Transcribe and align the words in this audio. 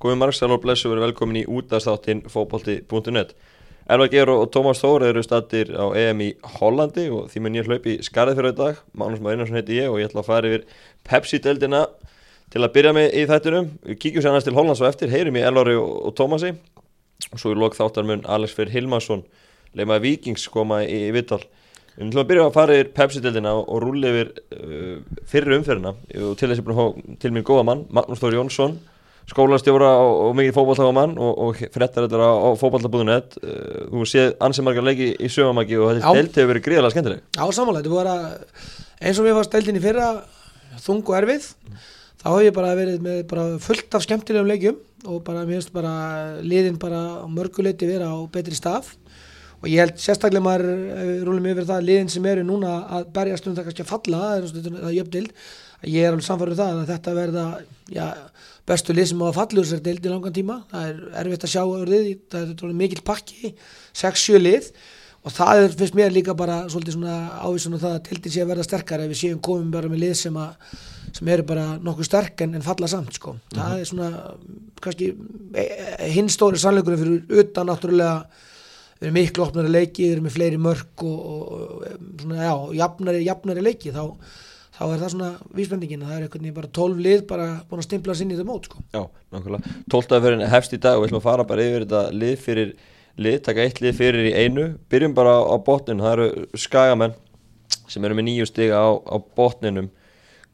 Góðið 0.00 0.16
Marksal 0.16 0.46
og 0.54 0.62
Blessu 0.62 0.88
verið 0.88 1.10
velkomin 1.10 1.42
í 1.42 1.44
útastáttin 1.44 2.22
fókbalti.net 2.32 3.34
Elva 3.90 4.06
Geir 4.08 4.30
og 4.32 4.46
Tómas 4.48 4.78
Þór 4.80 5.02
eru 5.10 5.20
statir 5.20 5.74
á 5.76 5.92
EM 5.92 6.22
í 6.24 6.28
Hollandi 6.54 7.02
og 7.12 7.26
því 7.28 7.42
mun 7.44 7.58
ég 7.58 7.66
hlaupi 7.68 7.98
skarðið 8.06 8.38
fyrir 8.38 8.54
dag. 8.56 8.78
Magnús 8.96 9.20
Maður 9.20 9.34
Einarsson 9.34 9.58
heiti 9.58 9.76
ég 9.76 9.90
og 9.92 9.98
ég 10.00 10.08
ætla 10.08 10.22
að 10.22 10.30
fara 10.30 10.48
yfir 10.48 10.62
Pepsi-deldina 11.04 11.82
til 12.48 12.62
að 12.64 12.72
byrja 12.78 12.92
með 12.96 13.08
í 13.12 13.24
þættinum 13.28 13.66
Við 13.90 13.98
kíkjum 14.06 14.24
sér 14.24 14.30
annars 14.30 14.46
til 14.46 14.54
Hollands 14.56 14.80
og 14.80 14.88
eftir, 14.88 15.12
heyrum 15.12 15.36
í 15.36 15.42
Elvari 15.44 15.74
og, 15.76 15.90
og 16.08 16.14
Tómasi. 16.16 16.54
Og 17.28 17.42
svo 17.42 17.52
í 17.52 17.58
lok 17.60 17.76
þáttar 17.76 18.08
mun 18.08 18.22
Alex 18.24 18.54
Fyrir 18.56 18.72
Hilmarsson 18.78 19.26
leimaði 19.76 20.06
Vikings 20.06 20.46
koma 20.54 20.80
í, 20.86 21.10
í 21.10 21.12
Vittal 21.12 21.42
Við 21.98 22.06
ætlum 22.06 22.22
að 22.22 22.30
byrja 22.30 22.46
að 22.48 22.56
fara 22.56 22.78
yfir 22.78 22.94
Pepsi-deldina 22.96 23.52
og 23.60 23.84
rúli 23.84 24.08
yfir 24.08 24.32
uh, 24.56 25.20
fyrir 25.28 25.58
umferðina. 25.58 25.92
Og 26.22 26.40
til 26.40 26.48
þess 26.48 26.64
að 26.64 26.70
búin 26.70 26.78
að 26.78 26.80
fá 26.80 27.20
til 27.20 27.34
mín 27.36 27.44
góða 27.44 27.66
mann 27.68 27.84
Magnús 27.92 28.24
Þór 28.24 28.38
Jónsson 28.38 28.78
skólastjóra 29.30 29.90
og, 30.02 30.12
og 30.26 30.34
mikið 30.38 30.56
fókbaltaga 30.56 30.94
mann 30.94 31.14
og, 31.20 31.30
og 31.44 31.62
frettar 31.74 32.06
þetta 32.06 32.18
á, 32.18 32.32
á 32.34 32.50
fókbaltabúðunet 32.58 33.38
uh, 33.40 33.86
þú 33.92 34.08
séð 34.10 34.34
ansið 34.42 34.66
margar 34.66 34.86
leiki 34.88 35.08
í 35.14 35.30
sögumaki 35.30 35.78
og 35.78 35.94
þetta 35.94 36.14
delt 36.18 36.38
hefur 36.40 36.52
verið 36.52 36.66
gríðarlega 36.66 36.94
skemmtileg. 36.96 37.22
Já, 37.36 37.44
samanlega, 37.54 37.84
þetta 37.84 37.94
voru 37.94 38.14
að 38.16 39.00
eins 39.00 39.20
og 39.20 39.28
mér 39.28 39.38
var 39.38 39.50
deldin 39.54 39.80
í 39.80 39.84
fyrra 39.84 40.10
þung 40.80 41.02
og 41.04 41.18
erfið 41.20 41.48
þá 42.20 42.28
hef 42.28 42.44
ég 42.44 42.56
bara 42.58 42.76
verið 42.78 43.06
með 43.06 43.22
bara 43.30 43.46
fullt 43.62 43.96
af 43.96 44.06
skemmtilegum 44.06 44.50
leikjum 44.50 44.80
og 45.08 45.22
bara 45.24 45.46
mér 45.46 45.60
finnst 45.60 45.74
bara 45.74 45.94
liðin 46.44 46.80
bara 46.80 47.04
mörguleiti 47.30 47.88
vera 47.88 48.10
á 48.12 48.18
betri 48.32 48.58
stað. 48.58 48.90
Og 49.60 49.68
ég 49.68 49.82
held 49.82 49.98
sérstaklega 50.00 50.40
maður 50.40 51.24
rúlum 51.26 51.50
yfir 51.50 51.66
það 51.68 51.82
liðin 51.86 52.12
sem 52.12 52.26
eru 52.30 52.44
núna 52.48 52.78
að 52.96 53.10
berjast 53.16 53.48
um 53.48 53.56
það 53.56 53.66
kannski 53.68 53.84
að 53.84 53.90
falla 53.90 54.20
það 54.24 54.62
er 54.80 54.94
jöfndild 54.96 55.34
ég 55.88 56.04
er 56.04 56.12
alveg 56.12 56.26
samfarið 56.26 56.54
um 56.54 56.60
það 56.60 56.80
að 56.80 56.90
þetta 56.90 57.14
verða 57.16 57.44
já, 57.92 58.06
bestu 58.68 58.94
lið 58.94 59.10
sem 59.10 59.26
falla 59.36 59.62
úr 59.62 59.68
sér 59.68 59.82
dild 59.84 60.06
í 60.06 60.12
langan 60.12 60.36
tíma 60.36 60.62
það 60.70 60.88
er 60.88 61.02
erfitt 61.22 61.44
að 61.46 61.52
sjá 61.54 61.62
orðið 61.64 62.08
það 62.32 62.64
er 62.68 62.80
mikil 62.80 63.02
pakki 63.06 63.54
6-7 63.96 64.40
lið 64.40 64.72
og 65.20 65.34
það 65.36 65.62
er, 65.62 65.74
finnst 65.76 65.96
mér 65.98 66.14
líka 66.14 66.34
bara 66.36 66.62
svolítið 66.72 66.96
svona 66.96 67.16
ávísun 67.44 67.76
á 67.76 67.82
það 67.82 67.96
að 67.96 68.04
dildin 68.08 68.34
sé 68.34 68.44
að 68.44 68.52
verða 68.54 68.66
sterkar 68.68 69.02
ef 69.04 69.10
við 69.12 69.20
séum 69.20 69.40
komum 69.44 69.72
bara 69.72 69.90
með 69.92 70.04
lið 70.04 70.14
sem, 70.22 70.38
að, 70.40 70.76
sem 71.18 71.32
eru 71.34 71.44
bara 71.50 71.66
nokkuð 71.80 72.08
sterk 72.08 72.44
en, 72.46 72.54
en 72.56 72.64
falla 72.64 72.88
samt 72.88 73.18
sko. 73.18 73.34
mm 73.34 73.40
-hmm. 73.40 73.58
það 73.58 73.80
er 73.80 73.90
svona 73.90 74.10
kannski 74.80 75.10
e, 75.54 75.64
e, 75.64 76.10
hinn 76.14 76.28
stóri 76.32 76.58
sannleikurinn 76.58 77.02
fyrir 77.02 77.42
utan 77.44 77.68
náttúrulega 77.68 78.14
við 79.00 79.08
erum 79.08 79.16
miklu 79.16 79.44
opnari 79.44 79.68
leiki, 79.72 80.04
við 80.04 80.12
erum 80.12 80.24
með 80.24 80.36
fleiri 80.36 80.58
mörg 80.60 81.04
og, 81.04 81.20
og 81.32 81.84
svona, 82.20 82.42
já, 82.44 82.54
jafnari, 82.80 83.24
jafnari 83.24 83.64
leiki 83.64 83.92
þá, 83.92 84.04
þá 84.80 84.84
er 84.86 85.02
það 85.02 85.10
svona 85.12 85.30
vísbendingin 85.56 86.04
það 86.06 86.14
er 86.16 86.22
einhvern 86.24 86.46
veginn 86.46 86.56
bara 86.56 86.70
12 86.80 87.02
lið 87.04 87.24
bara 87.28 87.48
búin 87.68 87.82
að 87.82 87.86
stimpla 87.86 88.16
sinni 88.16 88.32
í 88.32 88.38
þetta 88.38 88.48
mót 88.48 88.68
sko. 88.70 88.80
Já, 88.94 89.02
nákvæmlega 89.34 89.74
12. 89.92 90.14
aðferðin 90.16 90.52
hefst 90.54 90.76
í 90.76 90.80
dag 90.80 90.96
og 90.96 91.04
við 91.04 91.10
ætlum 91.10 91.20
að 91.20 91.26
fara 91.26 91.46
bara 91.50 91.66
yfir 91.66 91.84
þetta 91.84 92.02
lið 92.16 92.36
fyrir 92.46 92.74
lið, 93.20 93.38
taka 93.44 93.66
eitt 93.66 93.80
lið 93.84 93.98
fyrir 93.98 94.28
í 94.30 94.34
einu 94.38 94.66
byrjum 94.92 95.16
bara 95.18 95.36
á, 95.44 95.56
botninu, 95.60 96.04
það 96.06 96.14
eru 96.16 96.60
skagamenn 96.64 97.16
sem 97.90 98.04
eru 98.06 98.16
með 98.16 98.28
nýju 98.30 98.46
stiga 98.48 98.80
á, 98.80 98.88
á 98.96 99.16
botninum 99.36 99.90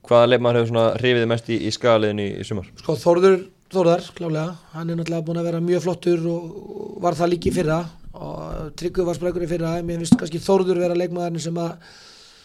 hvaða 0.07 0.33
leif 0.33 0.43
maður 0.43 0.61
hefur 0.61 0.73
svona 0.73 0.89
hrifiði 0.97 1.29
mest 1.31 1.53
í, 1.53 1.61
í 1.63 1.75
skagaliðinu 1.75 2.27
í, 2.27 2.33
í 2.43 2.49
sumar? 2.49 2.73
Sko 2.81 2.99
Þórður 2.99 3.45
Þórðar, 3.67 4.05
klálega, 4.15 4.53
hann 4.77 4.91
er 4.93 4.95
náttúrulega 4.95 5.27
búin 5.27 5.39
að 5.41 5.47
vera 5.49 5.59
mjög 5.59 5.81
flottur 5.83 6.27
og 6.31 6.99
var 7.03 7.17
það 7.19 7.33
líki 7.33 7.51
fyrra 7.51 7.81
og 8.15 8.69
Tryggvi 8.79 9.07
var 9.09 9.19
sprækur 9.19 9.43
í 9.43 9.49
fyrra 9.51 9.73
mér 9.83 10.05
finnst 10.05 10.15
kannski 10.21 10.39
Þórður 10.45 10.85
vera 10.85 10.99
leikmaðurinn 10.99 11.43
sem 11.43 11.59
að 11.59 11.73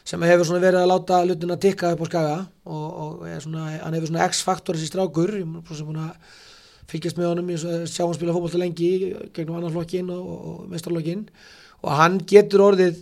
sem 0.08 0.24
hefur 0.26 0.48
svona 0.48 0.64
verið 0.64 0.84
að 0.84 0.92
láta 0.92 1.22
lutin 1.28 1.56
að 1.56 1.64
tikka 1.68 1.94
upp 1.96 2.06
á 2.06 2.08
skaga 2.10 2.38
og, 2.66 2.88
og 3.04 3.28
svona, 3.44 3.68
hann 3.84 3.98
hefur 3.98 4.12
svona 4.12 4.30
X-faktor 4.32 4.80
þessi 4.80 4.92
strákur 4.92 5.36
fylgjast 6.92 7.20
með 7.20 7.30
honum 7.30 7.52
sjá 7.88 8.04
hann 8.04 8.18
spila 8.18 8.36
fólkvölda 8.36 8.60
lengi 8.60 8.92
gegnum 9.32 9.60
annan 9.60 9.72
flokkin 9.72 10.10
og, 10.12 10.26
og 10.28 10.66
mestrarlokkin 10.74 11.24
og 11.82 11.94
hann 11.96 12.20
getur 12.28 12.66
orðið 12.66 13.00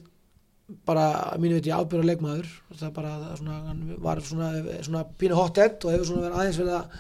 bara, 0.86 1.06
mínu 1.42 1.58
veit 1.58 1.70
ég, 1.70 1.78
ábyrra 1.78 2.06
leikmaður. 2.06 2.50
Það 2.78 2.92
bara, 2.96 3.14
það 3.24 3.40
svona, 3.40 3.56
hann 3.70 3.80
var 4.04 4.22
svona, 4.26 4.50
svona 4.86 5.06
pínu 5.20 5.38
hot-head 5.38 5.86
og 5.86 5.96
hefur 5.96 6.10
svona 6.10 6.28
verið 6.28 6.38
aðeins 6.42 6.60
verið 6.62 6.76
að 6.78 7.00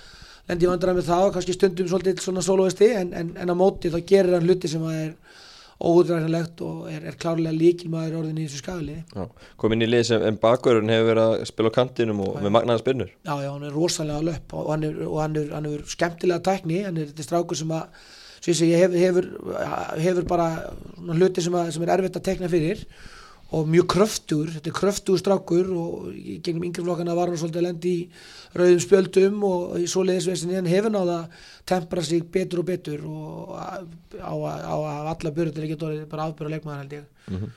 lendi 0.49 0.69
vandræð 0.69 0.97
með 0.97 1.09
það 1.11 1.25
og 1.27 1.35
kannski 1.35 1.55
stundum 1.55 1.89
svolítið 1.91 2.23
svona 2.23 2.43
soloisti 2.45 2.89
en, 2.97 3.13
en, 3.13 3.31
en 3.37 3.53
á 3.53 3.55
móti 3.57 3.91
þá 3.93 3.99
gerir 4.09 4.37
hann 4.37 4.47
hluti 4.49 4.71
sem 4.71 4.85
að 4.89 5.01
er 5.03 5.11
óútræðanlegt 5.79 6.63
og 6.65 6.87
er, 6.91 7.05
er 7.07 7.17
klárlega 7.19 7.55
líkilmaður 7.55 8.17
orðin 8.21 8.41
í 8.41 8.47
þessu 8.47 8.61
skagaliði 8.63 9.27
kom 9.61 9.75
inn 9.75 9.85
í 9.85 9.89
lið 9.89 10.05
sem 10.09 10.25
en 10.27 10.39
bakverðurinn 10.41 10.91
hefur 10.91 11.11
verið 11.13 11.27
að 11.27 11.43
spila 11.47 11.71
á 11.71 11.77
kantinum 11.77 12.23
og 12.25 12.33
já, 12.35 12.41
með 12.43 12.55
magnaðan 12.57 12.81
spinnur. 12.83 13.13
Já 13.29 13.35
já 13.45 13.49
hann 13.49 13.67
er 13.67 13.77
rosalega 13.77 14.25
löpp 14.29 14.55
og 14.59 14.73
hann 14.73 14.87
er, 14.89 14.97
og 15.07 15.21
hann 15.23 15.37
er, 15.39 15.53
hann 15.55 15.69
er 15.69 15.85
skemmtilega 15.93 16.45
tækni 16.49 16.81
hann 16.87 16.99
er 16.99 17.13
þetta 17.13 17.27
strákur 17.29 17.59
sem 17.59 17.71
að 17.75 17.87
ég 18.49 18.83
hefur, 18.83 18.99
hefur, 19.05 19.31
hefur 19.99 20.27
bara 20.27 20.49
hluti 20.97 21.43
sem, 21.43 21.55
að, 21.55 21.71
sem 21.75 21.87
er 21.87 21.95
erfitt 21.95 22.19
að 22.19 22.27
tekna 22.27 22.51
fyrir. 22.51 22.83
og 22.83 23.18
mjög 23.49 23.87
kröftur, 23.89 24.49
þetta 24.53 24.69
er 24.69 24.75
kröftur 24.77 25.17
strákur 25.17 25.69
og 25.73 26.09
gegnum 26.45 26.67
yngreflokkana 26.67 27.15
var 27.17 27.31
hann 27.31 27.39
svolítið 27.41 27.61
að 27.61 27.65
lendi 27.65 27.93
í 27.93 28.03
rauðum 28.57 28.83
spjöldum 28.83 29.45
og 29.47 29.77
í 29.81 29.87
svoleiðisvesinni 29.89 30.57
hann 30.59 30.69
hefur 30.69 30.93
náða 30.93 31.15
að 31.23 31.47
tempra 31.71 32.03
sig 32.05 32.27
betur 32.29 32.61
og 32.61 32.67
betur 32.69 33.07
og 33.09 33.55
á, 33.57 33.73
á, 34.21 34.33
á 34.69 34.75
alla 35.09 35.33
börjur 35.33 35.65
ekki 35.65 35.79
dórið 35.81 36.03
bara 36.11 36.27
afbörja 36.29 36.55
leikmaður 36.55 36.83
held 36.83 36.93
ég 36.93 37.05
mm 37.25 37.37
-hmm. 37.37 37.49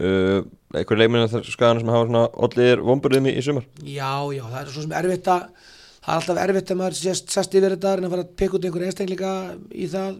uh, 0.00 0.40
Eitthvað 0.74 0.98
leikminn 1.02 1.28
þar 1.28 1.44
skadana 1.44 1.80
sem 1.80 1.88
hafa 1.88 2.06
svona 2.06 2.28
allir 2.44 2.80
vonbörðum 2.84 3.28
í, 3.28 3.36
í 3.36 3.42
sumar? 3.42 3.66
Já, 3.84 4.32
já, 4.32 4.44
það 4.48 4.60
er 4.62 4.72
svo 4.72 4.82
sem 4.82 4.92
erfitt 4.92 5.28
að 5.28 5.44
það 6.04 6.14
er 6.14 6.16
alltaf 6.16 6.42
erfitt 6.42 6.70
að 6.70 6.80
maður 6.80 6.94
sést, 6.94 7.30
sest 7.30 7.54
yfir 7.54 7.76
þetta 7.76 7.96
en 7.96 8.04
að 8.04 8.10
fara 8.10 8.24
að 8.24 8.36
peka 8.36 8.56
út 8.56 8.64
einhver 8.64 8.84
einstakleika 8.88 9.32
í 9.72 9.86
það 9.86 10.16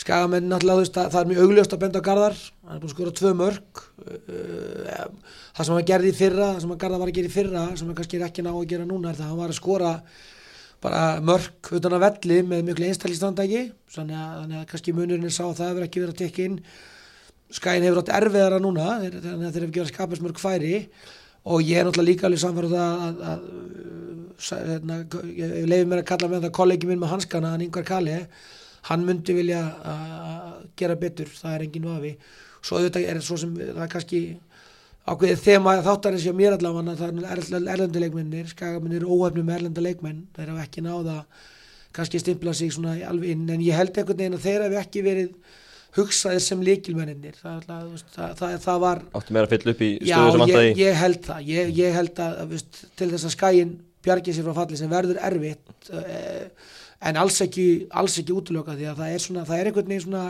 skagamenn 0.00 0.48
náttúrulega 0.50 0.82
veist, 0.82 0.98
það 0.98 1.20
er 1.20 1.30
mjög 1.30 1.42
augljóst 1.44 1.74
að 1.74 1.82
benda 1.84 2.02
á 2.02 2.06
Garðar. 2.08 2.36
Hann 2.64 2.76
er 2.76 2.82
búin 2.82 2.90
að 2.90 2.94
skora 2.94 3.14
tvö 3.18 3.32
mörg 3.38 3.82
uh, 4.04 5.08
það 5.54 5.68
sem 5.68 5.74
hann 5.76 5.88
gerði 5.90 6.12
í 6.12 6.16
fyrra 6.18 6.48
það 6.52 6.62
sem 6.64 6.74
hann 6.74 6.80
Garðar 6.84 7.02
var 7.02 7.12
að 7.12 7.18
gera 7.18 7.30
í 7.30 7.34
fyrra 7.34 7.64
sem 7.72 7.88
hann 7.88 7.98
kannski 7.98 8.20
er 8.20 8.26
ekki 8.28 8.44
ná 8.46 8.50
að 8.52 8.70
gera 8.72 8.88
núna 8.88 9.10
er 9.12 9.18
það 9.18 9.26
að 9.26 9.32
hann 9.32 9.42
var 9.42 9.54
að 9.54 9.60
skora 9.60 9.92
bara 10.84 11.02
mörg 11.24 11.70
utan 11.78 11.96
að 11.96 12.04
velli 12.04 12.40
með 12.44 12.66
mjög 12.68 12.82
einstælistandæki 12.88 13.62
þannig 13.94 14.18
að, 14.20 14.56
að 14.60 14.66
kannski 14.72 14.96
munurinn 14.96 15.28
er 15.30 15.34
sá 15.34 15.44
að 15.46 15.58
það 15.60 15.70
hefur 15.70 15.86
ekki 15.86 16.02
verið 16.02 16.14
að 16.14 16.22
tekja 16.24 16.48
inn. 16.50 16.58
Skagin 17.54 17.86
hefur 17.86 18.02
átt 18.02 18.16
erfiðara 18.18 18.58
núna 18.60 18.88
þannig 18.98 19.46
að 19.46 19.54
þeir 19.54 19.62
hefur 19.62 19.76
gefað 19.78 19.92
skapast 19.92 20.24
mörg 20.24 20.42
færi. 20.42 20.74
Og 21.44 21.60
ég 21.60 21.76
er 21.76 21.84
náttúrulega 21.84 22.08
líka 22.08 22.24
alveg 22.24 22.40
samfærð 22.40 22.74
að, 22.80 23.02
að, 23.04 23.16
að 23.30 23.40
hérna, 24.50 24.98
leiði 25.68 25.88
mér 25.88 26.00
að 26.00 26.06
kalla 26.08 26.30
með 26.32 26.46
það 26.46 26.54
kollegi 26.56 26.88
minn 26.88 27.02
með 27.02 27.12
hanskana, 27.12 27.50
hann 27.52 27.64
yngvar 27.66 27.84
Kali 27.88 28.14
hann 28.88 29.04
myndi 29.06 29.36
vilja 29.36 29.60
að 29.90 30.58
gera 30.78 30.96
betur, 31.00 31.30
það 31.30 31.56
er 31.56 31.66
enginn 31.66 31.88
vafi. 31.88 32.12
Svo 32.64 32.78
auðvitað 32.80 33.08
er 33.08 33.20
það 33.20 33.26
svo 33.28 33.38
sem 33.40 33.56
það 33.60 33.82
er 33.84 33.92
kannski 33.92 34.20
ákveðið 35.04 35.42
þema 35.44 35.74
þáttar 35.84 36.16
eins 36.16 36.28
og 36.30 36.38
mér 36.38 36.54
allavega 36.56 36.94
það 36.96 37.18
er 37.28 37.66
erlenduleikmennir 37.74 38.46
skagamennir 38.52 39.04
óhefnum 39.04 39.50
erlenduleikmenn 39.52 40.22
þeir 40.36 40.54
hafa 40.54 40.64
ekki 40.64 40.84
náða 40.84 41.18
kannski 41.94 42.20
stimpla 42.22 42.54
sig 42.56 42.72
svona 42.72 42.96
alveg 43.10 43.34
inn 43.34 43.44
en 43.52 43.62
ég 43.62 43.76
held 43.76 43.92
einhvern 43.92 44.22
veginn 44.22 44.38
að 44.38 44.46
þeir 44.46 44.64
hafi 44.64 44.80
ekki 44.80 45.02
verið 45.04 45.60
hugsaðir 45.94 46.42
sem 46.42 46.62
líkilmennir 46.64 47.36
það, 47.38 47.66
það, 47.68 48.30
það, 48.40 48.54
það 48.64 48.80
var 48.84 49.02
áttu 49.20 49.36
meira 49.36 49.46
að 49.46 49.52
fylla 49.54 49.74
upp 49.74 49.84
í 49.84 49.90
stöðu 50.00 50.32
sem 50.32 50.44
alltaf 50.46 50.64
í 50.64 50.70
já 50.70 50.80
ég 50.80 50.96
held 51.02 51.20
það. 51.28 51.50
Ég, 51.50 51.74
ég 51.78 51.98
held 51.98 52.22
að 52.24 52.40
viðst, 52.54 52.80
til 52.98 53.10
þess 53.12 53.28
að 53.28 53.34
skæin 53.36 53.74
bjargið 54.04 54.38
sér 54.38 54.48
frá 54.48 54.56
falli 54.56 54.80
sem 54.80 54.90
verður 54.90 55.20
erfitt 55.28 55.92
eh, 56.00 56.72
en 57.08 57.18
alls 57.20 57.40
ekki, 57.44 57.66
alls 57.92 58.18
ekki 58.20 58.36
útlöka 58.36 58.76
því 58.76 58.90
að 58.90 59.02
það 59.02 59.14
er 59.14 59.24
svona, 59.24 59.48
það 59.48 59.60
er 59.60 59.70
einhvern 59.70 59.90
veginn 59.90 60.04
svona 60.06 60.24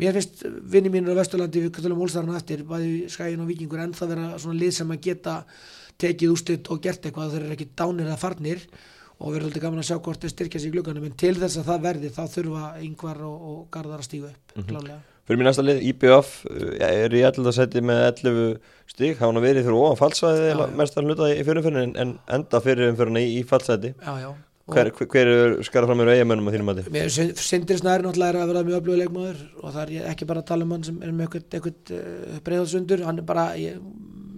mér 0.00 0.16
finnst 0.16 0.44
vinni 0.72 0.92
mínur 0.92 1.18
á 1.18 1.20
Vesturlandi 1.20 1.66
við 1.66 1.74
kvöldum 1.76 2.00
Ólstarinn 2.04 2.38
eftir, 2.38 2.64
bæði 2.68 3.10
skæin 3.12 3.42
og 3.42 3.50
vikingur 3.50 3.82
en 3.82 3.92
það 3.96 4.14
vera 4.14 4.30
svona 4.40 4.60
lið 4.60 4.72
sem 4.78 4.94
að 4.94 5.04
geta 5.06 5.36
tekið 6.00 6.32
ústitt 6.32 6.72
og 6.72 6.80
gert 6.84 7.04
eitthvað 7.04 7.36
þeir 7.36 7.44
eru 7.44 7.56
ekki 7.58 7.68
dánir 7.76 8.08
eða 8.08 8.18
farnir 8.20 8.64
og 9.20 9.28
við 9.28 9.36
erum 9.36 9.50
alltaf 9.50 9.64
gaman 9.66 9.82
að 9.82 9.88
sjá 9.90 9.98
hvort 10.00 10.24
þeir 10.24 10.34
styrkja 10.34 10.64
í 10.64 10.72
glögganum 10.72 11.06
en 11.10 11.16
til 11.20 11.34
þess 11.36 11.60
að 11.60 11.70
það 11.70 11.86
verði 11.86 12.12
þá 12.16 12.22
þurfa 12.34 12.66
yngvar 12.86 13.22
og, 13.28 13.46
og 13.50 13.62
gardar 13.74 14.00
að 14.00 14.08
stígu 14.08 14.30
upp 14.30 14.56
mm 14.56 14.64
-hmm. 14.64 15.06
Fyrir 15.28 15.38
mér 15.38 15.46
næsta 15.46 15.62
lið, 15.62 15.82
IBF 15.86 16.28
er 16.80 17.12
í 17.14 17.20
alltaf 17.22 17.54
seti 17.54 17.80
með 17.80 18.00
11 18.24 18.56
stík, 18.88 19.18
hafa 19.18 19.28
hann 19.30 19.42
verið 19.42 19.66
fyrir 19.68 19.78
ofan 19.78 20.00
fallsvæði 20.00 20.70
mestar 20.74 21.04
hluta 21.04 21.28
í 21.30 21.44
fyrirfyrir 21.44 21.92
en 21.94 22.18
enda 22.26 22.60
fyrirfyrirna 22.60 23.20
í, 23.20 23.38
í 23.38 23.42
fallsæti 23.44 23.94
Já, 24.00 24.14
já 24.24 24.49
Hver, 24.70 24.90
hver 25.12 25.30
er 25.30 25.54
skara 25.66 25.88
fram 25.88 26.00
með 26.00 26.12
eigamennum 26.14 26.48
á 26.48 26.52
þínum 26.54 26.68
mati? 26.70 26.84
Sindri 27.40 27.78
Snæri 27.80 28.06
náttúrulega 28.06 28.30
er 28.32 28.38
að 28.40 28.52
vera 28.52 28.62
mjög 28.66 28.80
öflugið 28.80 29.00
leikmaður 29.02 29.40
og 29.60 29.74
það 29.74 29.82
er 29.82 30.10
ekki 30.10 30.28
bara 30.30 30.42
að 30.42 30.48
tala 30.50 30.66
um 30.66 30.74
hann 30.74 30.86
sem 30.86 31.00
er 31.04 31.14
með 31.16 31.38
eitthvað 31.40 31.94
uh, 31.96 32.36
breiðhalsundur 32.46 33.04
hann 33.06 33.22
er 33.22 33.26
bara, 33.28 33.46
ég, 33.60 33.80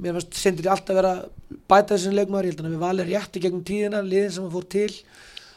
mér 0.02 0.16
finnst 0.18 0.38
Sindri 0.40 0.70
alltaf 0.72 0.98
vera 0.98 1.12
bætað 1.70 1.96
þessum 1.96 2.16
leikmaður. 2.18 2.48
Ég 2.48 2.54
held 2.54 2.64
að 2.64 2.72
við 2.72 2.86
valið 2.86 3.12
rétti 3.12 3.44
gegnum 3.44 3.66
tíðina 3.68 4.04
liðin 4.06 4.32
sem 4.36 4.46
hann 4.46 4.54
fór 4.54 4.70
til. 4.76 4.88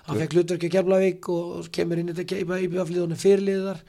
Hann 0.06 0.20
fekk 0.22 0.36
hlutverki 0.38 0.70
að 0.70 0.76
Keflavík 0.76 1.32
og 1.34 1.72
kemur 1.74 2.02
inn 2.02 2.12
í 2.12 2.18
þetta 2.18 2.36
er 2.38 3.16
fyrirliðar 3.24 3.80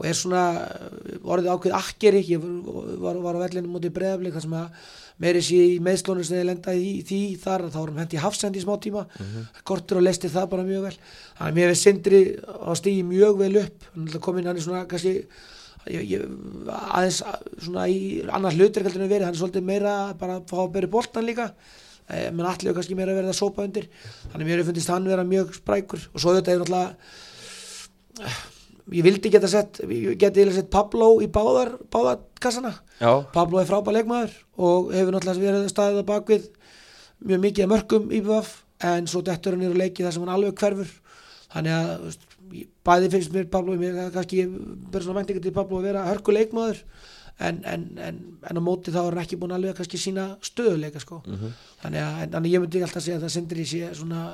og 0.00 0.06
er 0.08 0.16
svona 0.16 0.44
uh, 0.64 1.20
orðið 1.28 1.52
ákveð 1.52 1.76
akkeri. 1.76 2.24
Ég 2.32 2.42
var, 2.42 2.96
var, 3.04 3.22
var 3.26 3.38
á 3.38 3.42
vellinu 3.44 3.74
mútið 3.74 3.94
breðaflik 3.98 4.34
þar 4.34 4.46
sem 4.46 4.56
að 4.56 4.90
meiri 5.20 5.42
sé 5.44 5.60
í 5.74 5.78
meðslónu 5.84 6.24
sem 6.24 6.38
þið 6.38 6.48
lendaði 6.48 6.86
í 6.88 7.02
því 7.08 7.20
þar 7.42 7.66
þá 7.74 7.78
erum 7.82 8.00
hendi 8.00 8.20
hafsendi 8.22 8.60
í 8.60 8.64
smá 8.64 8.74
tíma. 8.80 9.06
Kortur 9.68 10.00
og 10.00 10.06
lesti 10.06 10.30
það 10.32 10.50
bara 10.54 10.66
mjög 10.66 10.86
vel. 10.88 10.96
Þannig 11.38 11.50
að 11.50 11.58
mér 11.58 11.70
hefði 11.70 11.80
sindri 11.82 12.20
á 12.40 12.70
stígi 12.80 13.02
mjög 13.06 13.40
vel 13.42 13.56
upp. 13.64 13.88
Komin 14.24 14.48
hann 14.48 14.56
er 14.56 14.64
svona 14.64 14.86
kannski 14.90 15.14
ég, 15.88 16.02
ég, 16.04 16.24
aðeins 16.76 17.20
svona 17.60 17.86
í 17.88 18.00
annar 18.28 18.56
hlutur 18.56 18.84
heldur 18.86 19.04
en 19.04 19.12
verið, 19.12 19.26
hann 19.28 19.36
er 19.36 19.40
svolítið 19.40 19.68
meira 19.68 19.94
bara 20.20 20.40
að 20.40 20.48
fá 20.50 20.58
að 20.64 20.72
byrja 20.76 20.94
boltan 20.96 21.28
líka. 21.28 21.50
Eh, 22.10 22.30
menn 22.34 22.48
allir 22.48 22.74
kannski 22.74 22.96
meira 22.98 23.14
verið 23.14 23.34
að 23.34 23.38
sópa 23.38 23.66
undir. 23.66 23.90
Þannig 24.30 24.40
að 24.40 24.48
mér 24.48 24.58
hefur 24.58 24.72
fundist 24.72 24.90
hann 24.90 25.10
vera 25.10 25.26
mjög 25.26 25.52
sprækur. 25.60 26.08
Og 26.14 26.24
svo 26.24 26.34
þetta 26.36 26.56
er 26.56 26.64
náttúrulega 26.64 26.90
ég 28.92 29.04
vildi 29.06 29.32
geta 29.32 29.50
sett 29.50 29.82
geti 30.20 30.46
sett 30.54 30.70
Pablo 30.72 31.12
í 31.24 31.28
báðar 31.32 31.74
báðarkassana, 31.92 32.72
Já, 33.00 33.12
Pablo 33.34 33.60
er 33.60 33.68
frábær 33.68 33.96
leikmaður 33.98 34.34
og 34.56 34.90
hefur 34.94 35.14
náttúrulega 35.16 35.46
verið 35.46 35.70
staðið 35.72 36.02
á 36.02 36.10
bakvið 36.10 36.48
mjög 37.28 37.44
mikið 37.44 37.66
af 37.66 37.72
mörgum 37.74 38.10
í 38.10 38.22
BVF 38.24 38.56
en 38.90 39.08
svo 39.10 39.22
dettur 39.24 39.54
hann 39.54 39.64
niður 39.64 39.76
á 39.76 39.82
leiki 39.84 40.04
þar 40.04 40.16
sem 40.16 40.24
hann 40.24 40.34
alveg 40.34 40.60
hverfur. 40.60 40.92
Þannig 41.50 41.74
að 41.76 42.04
veist, 42.06 42.26
bæði 42.86 43.10
finnst 43.12 43.32
mér 43.34 43.48
Pablo 43.52 43.76
mér 43.78 43.98
kannski 44.14 44.44
verður 44.48 45.06
svona 45.06 45.20
væntingar 45.20 45.44
til 45.44 45.54
Pablo 45.54 45.80
að 45.80 45.88
vera 45.90 46.06
hörku 46.08 46.34
leikmaður 46.34 46.80
en, 47.40 47.60
en, 47.64 47.86
en, 48.00 48.18
en 48.50 48.60
á 48.60 48.62
móti 48.62 48.92
þá 48.92 49.00
er 49.02 49.14
hann 49.14 49.22
ekki 49.22 49.38
búin 49.40 49.54
alveg 49.56 49.74
að 49.74 49.80
kannski 49.80 50.00
sína 50.00 50.26
stöðuleika 50.44 51.02
sko. 51.02 51.20
þannig 51.82 52.02
að 52.04 52.22
en, 52.24 52.32
þannig 52.34 52.48
að 52.48 52.54
ég 52.54 52.64
myndi 52.64 52.82
alltaf 52.84 53.04
segja 53.04 53.18
að 53.20 53.26
það 53.26 53.34
sendir 53.36 53.62
í 53.62 53.68
sé 53.70 53.92
svona 53.96 54.24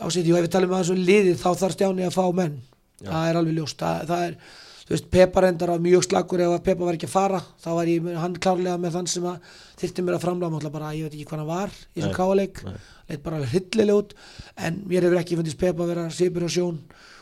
ásýtti 0.00 0.32
og 0.32 0.40
ef 0.40 0.46
við 0.46 0.52
talum 0.56 0.74
að 0.74 0.82
þessu 0.82 0.98
liði 0.98 1.36
þá 1.38 1.48
þarf 1.62 1.76
stjáni 1.76 2.06
að 2.08 2.16
fá 2.16 2.24
menn 2.40 2.58
það 3.04 3.28
er 3.28 3.38
alveg 3.40 3.56
ljóst. 3.58 3.80
Það, 3.80 4.02
það 4.10 4.24
er, 4.26 4.36
þú 4.80 4.94
veist, 4.94 5.08
Peppa 5.14 5.44
reyndar 5.44 5.72
var 5.74 5.84
mjög 5.84 6.06
slagur 6.06 6.42
ef 6.44 6.54
að 6.54 6.64
Peppa 6.68 6.88
var 6.88 6.98
ekki 6.98 7.08
að 7.08 7.14
fara. 7.14 7.42
Þá 7.62 7.68
var 7.78 7.90
ég, 7.92 8.08
hann 8.22 8.38
klárlega 8.46 8.80
með 8.80 8.96
þann 8.98 9.10
sem 9.12 9.28
að 9.30 9.52
þyrfti 9.82 10.06
mér 10.06 10.18
að 10.18 10.24
framlega, 10.26 10.72
bara, 10.74 10.94
ég 10.96 11.06
veit 11.06 11.16
ekki 11.16 11.28
hvað 11.30 11.42
hann 11.42 11.50
var 11.50 11.76
í 11.76 12.00
þessum 12.00 12.16
káleik, 12.16 12.64
leitt 13.10 13.22
bara 13.26 13.44
hryllilega 13.44 14.00
út, 14.02 14.16
en 14.56 14.82
mér 14.90 15.06
hefur 15.08 15.22
ekki 15.22 15.38
fundist 15.40 15.60
Peppa 15.60 15.86
að 15.86 15.94
vera 15.94 16.08
sýpur 16.14 16.46
á 16.46 16.50
sjón. 16.50 16.80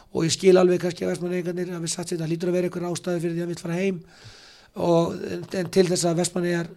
Og 0.08 0.24
ég 0.24 0.32
skil 0.32 0.56
alveg 0.56 0.80
kannski 0.80 1.04
að 1.04 1.12
vestmannegarnir 1.12 1.74
að 1.76 1.84
við 1.84 1.92
satt 1.92 2.08
sér, 2.08 2.22
það 2.22 2.30
lítur 2.32 2.48
að 2.48 2.56
vera 2.56 2.70
einhver 2.70 2.86
ástæði 2.88 3.20
fyrir 3.26 3.34
því 3.36 3.44
að 3.44 3.50
vill 3.52 3.60
fara 3.60 3.76
heim. 3.76 3.98
Og 4.88 5.18
en, 5.28 5.44
en 5.60 5.68
til 5.74 5.84
þess 5.90 6.08
að 6.08 6.22
vestmannegar 6.22 6.70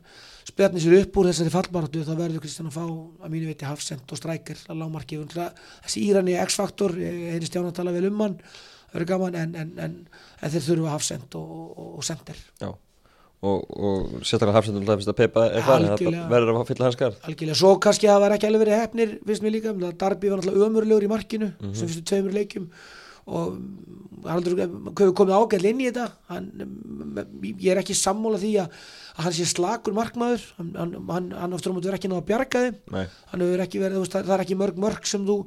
spjarni 0.48 0.82
sér 0.82 0.98
upp 1.00 1.20
úr 1.22 1.30
þessari 1.30 1.54
fallbaratu 1.54 2.04
þá 2.06 2.12
verður 2.18 2.44
Kristján 2.44 2.70
að 2.72 2.78
fá 2.78 2.84
að 2.84 3.34
mínu 3.34 3.50
viti 3.52 3.68
hafsend 3.68 4.12
og 4.12 4.20
strækir 4.20 4.60
að 4.68 4.82
lámarki 4.82 5.20
þessi 5.22 6.04
Írani 6.08 6.38
X-faktor, 6.42 6.96
ég 6.98 7.36
heyri 7.36 7.50
stján 7.50 7.70
að 7.70 7.78
tala 7.78 7.94
vel 7.94 8.08
um 8.10 8.24
hann 8.26 8.38
það 8.92 9.00
verður 9.00 9.10
gaman 9.16 9.42
en, 9.42 9.58
en, 9.64 9.74
en, 9.88 9.98
en 10.42 10.54
þeir 10.54 10.66
þurfa 10.68 10.96
hafsend 10.96 11.36
og, 11.40 11.52
og, 11.72 11.92
og 11.98 12.08
sender 12.08 12.40
já. 12.62 12.72
Og, 13.42 13.62
og 13.74 14.10
sérstaklega 14.22 14.54
hafsendum 14.60 14.84
það 14.86 15.00
finnst 15.00 15.12
að 15.16 15.18
er 15.50 15.64
farin 15.66 15.88
það 15.98 16.18
verður 16.30 16.60
að 16.60 16.68
fylla 16.70 16.86
hans 16.86 16.98
skarð 17.00 17.24
algjörlega, 17.26 17.58
svo 17.58 17.72
kannski 17.82 18.06
að 18.06 18.14
það 18.14 18.24
var 18.26 18.36
ekki 18.36 18.50
alveg 18.52 18.62
verið 18.62 18.82
hefnir 18.84 19.14
finnst 19.26 19.46
mér 19.46 19.56
líka, 19.56 19.74
það 19.82 19.96
Darby 20.04 20.30
var 20.30 20.44
náttúrulega 20.44 20.68
ömurlegur 20.68 21.08
í 21.08 21.10
markinu 21.10 21.48
sem 21.72 21.88
fyrstu 21.88 22.04
tveimur 22.12 22.36
leikjum 22.38 22.68
og 23.32 23.62
Haraldur 24.22 24.54
hefur 24.60 25.14
komið 25.18 25.34
ágæll 25.34 25.64
inn 25.72 25.80
í 25.82 25.86
þetta. 25.88 26.04
Hann, 26.30 26.50
ég 27.58 27.72
er 27.74 27.80
ekki 27.82 27.96
sammála 27.98 28.38
því 28.38 28.52
að, 28.62 28.76
að 29.18 29.24
hann 29.26 29.34
sé 29.34 29.48
slakur 29.50 29.96
markmaður. 29.98 30.44
Hann, 30.60 30.68
hann, 30.78 30.92
hann, 31.34 31.56
aftur 31.58 31.74
á 31.74 31.76
móti 31.78 31.90
verið 31.90 31.98
ekki 31.98 32.12
náða 32.12 32.22
að 32.22 32.28
bjarga 32.28 32.62
þeim. 32.68 32.78
Nei, 32.94 33.02
hann 33.32 33.44
hefur 33.48 33.64
ekki 33.66 33.82
verið, 33.82 33.98
veist, 34.04 34.18
það 34.20 34.36
er 34.36 34.44
ekki 34.46 34.58
mörg 34.62 34.78
mörg 34.84 35.10
sem 35.10 35.26
þú 35.26 35.38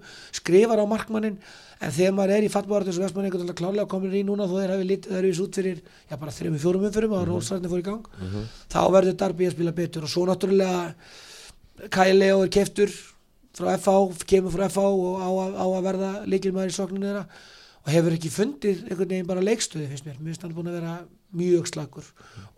skrifar 0.41 0.83
á 0.83 0.87
markmannin 0.91 1.39
en 1.85 1.95
þegar 1.95 2.17
maður 2.19 2.35
er 2.41 2.49
í 2.49 2.51
fattbáður 2.51 2.89
þessu 2.91 3.05
vestmann 3.05 3.29
einhvern 3.29 3.45
veginn 3.47 3.61
klárlega 3.63 3.87
komin 3.95 4.19
í 4.19 4.25
núna 4.27 4.51
þó 4.51 4.57
þeir 4.59 4.75
þeir 5.07 5.17
eru 5.21 5.33
út 5.47 5.59
fyrir, 5.61 5.81
já 6.11 6.17
bara 6.19 6.35
fjórum 6.35 6.87
umfyrum 6.91 7.15
og 7.21 7.25
Rósarni 7.31 7.71
fór 7.71 7.83
í 7.83 7.87
gang. 7.93 8.11
Þá 8.75 8.81
verður 8.95 9.19
Darby 9.23 9.47
að 9.53 9.55
spila 9.55 9.75
betur. 9.79 10.07
Og 10.09 10.11
svo 10.17 10.27
náttúrulega 10.27 10.95
Kyle 11.95 12.19
Leo 12.19 12.43
er 12.43 12.51
keftur 12.55 12.91
frá 13.55 13.77
FH, 13.79 14.25
kemur 14.27 14.51
frá 14.55 14.67
FH 14.67 14.83
og 14.83 15.23
á, 15.23 15.29
að- 15.31 15.59
á 15.63 15.67
að 15.79 15.85
verða 15.93 16.13
líkilmaður 16.27 16.73
í 16.73 16.79
sókninu 16.83 17.07
þeirra 17.13 17.27
og 17.85 17.93
hefur 17.93 18.15
ekki 18.17 18.31
fundið 18.33 18.87
einhvern 18.87 19.11
veginn 19.11 19.29
bara 19.29 19.45
leikstöði 19.45 19.91
finnst 19.91 20.07
mér, 20.07 20.17
mér 20.17 20.33
finnst 20.33 20.45
hann 20.47 20.55
búin 20.57 20.71
að 20.71 20.79
vera 20.79 20.95
mjög 21.37 21.67
slagur 21.69 22.07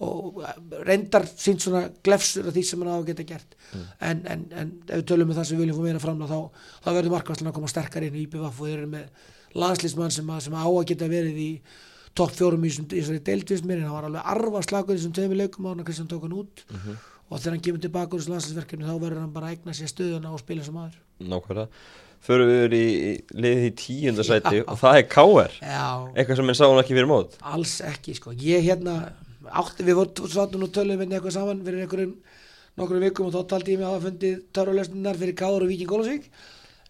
og 0.05 0.43
reyndar 0.87 1.27
sínt 1.33 1.65
svona 1.65 1.87
glefsur 2.07 2.47
af 2.47 2.55
því 2.55 2.63
sem 2.69 2.85
hann 2.85 2.93
á 2.93 2.97
að 3.01 3.09
geta 3.09 3.27
gert. 3.27 3.57
En, 3.99 4.23
en, 4.29 4.45
en 4.53 4.71
ef 4.85 5.01
við 5.01 5.09
tölum 5.11 5.31
með 5.31 5.41
það 5.41 5.49
sem 5.49 5.59
við 5.59 5.65
viljum 5.65 5.81
fá 5.81 5.89
meira 5.89 6.05
framlega 6.05 6.31
þá, 6.37 6.71
þá 6.85 6.91
verður 6.93 7.17
markværslan 7.17 7.51
að 7.51 7.57
koma 7.59 7.73
sterkar 7.73 8.07
inn 8.07 8.21
í 8.21 8.23
IPVF 8.27 8.61
og 8.63 8.71
þeir 8.71 8.77
eru 8.77 8.93
með 8.93 9.27
landslýsmann 9.57 10.15
sem, 10.15 10.33
sem 10.47 10.57
á 10.61 10.67
að 10.67 10.87
geta 10.93 11.11
verið 11.11 11.43
í 11.43 11.51
topp 12.17 12.37
fjórum 12.37 12.65
í 12.69 12.71
í 12.71 12.79
þessari 12.93 13.25
deildvist 13.27 13.67
mér. 13.67 13.83
En 13.83 13.91
hann 13.91 13.99
var 13.99 14.09
alveg 14.11 14.31
arfa 14.37 14.65
slagur 14.69 14.95
í 14.95 15.01
þessum 15.01 15.17
tveimur 15.17 15.43
leikum 15.43 15.67
á 15.67 15.71
hann 15.73 15.83
að 15.83 15.91
Kristján 15.91 16.13
tók 16.13 16.29
hann 16.29 16.39
út. 16.39 16.65
Og 17.27 17.41
þegar 17.41 17.57
hann 17.57 17.67
kemur 17.67 17.83
tilbaka 17.83 18.15
úr 18.15 18.23
þessu 18.23 18.37
landslýsverkefni 18.37 18.87
þá 18.87 18.97
verður 19.03 19.25
hann 19.25 19.35
bara 19.35 19.49
að 19.51 19.57
eigna 19.57 19.75
sér 19.75 19.91
stöðuna 19.91 20.31
og 20.31 20.45
spila 20.45 20.63
sem 20.63 20.77
aður 20.79 21.01
nákvæmlega 21.19 21.69
Förum 22.27 22.49
við 22.51 22.75
í, 22.75 22.85
í 23.11 23.13
liðið 23.37 23.67
í 23.69 23.75
tíundasæti 23.83 24.63
og 24.67 24.79
það 24.81 24.97
er 25.01 25.07
KR 25.13 25.53
Já, 25.61 25.85
Eitthvað 26.17 26.37
sem 26.41 26.47
minn 26.49 26.59
sá 26.59 26.65
hann 26.67 26.81
ekki 26.83 26.97
fyrir 26.97 27.11
mót? 27.11 27.37
Alls 27.43 27.77
ekki 27.87 28.17
sko. 28.19 28.33
Ég 28.35 28.65
hérna 28.67 28.97
átti 29.47 29.85
við 29.87 30.01
vorum 30.01 30.33
sátum 30.33 30.65
nú 30.65 30.71
tölum 30.75 30.99
við 30.99 31.13
eitthvað 31.15 31.37
saman 31.37 31.61
fyrir 31.67 31.85
einhverjum 31.85 32.17
nokkrum 32.77 33.05
vikum 33.07 33.29
og 33.29 33.37
þá 33.37 33.47
taldi 33.55 33.77
ég 33.77 33.79
mig 33.81 33.87
að 33.87 33.95
hafa 33.95 34.07
fundið 34.11 34.41
törrulösninnar 34.59 35.17
fyrir 35.21 35.37
Káur 35.39 35.63
og 35.65 35.71
Víking 35.71 35.89
Gólasvík 35.93 36.27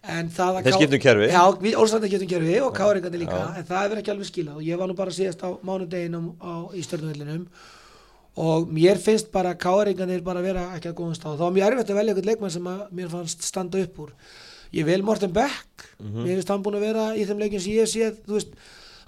en 0.07 0.29
það 0.33 0.57
að 0.57 0.65
Þeir 0.65 0.73
K- 0.73 0.79
skiptu 0.81 0.97
um 0.97 1.03
kerfi. 1.05 1.27
Já, 1.31 1.43
Ólsandi 1.83 2.09
skiptum 2.11 2.29
kerfi 2.33 2.57
og 2.65 2.73
Káringandi 2.75 3.21
líka. 3.21 3.37
Já. 3.37 3.47
en 3.61 3.65
það 3.69 3.83
hefur 3.85 4.01
ekki 4.01 4.11
alveg 4.13 4.29
skilað. 4.31 4.57
Og 4.59 4.65
ég 4.67 4.77
var 4.81 4.87
nú 4.89 4.95
bara 4.97 5.11
síðast 5.15 5.41
á 5.43 5.49
mánudeginum 5.67 6.27
á, 6.41 6.53
í 6.73 6.81
stjórnvöldinum 6.85 7.45
og 8.37 8.67
mér 8.69 8.99
finnst 9.01 9.31
bara 9.33 9.55
Káringandir 9.57 10.21
bara 10.25 10.41
vera 10.45 10.67
ekki 10.77 10.91
að 10.91 10.97
góðum 10.99 11.15
stað 11.17 11.39
þá 11.39 11.45
var 11.47 11.55
mjög 11.55 11.71
erfitt 11.71 11.89
að 11.93 11.97
velja 12.01 12.13
eitthvað 12.13 12.29
leikmann 12.31 12.53
sem 12.53 12.67
að 12.69 12.83
mér 12.99 13.09
fannst 13.13 13.47
standa 13.47 13.81
upp 13.81 13.97
úr 14.03 14.11
ég 14.75 14.87
vil 14.87 15.03
Morten 15.05 15.33
Beck. 15.35 15.87
Mér 16.01 16.35
finnst 16.35 16.51
hann 16.51 16.65
búin 16.65 16.79
að 16.79 16.87
vera 16.89 17.11
í 17.17 17.25
þeim 17.27 17.43
leikin 17.43 17.63
sem 17.63 17.77
ég 17.77 18.19
þú 18.25 18.37
veist, 18.37 18.57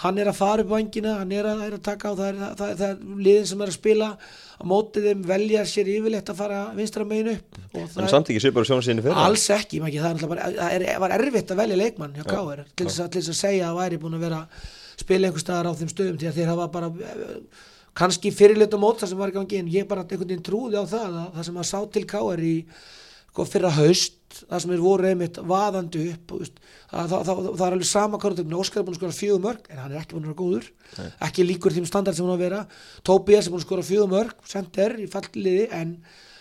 hann 0.04 0.20
er 0.22 0.30
að 0.32 0.38
fara 0.40 0.64
upp 0.64 0.72
vangina 0.72 1.18
hann 1.20 1.34
er 1.36 1.48
að, 1.50 1.66
er 1.68 1.76
að 1.76 1.84
taka 1.86 2.12
á 2.12 2.14
það 2.16 2.28
er, 2.30 2.38
það, 2.60 2.78
það, 2.82 2.86
er 2.90 3.26
liðin 3.28 3.50
sem 3.52 3.66
er 3.66 3.72
að 3.72 3.80
spila. 3.80 4.12
Á 4.60 4.64
mótið 4.68 5.06
þeim 5.08 5.22
velja 5.24 5.62
sér 5.68 5.90
yfirleitt 5.94 6.30
að 6.34 6.40
fara 6.42 6.60
vinstra 6.76 7.06
megin 7.08 7.32
upp 7.32 7.60
En 7.80 8.10
samt 8.12 8.28
ekki 8.28 8.42
svipar 8.44 8.68
sjónu 8.68 8.84
sinni 8.84 9.04
fyrir 9.06 9.16
alls 9.22 9.46
ekki, 9.56 9.80
ekki, 9.88 10.02
það 10.04 10.18
er 10.18 10.32
bara 10.34 10.50
það 10.58 10.76
er, 10.76 10.86
var 11.00 11.14
erfitt 11.16 11.54
að 11.54 11.62
velja 11.62 11.78
leikmann 11.80 12.18
hjá 12.18 12.26
Káir 12.28 12.66
til 12.76 12.90
þess 12.90 13.04
að, 13.06 13.18
að 13.22 13.38
segja 13.40 13.70
að 13.70 13.80
væri 13.80 14.00
búin 14.02 14.18
að 14.18 14.26
vera 14.28 14.42
að 14.44 14.66
spila 15.00 15.30
einhver 15.30 15.44
staðar 15.46 15.72
á 15.72 15.80
þeim 15.80 15.92
stöðum 15.94 16.20
því 16.20 16.30
að 16.30 16.40
þeir 16.40 16.52
hafa 16.52 16.68
bara 16.74 16.90
eh, 17.08 17.36
kannski 18.02 18.34
fyrirlut 18.36 18.76
og 18.76 18.84
mót 18.84 19.00
það 19.00 19.14
sem 19.14 19.24
var 19.24 19.36
gangi 19.36 19.62
en 19.62 19.72
ég 19.72 19.88
bara 19.88 20.04
einhvern 20.04 20.28
veginn 20.28 20.46
trúði 20.46 20.80
á 20.80 20.86
það 20.92 21.20
að 21.22 21.30
það 21.38 21.48
sem 21.48 21.62
að 21.64 21.70
sá 21.72 21.80
til 21.96 22.06
Káir 22.10 22.44
í 22.44 22.56
fyrra 23.50 23.72
haust 23.78 24.20
það 24.50 24.64
sem 24.64 24.74
er 24.74 24.82
voru 24.84 25.10
einmitt 25.10 25.40
vaðandi 25.50 26.06
upp 26.14 26.34
og, 26.36 26.42
veist, 26.44 26.60
að, 26.92 27.12
það, 27.12 27.14
það, 27.14 27.30
það, 27.30 27.50
það 27.50 27.66
er 27.66 27.76
alveg 27.76 27.90
sama 27.90 28.20
hvað 28.22 28.42
Óskar 28.60 28.82
er 28.82 28.88
búin 28.88 28.96
að 28.96 29.00
skora 29.00 29.18
fjögur 29.18 29.44
mörg 29.46 29.70
en 29.70 29.82
hann 29.82 29.94
er 29.94 30.02
ekki 30.02 30.16
búin 30.16 30.26
að 30.26 30.32
vera 30.32 30.40
góður. 30.40 30.68
Ekki 31.28 31.46
líkur 31.46 31.76
þeim 31.76 31.88
standard 31.90 32.18
sem 32.18 32.26
hann 32.26 32.34
á 32.34 32.38
að 32.38 32.44
vera. 32.46 32.62
Tobias 33.06 33.48
er 33.48 33.54
búin 33.54 33.64
að 33.64 33.68
skora 33.68 33.86
fjögur 33.88 34.12
mörg 34.14 34.50
sender 34.50 34.98
í 35.00 35.08
falliði 35.10 35.66
en 35.76 35.96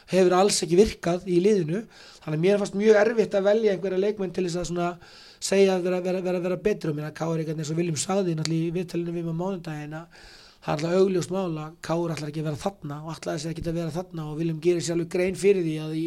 hefur 0.08 0.36
alls 0.38 0.62
ekki 0.64 0.78
virkað 0.78 1.28
í 1.28 1.38
liðinu. 1.44 1.84
Þannig 2.24 2.38
að 2.38 2.44
mér 2.44 2.60
fannst 2.62 2.78
mjög 2.78 3.00
erfitt 3.02 3.36
að 3.38 3.48
velja 3.48 3.74
einhverja 3.74 4.02
leikmenn 4.04 4.34
til 4.36 4.46
þess 4.48 4.60
að 4.60 4.68
svona 4.72 4.90
segja 5.38 5.76
að 5.76 5.86
vera, 5.86 6.00
vera, 6.02 6.24
vera, 6.24 6.42
vera 6.42 6.58
betri 6.58 6.92
og 6.92 6.98
að 7.02 7.14
Káur 7.16 7.38
eitthvað 7.38 7.62
eins 7.62 7.72
og 7.72 7.78
Viljum 7.78 8.00
sagði 8.00 8.34
náttúrulega 8.34 8.68
í 8.68 8.74
viðtalinu 8.74 9.14
við 9.14 9.28
með 9.28 9.36
mánudaginn 9.38 9.96
að 10.00 10.24
það 10.58 10.72
er 10.72 10.74
alltaf 10.74 10.96
augljóst 10.98 11.34
mála 11.34 11.66
Káur 11.84 12.14
ætlar 12.14 12.32
ekki 12.32 12.42
að 12.42 12.48
vera 12.48 12.62
þarna 12.64 12.98
og 13.04 13.12
ætlaði 13.14 13.42
sér 13.44 13.52
ekki 13.54 13.64
að 13.68 13.78
vera 13.78 13.94
þarna 13.94 14.24
og 14.26 14.40
Viljum 14.40 14.58
gerir 14.64 14.84
sér 14.84 14.96
alveg 14.96 15.12
grein 15.14 15.38
fyrir 15.38 15.62
því 15.62 15.76
að 15.84 15.94
í 16.00 16.04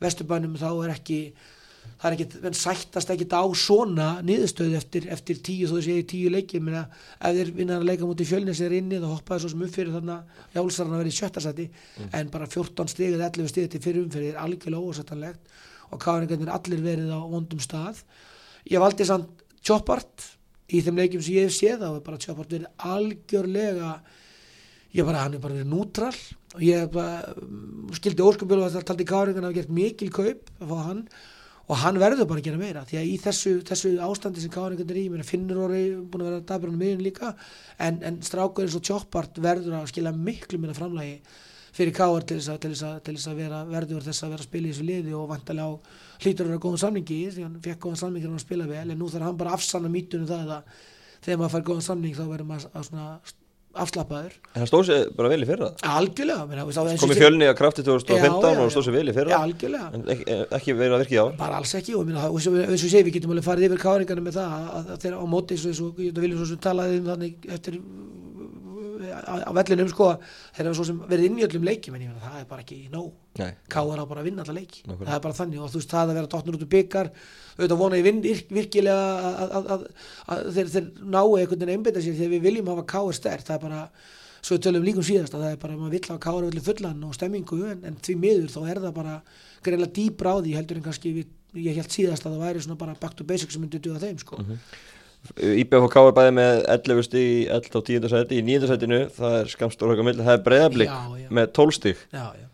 vesturbænum 0.00 0.58
þá 0.60 0.68
er 0.72 0.94
ekki 0.94 1.22
það 2.00 2.06
er 2.08 2.16
ekki, 2.16 2.40
menn 2.44 2.56
sættast 2.56 3.10
ekki 3.12 3.26
á 3.28 3.44
svona 3.56 4.08
niðurstöðu 4.24 4.76
eftir, 4.78 5.06
eftir 5.12 5.40
tíu 5.44 5.68
þó 5.68 5.74
þessi 5.76 6.04
tíu 6.08 6.30
leiki, 6.32 6.60
menn 6.64 6.78
að 6.80 6.86
ef 7.28 7.36
þeir 7.36 7.52
vinna 7.58 7.76
að 7.76 7.86
leika 7.90 8.08
mútið 8.08 8.30
fjölnis 8.32 8.62
er 8.64 8.74
inni 8.76 9.00
þá 9.02 9.08
hoppaði 9.10 9.44
svo 9.44 9.52
sem 9.52 9.64
upp 9.66 9.74
fyrir 9.74 9.96
þarna 9.96 10.16
jálsarinn 10.54 10.96
að 10.96 11.02
vera 11.02 11.12
í 11.12 11.18
sjötta 11.18 11.44
seti 11.44 11.68
en 12.16 12.32
bara 12.32 12.48
14 12.48 12.92
stig 12.92 13.14
eða 13.16 13.28
11 13.28 13.52
stig 13.52 13.68
til 13.74 13.82
fyrir 13.84 14.06
umferðir 14.06 14.32
er 14.32 14.42
algjörlega 14.44 14.94
ósættanlegt 14.94 15.54
og 15.90 16.02
káringarnir 16.04 16.52
allir 16.54 16.84
verið 16.84 17.12
á 17.12 17.20
vondum 17.20 17.60
stað. 17.60 18.02
Ég 18.70 18.80
valdi 18.80 19.06
samt 19.08 19.46
Choppart 19.60 20.24
í 20.72 20.80
þeim 20.84 21.00
leikjum 21.02 21.24
sem 21.24 21.36
ég 21.36 21.48
hef 21.48 21.56
séð 21.56 21.82
þá 21.82 21.88
er 21.90 22.04
bara 22.06 22.20
Choppart 22.22 22.54
verið 22.54 22.84
algjörlega 22.94 23.94
ég 24.96 25.04
bara, 25.04 25.24
hann 25.26 25.36
er 25.36 25.42
bara 25.42 25.58
verið 25.58 25.72
nútral 25.72 26.14
og 26.54 26.62
ég 26.64 26.88
bara, 26.90 27.34
mm, 27.36 27.90
skildi 27.98 28.24
óskapjölu 28.24 28.64
að 28.66 28.78
það 28.78 28.88
taldi 28.88 29.06
Káringan 29.06 29.44
að 29.44 29.50
hafa 29.50 29.58
gert 29.60 29.76
mikil 29.76 30.10
kaup 30.10 30.50
að 30.60 30.72
fá 30.72 30.80
hann. 30.88 31.04
Og 31.70 31.78
hann 31.78 32.00
verður 32.02 32.26
bara 32.26 32.40
að 32.42 32.48
gera 32.48 32.58
meira 32.58 32.80
því 32.82 32.96
að 32.98 33.06
í 33.06 33.18
þessu, 33.22 33.52
þessu 33.62 33.92
ástandi 34.02 34.42
sem 34.42 34.50
Káringan 34.50 34.90
er 34.90 34.98
í 34.98 35.04
menn 35.12 35.22
finnur 35.22 35.60
orði 35.68 35.84
búin 36.02 36.24
að 36.24 36.30
vera 36.30 36.46
dabrunum 36.48 36.82
miðun 36.82 37.04
líka 37.06 37.36
en, 37.78 38.00
en 38.02 38.18
strákur 38.26 38.66
eins 38.66 38.74
og 38.74 38.82
Choppart 38.82 39.38
verður 39.38 39.78
að 39.78 39.92
skila 39.92 40.10
miklu 40.10 40.58
minna 40.58 40.74
framlægi 40.74 41.20
fyrir 41.70 41.94
Káar 41.94 42.26
til 42.26 42.40
þess 42.40 42.50
að, 42.50 42.58
til 42.64 42.72
þess 42.72 42.86
að, 42.88 42.96
til 43.06 43.14
þess 43.14 43.30
að 43.30 43.42
vera 43.44 43.60
verður 43.68 44.06
þess 44.08 44.24
að 44.24 44.32
vera 44.34 44.42
að 44.42 44.48
spila 44.48 44.66
í 44.66 44.72
þessu 44.72 44.86
liði 44.88 45.14
og 45.14 45.28
vantarlega 45.30 45.70
á 45.70 45.72
hlýtur 46.24 46.48
að 46.48 46.50
vera 46.50 46.62
góðan 46.64 46.82
samningi 46.82 47.18
því 47.36 47.44
hann 47.46 47.60
fekk 47.62 47.84
góðan 47.84 48.00
samningi 48.02 48.26
hann 48.26 48.42
spila 48.42 48.66
vel 48.70 48.86
en 48.88 48.98
nú 48.98 49.10
þarf 49.12 49.28
hann 49.28 49.38
bara 49.38 49.52
að 49.52 49.60
afsanna 49.60 49.92
mýtunum 49.92 50.26
það 50.30 50.56
að 50.56 50.80
þegar 51.20 51.40
maður 51.44 51.54
fær 51.54 51.68
góðan 51.70 51.86
samning 51.86 52.18
þá 52.18 52.24
verður 52.26 52.50
maður 52.50 53.04
að 53.04 53.38
afslappaður. 53.78 54.32
En 54.50 54.62
það 54.62 54.68
stóð 54.70 54.84
sér 54.88 55.10
bara 55.14 55.30
vel 55.30 55.40
í 55.44 55.48
fyrra. 55.48 55.68
Algjörlega 55.86 56.64
Komið 57.00 57.20
fjölni 57.20 57.46
að 57.46 57.56
krafti 57.60 57.84
2015 57.86 58.40
Já, 58.42 58.56
já, 58.56 58.62
og 58.64 58.72
stóð 58.74 58.86
sér 58.88 58.96
vel 58.96 59.04
í 59.04 59.12
Já, 59.12 59.16
fyrra 59.20 59.40
algjörlega. 59.46 59.90
En 59.94 60.06
ekki, 60.14 60.38
ekki 60.58 60.76
verið 60.80 60.96
að 60.96 61.02
virka 61.04 61.14
í 61.14 61.20
ár. 61.22 61.34
Bara 61.38 61.60
alls 61.60 61.74
ekki 61.78 61.94
og 61.98 62.06
minna, 62.08 62.26
eins 62.26 62.84
og 62.84 62.90
sé 62.90 63.04
við 63.06 63.18
getum 63.18 63.34
alveg 63.34 63.46
farið 63.46 63.68
yfir 63.68 63.82
káringarna 63.84 64.26
með 64.26 64.40
það 64.40 64.56
að, 64.58 64.80
að 64.80 65.04
þeirra 65.04 65.22
á 65.22 65.26
móti 65.36 65.58
eins 65.58 65.82
og, 65.84 66.02
sem 66.50 66.62
talaði 66.66 66.98
um 66.98 67.12
þannig 67.12 67.50
eftir 67.58 67.78
á, 69.08 69.50
vellinum 69.56 69.88
sko 69.92 70.06
þeir 70.20 70.66
hafa 70.68 70.76
svo 70.78 70.86
sem 70.90 70.98
verið 71.10 71.26
inn 71.30 71.38
í 71.40 71.44
öllum 71.46 71.64
leikjum 71.68 71.96
en 71.96 72.04
ég 72.04 72.10
meina 72.12 72.22
það 72.24 72.38
er 72.42 72.46
bara 72.50 72.64
ekki 72.64 72.78
nóg. 72.92 73.10
Káar 73.72 74.02
á 74.02 74.04
bara 74.10 74.20
að 74.20 74.28
vinna 74.30 74.44
alla 74.44 74.56
leiki. 74.58 74.82
Nákvæmlega. 74.84 75.08
það 75.10 75.16
er 75.16 75.24
bara 75.26 75.38
þannig 75.40 75.60
og 75.64 75.70
þú 75.72 75.80
veist 75.80 75.94
það 75.94 76.10
að 76.12 76.18
vera 76.20 76.30
tóttnur 76.34 76.58
út 76.58 76.64
úr 76.66 76.72
byggar 76.76 77.10
auðvitað 77.60 77.80
vona 77.80 78.00
ég 78.00 78.06
vinn 78.10 78.22
virk- 78.24 78.54
virkilega 78.60 79.04
að, 79.30 79.50
að, 79.58 79.68
að, 79.74 79.84
að 80.34 80.48
þeir, 80.56 80.72
þeir 80.74 80.88
nái 81.00 81.20
einhvern 81.24 81.60
veginn 81.60 81.74
einbytta 81.76 82.02
sér 82.04 82.16
þegar 82.20 82.34
við 82.36 82.44
viljum 82.48 82.70
hafa 82.74 82.86
Káar 82.94 83.16
stert 83.20 83.46
það 83.50 83.56
er 83.58 83.64
bara, 83.66 83.80
svo 84.40 84.56
við 84.56 84.62
tölum 84.66 84.86
líkum 84.88 85.04
síðast 85.06 85.34
að 85.36 85.44
það 85.46 85.52
er 85.56 85.60
bara, 85.64 85.76
maður 85.80 85.94
vill 85.96 86.04
hafa 86.10 86.22
Káar 86.26 86.48
öllu 86.50 86.62
fullan 86.64 87.04
og 87.08 87.14
stemmingu 87.18 87.60
en, 87.70 87.82
en 87.90 87.98
því 88.00 88.16
miður 88.22 88.50
þá 88.54 88.60
er 88.74 88.80
það 88.86 88.94
bara 89.00 89.16
greinlega 89.62 89.94
dýbra 90.00 90.32
á 90.32 90.36
því 90.40 90.54
heldur 90.56 90.80
en 90.80 90.86
kannski 90.88 91.12
við, 91.18 91.28
ég 91.60 91.76
held 91.80 91.92
síðast 91.92 92.24
að 92.26 92.36
það 92.38 92.44
væri 92.46 92.64
svona 92.64 92.78
bara 92.80 92.94
back 93.02 93.16
to 93.18 93.24
basics 93.28 93.52
sem 93.56 93.60
myndi 93.64 93.80
duða 93.84 94.00
þeim 94.06 94.18
sko. 94.22 94.40
IBF 94.40 94.46
og 94.46 94.99
K 95.30 96.02
er 96.02 96.14
bæði 96.16 96.32
með 96.34 96.62
11 96.74 97.04
stig 97.06 97.26
í 97.28 97.40
11 97.52 97.76
og 97.78 97.86
10. 97.86 98.08
sæti 98.10 98.38
Í 98.40 98.44
9. 98.46 98.68
sætinu, 98.70 99.00
það 99.14 99.36
er 99.38 99.50
skamstóra 99.52 99.94
okkar 99.94 100.06
milli 100.08 100.24
Það 100.26 100.36
er 100.36 100.44
breyðablík 100.46 100.94
með 101.30 101.50
12 101.58 101.76
stig 101.76 102.04
já, 102.08 102.24
já. 102.34 102.46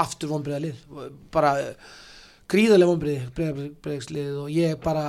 aftur 0.00 0.32
vonbreiða 0.32 0.64
lið 0.66 1.10
bara 1.34 1.52
eh, 1.62 1.92
gríðarlega 2.50 2.90
vonbreið 2.92 3.70
breyðslið 3.84 4.40
og 4.42 4.50
ég 4.52 4.80
bara 4.82 5.04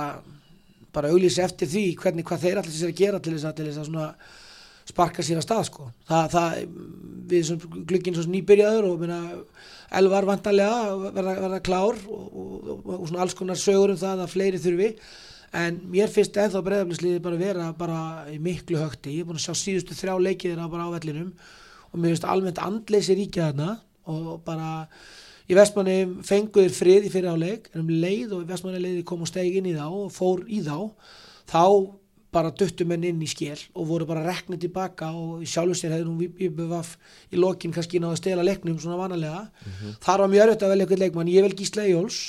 bara 0.94 1.10
auglýsi 1.10 1.42
eftir 1.44 1.70
því 1.70 1.84
hvernig 2.00 2.26
hvað 2.26 2.46
þeir 2.46 2.60
allir 2.62 2.74
sér 2.74 2.92
að 2.92 3.00
gera 3.00 3.20
til 3.22 3.34
þess 3.34 3.48
að, 3.50 3.56
til 3.58 3.66
þess 3.68 3.82
að 3.82 3.90
svona 3.90 4.08
sparka 4.90 5.24
sér 5.24 5.40
að 5.40 5.46
stað 5.46 5.66
sko 5.68 5.88
það, 6.08 6.30
það 6.34 6.56
við 7.30 7.44
sem 7.46 7.60
glugginn 7.90 8.16
svo 8.16 8.26
nýbyrjaður 8.30 8.88
og 8.88 9.02
minna 9.04 9.20
elvar 10.00 10.26
vantarlega 10.28 11.10
verða, 11.14 11.34
verða 11.44 11.60
klár 11.66 11.98
og, 12.06 12.24
og, 12.30 12.54
og, 12.58 12.88
og 12.96 13.04
svona 13.10 13.24
alls 13.26 13.36
konar 13.38 13.60
sögur 13.60 13.94
um 13.94 14.00
það 14.00 14.24
að 14.24 14.32
fleiri 14.34 14.62
þurfi 14.62 14.90
en 15.56 15.80
mér 15.90 16.10
finnst 16.12 16.36
ennþá 16.38 16.62
breyðaflisliði 16.66 17.22
bara 17.24 17.40
vera 17.40 17.70
bara 17.76 18.00
í 18.30 18.38
miklu 18.42 18.78
högti. 18.78 19.16
Ég 19.18 19.24
er 19.24 19.30
búin 19.30 19.40
að 19.40 19.48
sjá 19.48 19.58
síðustu 19.58 19.96
þrjá 19.98 20.14
leikið 20.26 20.52
þeirra 20.52 20.68
bara 20.70 20.86
á 20.86 20.94
vellinum 20.94 21.32
og 21.90 21.96
mér 21.98 22.14
finnst 22.14 22.28
almennt 22.28 22.62
andleysi 22.62 23.16
ríkja 23.18 23.50
þarna 23.50 23.72
og 24.10 24.28
bara 24.46 24.70
í 25.50 25.56
vestmanni 25.58 25.96
fenguðir 26.26 26.74
frið 26.74 27.08
í 27.08 27.12
fyrir 27.12 27.34
áleik 27.34 27.70
en 27.74 27.82
um 27.82 27.90
leið 27.90 28.36
og 28.36 28.44
vestmanni 28.50 28.82
leiði 28.82 29.06
kom 29.06 29.24
og 29.26 29.30
stegi 29.30 29.58
inn 29.58 29.70
í 29.72 29.74
þá 29.74 29.88
og 29.88 30.12
fór 30.14 30.44
í 30.46 30.62
þá 30.66 30.76
þá 31.50 31.64
bara 32.30 32.52
duttu 32.54 32.86
menn 32.86 33.04
inn 33.08 33.22
í 33.22 33.28
skél 33.30 33.58
og 33.74 33.88
voru 33.88 34.06
bara 34.06 34.22
reknið 34.22 34.66
tilbaka 34.66 35.10
og 35.18 35.42
sjálfur 35.50 35.78
sér 35.78 35.96
hefði 35.96 36.06
nú 36.06 36.28
IBVF 36.46 36.92
í 37.34 37.40
lokin 37.40 37.74
kannski 37.74 37.98
náðu 37.98 38.14
að 38.14 38.20
stela 38.22 38.44
leiknum 38.46 38.78
svona 38.78 39.00
vanalega. 39.00 39.48
Þar 40.04 40.22
var 40.22 40.30
mjög 40.30 40.44
erfitt 40.44 40.62
að 40.62 40.72
velja 40.74 40.86
eitthvað 40.86 41.02
leikmann. 41.02 41.32
Ég 41.34 41.46
vel 41.46 41.56
Gísla 41.58 41.88
Jóls 41.88 42.20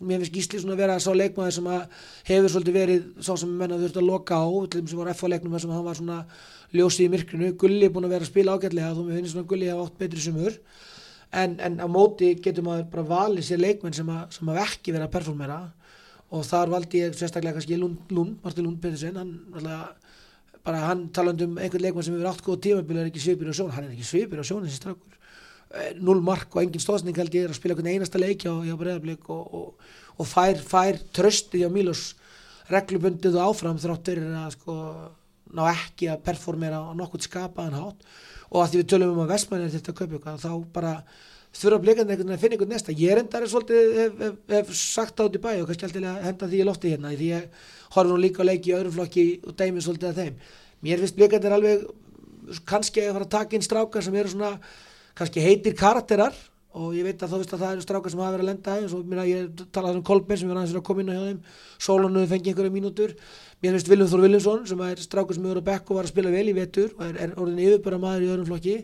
mér 0.00 0.20
finnst 0.20 0.34
Gísli 0.34 0.60
svona 0.60 0.76
vera 0.78 0.98
sá 1.02 1.12
leikmaður 1.14 1.54
sem 1.56 1.68
að 1.70 2.02
hefur 2.26 2.52
svolítið 2.52 2.76
verið 2.76 3.06
sá 3.22 3.32
sem 3.38 3.52
menna 3.60 3.78
þurft 3.80 4.00
að 4.00 4.08
loka 4.08 4.38
á 4.38 4.46
til 4.66 4.80
þeim 4.80 4.90
sem 4.90 5.00
var 5.00 5.10
F 5.12 5.22
á 5.22 5.28
leiknum 5.30 5.54
þar 5.54 5.64
sem 5.64 5.74
hann 5.76 5.86
var 5.86 5.98
svona 6.00 6.18
ljósið 6.74 7.06
í 7.06 7.12
myrkrinu, 7.14 7.52
Gulli 7.60 7.86
er 7.86 7.92
búin 7.94 8.08
að 8.08 8.16
vera 8.16 8.26
að 8.26 8.32
spila 8.32 8.56
ágætlega 8.56 8.92
þó 8.96 9.02
mér 9.06 9.20
finnst 9.20 9.34
svona 9.36 9.50
Gulli 9.50 9.70
hafa 9.70 9.86
átt 9.86 9.98
betri 10.00 10.22
sumur. 10.24 10.58
En, 11.36 11.58
en 11.60 11.78
á 11.82 11.86
móti 11.90 12.32
getur 12.42 12.66
maður 12.66 12.88
bara 12.92 13.06
valið 13.10 13.46
sér 13.48 13.62
leikmenn 13.62 13.94
sem, 13.94 14.10
að, 14.10 14.26
sem 14.34 14.50
hafa 14.50 14.66
ekki 14.66 14.94
verið 14.94 15.06
að 15.08 15.14
performera. 15.14 15.60
Og 16.34 16.42
þar 16.46 16.72
valdi 16.74 17.04
ég 17.04 17.14
sérstaklega 17.14 17.58
kannski 17.58 17.78
Lund, 17.78 18.10
Lund 18.10 18.42
Martin 18.42 18.66
Lund 18.66 18.82
Pettersen 18.82 19.18
hann 19.20 19.36
alltaf 19.54 20.06
bara 20.66 20.88
hann 20.88 21.08
talandi 21.14 21.46
um 21.46 21.58
einhvern 21.62 21.84
leikmann 21.84 22.02
sem 22.02 22.16
hefur 22.16 22.32
átt 22.32 22.42
góð 22.42 22.62
tímabili 22.64 23.04
er 23.04 23.10
ekki 23.12 23.22
svipir 23.22 23.50
á 23.50 23.54
sjón, 23.54 23.70
hann 23.70 23.86
er 23.86 23.92
ekki 23.94 24.06
svipir 24.08 24.42
á 24.42 24.44
sjón 24.46 24.64
þessi 24.66 24.80
strákur. 24.80 25.14
Eh, 25.14 25.25
null 25.98 26.22
mark 26.24 26.54
og 26.54 26.62
engin 26.62 26.82
stóðsning 26.82 27.16
held 27.18 27.34
ég 27.34 27.46
er 27.46 27.52
að 27.52 27.58
spila 27.58 27.74
einhvern 27.74 27.92
einasta 27.94 28.20
leik 28.20 28.44
hjá, 28.44 28.52
hjá 28.64 28.76
Breiðablík 28.78 29.30
og, 29.34 29.54
og, 29.58 29.92
og 30.16 30.28
fær, 30.30 30.60
fær 30.62 31.00
trösti 31.16 31.62
hjá 31.62 31.70
Mílos 31.72 32.12
reglubundið 32.70 33.38
og 33.38 33.52
áfram 33.52 33.78
þrátt 33.80 34.10
fyrir 34.10 34.34
að 34.40 34.56
sko 34.56 34.76
ná 35.56 35.62
ekki 35.70 36.10
að 36.10 36.22
performera 36.26 36.82
á 36.82 36.90
nokkuð 36.98 37.26
skapaðan 37.28 37.78
hátt. 37.78 38.06
Og 38.50 38.62
að 38.62 38.72
því 38.72 38.80
við 38.80 38.90
tölum 38.92 39.14
um 39.14 39.24
að 39.24 39.32
Vestmann 39.34 39.64
er 39.64 39.72
þetta 39.74 39.92
að 39.92 39.98
kaupa 40.00 40.16
eitthvað 40.16 40.44
þá 40.44 40.52
bara 40.74 40.92
þurfa 41.56 41.80
blikandi 41.82 42.12
einhvern 42.12 42.30
veginn 42.30 42.36
að 42.36 42.42
finna 42.42 42.56
einhvern 42.56 42.72
næsta 42.74 42.94
ég 42.94 43.12
er 43.12 43.20
endari 43.22 43.48
svolítið 43.50 43.94
hef, 43.96 44.16
hef, 44.20 44.34
hef 44.52 44.72
sagt 44.76 45.22
át 45.22 45.38
í 45.38 45.40
bæ 45.40 45.50
og 45.54 45.70
kannski 45.70 45.86
alltaf 45.88 46.08
að 46.10 46.26
henda 46.26 46.48
því 46.50 46.58
í 46.60 46.66
lofti 46.68 46.92
hérna 46.92 47.12
því 47.14 47.30
ég 47.30 47.62
horf 47.96 48.10
nú 48.10 48.18
líka 48.20 48.44
á 48.44 48.48
leiki 48.48 48.72
í 48.72 48.76
öðrum 48.76 48.96
flokki 48.98 49.24
og 49.46 49.56
dæmi 49.56 49.84
svolítið 49.84 50.10
að 50.10 50.20
þeim. 50.20 50.42
Mér 50.84 51.02
finnst 51.02 51.16
blikandi 51.16 51.48
er 51.48 51.56
alveg 51.56 51.86
kannski 52.68 53.06
að 53.06 53.16
fara 53.16 53.28
að 53.28 53.34
taka 53.38 53.56
inn 53.56 53.64
strákar 53.64 54.04
sem 54.04 54.18
eru 54.20 54.34
svona 54.34 54.52
kannski 55.16 55.42
heitir 55.44 55.74
karakterar 55.78 56.36
og 56.76 56.92
ég 56.92 57.06
veit 57.06 57.22
að 57.24 57.32
þú 57.32 57.40
veist 57.40 57.54
að 57.56 57.62
það 57.62 57.74
eru 57.74 57.84
strákar 57.86 58.12
sem 58.12 58.20
hafa 58.20 58.34
verið 58.34 58.44
að 58.44 58.50
lenda 58.50 58.72
aðeins 58.74 58.94
og 58.96 59.04
minna, 59.08 59.24
ég 59.24 59.66
talaði 59.72 59.96
um 59.96 60.04
Kolben 60.04 60.36
sem 60.36 60.50
er 60.50 60.58
aðeins 60.60 60.76
að 60.76 60.84
koma 60.84 61.00
inn 61.02 61.08
á 61.08 61.16
hjá 61.16 61.22
þeim. 61.24 61.38
Sólanu 61.86 62.24
fengi 62.28 62.52
einhverja 62.52 62.74
mínútur. 62.74 63.14
Mér 63.64 63.78
finnst 63.78 63.88
Viljum 63.88 64.10
Þór 64.12 64.24
Viljumsson 64.26 64.66
sem 64.68 64.82
er 64.84 65.00
strákar 65.00 65.38
sem 65.38 65.46
eru 65.48 65.62
á 65.64 65.68
bekk 65.70 65.88
og 65.88 65.96
var 65.96 66.08
að 66.08 66.12
spila 66.12 66.34
vel 66.34 66.50
í 66.52 66.56
vetur 66.58 66.92
og 66.98 67.06
er, 67.06 67.16
er 67.24 67.32
orðin 67.40 67.62
yfirbara 67.64 68.02
maður 68.02 68.26
í 68.26 68.28
öðrum 68.34 68.50
flokki 68.50 68.76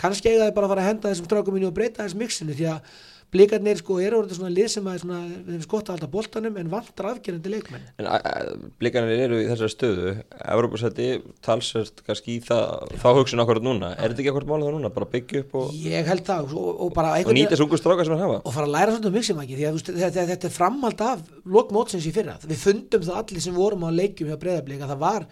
kannski 0.00 0.32
eiga 0.32 0.46
þið 0.46 0.56
bara 0.56 0.68
að 0.68 0.72
fara 0.72 0.84
að 0.84 0.90
henda 0.90 1.10
þessum 1.12 1.28
strákum 1.28 1.58
inn 1.58 1.68
og 1.68 1.76
breyta 1.76 2.04
þess 2.04 2.18
mixinu 2.20 2.56
því 2.56 2.66
að 2.72 2.96
blikarnir 3.34 3.80
sko 3.80 3.98
eru 4.02 4.20
orðin 4.20 4.38
svona 4.38 4.52
lið 4.54 4.68
sem 4.72 4.86
að 4.88 5.00
svona, 5.02 5.18
þeim 5.46 5.56
er 5.56 5.64
skott 5.64 5.88
að 5.88 5.96
halda 5.96 6.08
boltanum 6.12 6.58
en 6.60 6.70
vantar 6.72 7.08
afgerandi 7.10 7.52
leikmenn. 7.52 7.88
En 8.00 8.70
blikarnir 8.80 9.22
eru 9.26 9.40
í 9.42 9.48
þessari 9.50 9.74
stöðu. 9.74 10.12
Evropasæti 10.54 11.08
talsvert 11.44 12.04
kannski 12.06 12.36
í 12.36 12.44
það, 12.46 12.94
þá 13.02 13.08
hugsun 13.18 13.42
akkurat 13.42 13.66
núna. 13.66 13.92
Er 13.96 14.14
þetta 14.14 14.24
ekki 14.24 14.32
akkurat 14.32 14.50
málið 14.52 14.68
það 14.68 14.78
núna? 14.78 14.92
Bara 14.96 15.10
byggja 15.16 15.42
upp 15.44 15.58
og, 15.60 15.74
ég 15.82 16.10
held 16.12 16.24
það 16.30 16.56
og, 16.62 16.70
og 16.86 16.94
bara 16.96 17.18
og 17.20 17.36
nýta 17.36 17.54
þessu 17.54 17.66
ungu 17.66 17.82
strákar 17.82 18.08
sem 18.08 18.16
þeir 18.16 18.24
hafa? 18.26 18.40
Og 18.42 18.56
fara 18.56 18.70
að 18.70 18.74
læra 18.76 18.94
svolítið 18.94 19.12
um 19.12 19.18
miximæki 19.20 19.60
því 19.60 19.68
að 19.68 19.82
þetta, 19.90 20.26
þetta 20.32 20.50
er 20.50 20.56
framhald 20.56 21.06
af 21.10 21.28
lokmótsins 21.58 22.08
í 22.08 22.14
fyrra. 22.14 22.38
Við 22.46 22.62
fundum 22.62 23.06
það 23.06 23.22
allir 23.22 23.46
sem 23.46 23.56
vorum 23.56 23.86
á 23.86 23.90
leikjum 23.90 24.30
hjá 24.30 24.40
breyðablík 24.40 24.86
að 24.86 24.94
það 24.94 25.02
var 25.02 25.30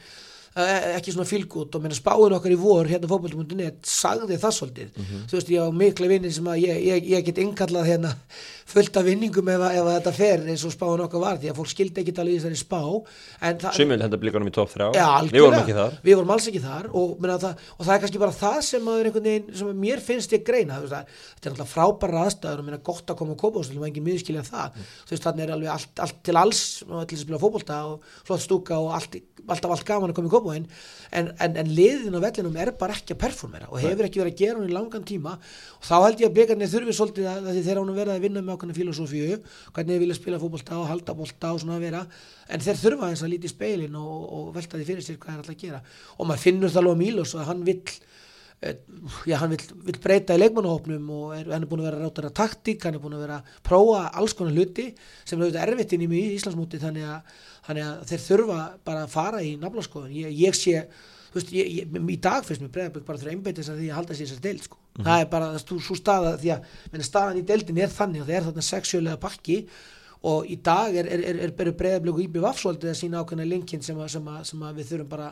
ekki 0.54 1.10
svona 1.10 1.26
fylgút 1.26 1.74
og 1.74 1.86
spáin 1.96 2.34
okkar 2.36 2.52
í 2.54 2.58
vor 2.58 2.86
hérna 2.86 3.08
fótboll.net 3.10 3.80
sagði 3.90 4.38
það 4.38 4.54
svolítið. 4.58 4.92
Þú 5.26 5.38
veist 5.38 5.50
ég 5.50 5.66
á 5.66 5.68
mikla 5.74 6.10
vinni 6.12 6.30
sem 6.30 6.46
að 6.46 6.60
ég, 6.62 6.82
ég, 6.86 7.08
ég 7.10 7.24
get 7.26 7.40
innkallað 7.42 7.88
hérna 7.90 8.12
fullt 8.68 8.96
af 9.00 9.06
vinningum 9.06 9.50
ef, 9.52 9.66
ef 9.70 9.90
þetta 9.90 10.14
fer 10.16 10.46
eins 10.48 10.64
og 10.64 10.74
spáin 10.74 11.04
okkar 11.04 11.22
var 11.22 11.40
því 11.42 11.52
að 11.52 11.58
fólk 11.60 11.72
skildi 11.72 12.02
ekki 12.02 12.14
alveg 12.16 12.36
í 12.36 12.40
þessari 12.40 12.60
spá 12.60 12.80
Sumil 13.76 14.00
henda 14.02 14.20
blikanum 14.20 14.48
í 14.48 14.54
top 14.54 14.72
3 14.72 14.90
Já, 14.96 15.08
Við 15.28 15.44
vorum 15.44 15.58
ekki 15.60 15.76
þar. 15.76 15.98
Við 16.04 16.18
vorum 16.18 16.34
alls 16.34 16.48
ekki 16.50 16.62
þar 16.64 16.88
og, 16.92 17.14
það, 17.24 17.64
og 17.76 17.84
það 17.84 17.94
er 17.94 18.02
kannski 18.04 18.22
bara 18.22 18.36
það 18.38 18.60
sem 18.70 18.90
er 18.94 19.10
veginn 19.14 19.50
sem 19.58 19.84
mér 19.84 20.02
finnst 20.04 20.34
ég 20.34 20.44
greina 20.46 20.80
þetta 20.84 21.48
er 21.48 21.52
alltaf 21.52 21.72
frábæra 21.74 22.24
aðstæður 22.24 22.62
og 22.62 22.68
meina, 22.68 22.80
gott 22.84 23.10
að 23.10 23.18
koma 23.20 23.34
og 23.34 23.40
koma 23.40 23.60
og 23.60 23.66
slum 23.68 23.84
engin 23.86 24.04
miðskilja 24.06 24.44
það. 24.46 24.80
Þú 25.04 25.14
veist 25.14 25.26
þannig 25.28 25.44
er 25.44 25.54
alveg 25.54 25.72
allt, 25.74 26.02
allt 26.04 26.20
til 26.26 26.36
alls 26.40 26.62
og 26.88 27.06
til 27.08 27.18
að 27.18 27.22
spila 27.24 27.40
fótbolta 27.42 27.78
og 27.90 28.08
flott 28.26 28.44
stúka 28.44 28.78
og 28.80 28.94
allt, 28.98 29.18
alltaf 29.44 29.74
allt 29.76 29.86
gaman 29.88 30.12
að 30.12 30.18
koma 30.18 30.30
í 30.30 30.34
kópáin 30.34 30.68
en, 31.14 31.30
en, 31.38 31.58
en 31.60 31.72
liðin 31.74 32.16
á 32.16 32.20
vellinum 32.24 32.58
er 32.60 32.72
bara 32.78 32.96
ekki 32.96 33.16
að 33.16 33.22
performera 33.24 33.70
og 33.70 33.82
hefur 33.82 34.08
ekki 34.08 34.22
verið 34.22 34.34
að 34.34 34.42
gera 34.42 34.58
hún 34.60 34.70
í 34.70 34.74
langan 34.74 35.06
tíma. 35.08 35.36
Og 35.80 35.88
þá 35.88 35.94
held 36.06 36.24
ég 36.24 36.30
að 36.30 36.38
blikarnir 36.38 36.72
þurfi 36.72 36.96
svolítið 36.96 37.30
að, 37.30 37.50
að 37.52 37.60
þeir 37.68 37.82
ánum 37.82 37.98
verið 37.98 38.14
að 38.16 38.24
vinna 38.24 38.44
með 38.44 38.53
ákveðna 38.54 38.76
filosófíu 38.76 39.38
hvernig 39.74 39.92
þeir 39.92 40.02
vilja 40.02 40.16
spila 40.18 40.40
fótbolta 40.42 40.78
og 40.80 40.88
halda 40.88 41.14
bolta 41.18 41.52
og 41.54 41.62
svona 41.62 41.78
að 41.78 41.86
vera 41.88 42.02
en 42.48 42.64
þeir 42.64 42.80
þurfa 42.80 43.10
eins 43.10 43.22
að 43.24 43.32
líti 43.34 43.50
í 43.50 43.52
speilin 43.52 44.00
og, 44.00 44.26
og 44.38 44.50
velta 44.56 44.80
því 44.80 44.88
fyrir 44.88 45.06
sér 45.06 45.20
hvað 45.20 45.34
er 45.34 45.40
alltaf 45.42 45.54
að 45.54 45.62
gera. 45.64 45.80
Og 46.18 46.28
maður 46.28 46.44
finnur 46.46 46.72
það 46.72 46.82
alveg 46.82 46.98
á 46.98 47.02
Mílos 47.02 47.34
að 47.38 47.48
hann 47.50 47.64
vill 47.68 47.94
eh, 48.64 48.76
já, 49.30 49.36
hann 49.42 49.54
vill, 49.54 49.64
vill 49.88 49.96
breyta 50.04 50.36
í 50.36 50.42
leikmannahópnum 50.42 51.08
og 51.18 51.32
er, 51.38 51.48
hann 51.54 51.66
er 51.66 51.70
búin 51.70 51.84
að 51.84 51.90
vera 51.90 52.02
ráta 52.04 52.26
að 52.28 52.36
taktík, 52.42 52.84
hann 52.86 52.98
er 52.98 53.04
búin 53.04 53.16
að 53.18 53.26
vera 53.26 53.40
að 53.40 53.56
prófa 53.70 54.04
alls 54.20 54.36
konar 54.38 54.54
hluti 54.56 54.90
sem 55.24 55.38
er 55.38 55.46
auðvitað 55.46 55.66
erfitt 55.66 55.96
inn 55.96 56.06
í 56.06 56.22
Íslandsmúti 56.34 56.82
þannig 56.82 57.10
að, 57.16 57.34
þannig 57.68 57.88
að 57.90 58.06
þeir 58.12 58.24
þurfa 58.28 58.60
bara 58.86 59.08
að 59.08 59.18
fara 59.18 59.42
í 59.44 59.56
naflaskoðun. 59.60 60.14
Ég, 60.24 60.38
ég 60.44 60.56
sé, 60.58 60.86
þú 61.34 61.40
veist, 61.40 61.52
ég, 61.54 61.72
ég, 61.80 61.96
í 62.14 62.16
dag 62.22 62.46
finnst 62.46 62.62
mér 62.62 62.70
breyðabögg 62.74 63.06
bara 63.08 63.20
þurfa 63.20 63.34
einbeittis 63.34 63.70
að 63.72 63.80
því 63.82 63.88
að 63.90 63.98
halda 63.98 64.14
sér 64.14 64.30
þessar 64.30 64.44
deild 64.44 64.68
sko. 64.68 64.78
það 65.00 65.24
er 65.24 65.28
bara 65.32 65.50
svo, 65.58 65.80
svo 65.82 65.98
staða 65.98 66.36
því 66.38 66.54
að 66.54 66.70
menn, 66.92 67.04
staðan 67.08 67.40
í 67.40 67.44
deildin 67.48 67.82
er 67.82 67.92
þannig 67.92 68.22
að 68.22 68.30
það 68.30 68.38
er 68.38 68.46
þarna 68.48 68.66
sexuálega 68.68 69.22
pakki 69.24 69.58
og 70.30 70.48
í 70.48 70.56
dag 70.64 70.96
er, 70.96 71.10
er, 71.10 71.26
er, 71.32 71.42
er, 71.50 71.74
breyðabögg 71.82 72.14
og 72.14 72.24
IBVF 72.28 72.62
svolítið 72.62 72.94
að 72.94 72.98
sína 73.02 73.20
ákveðna 73.24 73.48
linkin 73.50 73.84
sem, 73.84 73.98
sem, 74.08 74.32
sem 74.48 74.66
við 74.78 74.90
þurfum 74.92 75.10
bara 75.10 75.28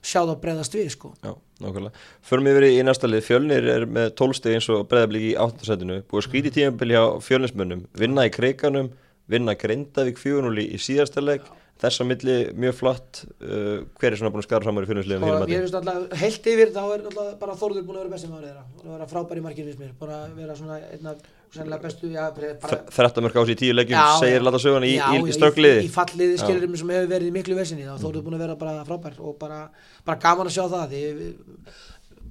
sjá 0.00 0.22
það 0.22 0.36
breyðast 0.40 0.76
við 0.78 0.86
sko. 0.94 1.10
Já, 1.20 1.34
nákvæmlega 1.60 2.06
Förum 2.24 2.48
yfir 2.48 2.66
í 2.70 2.80
næsta 2.86 3.10
lið 3.10 3.26
Fjölnir 3.26 3.66
er 3.68 3.84
með 3.84 4.14
12 4.16 4.38
steg 4.38 4.56
eins 4.56 4.70
og 4.72 4.86
breyðablík 4.88 5.26
í 5.28 5.34
8. 5.36 5.66
setinu 5.68 5.98
Búið 6.08 6.24
skríti 6.24 6.54
tímabili 6.56 6.96
á 6.96 7.20
fjölnismönnum 7.20 7.84
Vinna 8.00 8.24
í 8.24 8.32
kreikanum 8.32 8.88
Vinna 9.30 9.54
Grindavík 9.54 10.18
4-0 10.18 10.64
í 10.64 10.78
síðasta 10.80 11.22
leik 11.22 11.44
Þess 11.80 12.02
að 12.02 12.08
milli 12.10 12.36
mjög 12.60 12.74
flatt 12.76 13.22
uh, 13.40 13.80
Hver 13.96 14.12
er 14.12 14.18
svona 14.20 14.32
búin 14.34 14.42
að 14.42 14.48
skara 14.50 14.66
framar 14.66 14.84
í 14.84 14.88
fjölnisliðum 14.90 15.24
og 15.24 15.30
þínum 15.30 15.40
ég 15.40 15.44
mati? 15.46 15.60
finnst 15.64 15.78
alltaf 15.78 16.22
heilt 16.22 16.48
yfir 16.52 16.72
þá 16.74 16.80
er 16.84 17.04
alltaf 17.08 17.30
bara 17.40 17.58
Þórður 17.60 17.86
búin 17.88 17.96
að 17.96 18.02
vera 18.04 18.14
besti 18.14 18.30
maður 18.30 18.48
þeirra. 18.50 18.64
Búin 18.76 18.90
að 18.90 18.96
vera 18.98 19.10
frábær 19.14 19.40
í 19.40 19.44
markið 19.46 19.70
finnst 19.70 19.80
mér. 19.80 19.94
Búin 20.00 20.12
að 20.16 20.34
vera 20.42 20.56
svona 20.58 20.80
einna 20.90 21.14
sennilega 21.50 21.82
bestu 21.82 22.10
já, 22.12 22.26
bara, 22.62 22.76
13 22.94 23.24
mörg 23.24 23.38
á 23.40 23.42
sig 23.42 23.56
í 23.56 23.60
10 23.64 23.74
leikjum 23.74 23.96
Já, 23.96 24.04
Segir 24.20 24.36
já. 24.38 24.44
láta 24.46 24.60
söguna 24.62 24.86
í, 24.86 24.92
í, 24.94 25.22
í 25.26 25.34
stökliði 25.34 25.80
í, 25.80 25.88
í 25.88 25.90
falliði 25.90 26.36
skilur 26.38 26.76
sem 26.78 26.92
hefur 26.94 27.08
verið 27.10 27.32
miklu 27.34 27.56
vesinni. 27.58 27.88
Þá 27.88 28.04
Þórður 28.04 28.26
búin 28.28 28.36
að 28.36 28.44
vera 28.44 28.58
bara 28.60 28.84
frábær 28.86 29.16
og 29.18 29.34
bara, 29.40 29.58
bara 30.06 30.22
gaman 30.22 30.50
að 30.50 30.54
sjá 30.54 30.68
það. 30.70 30.94
Því 30.94 31.32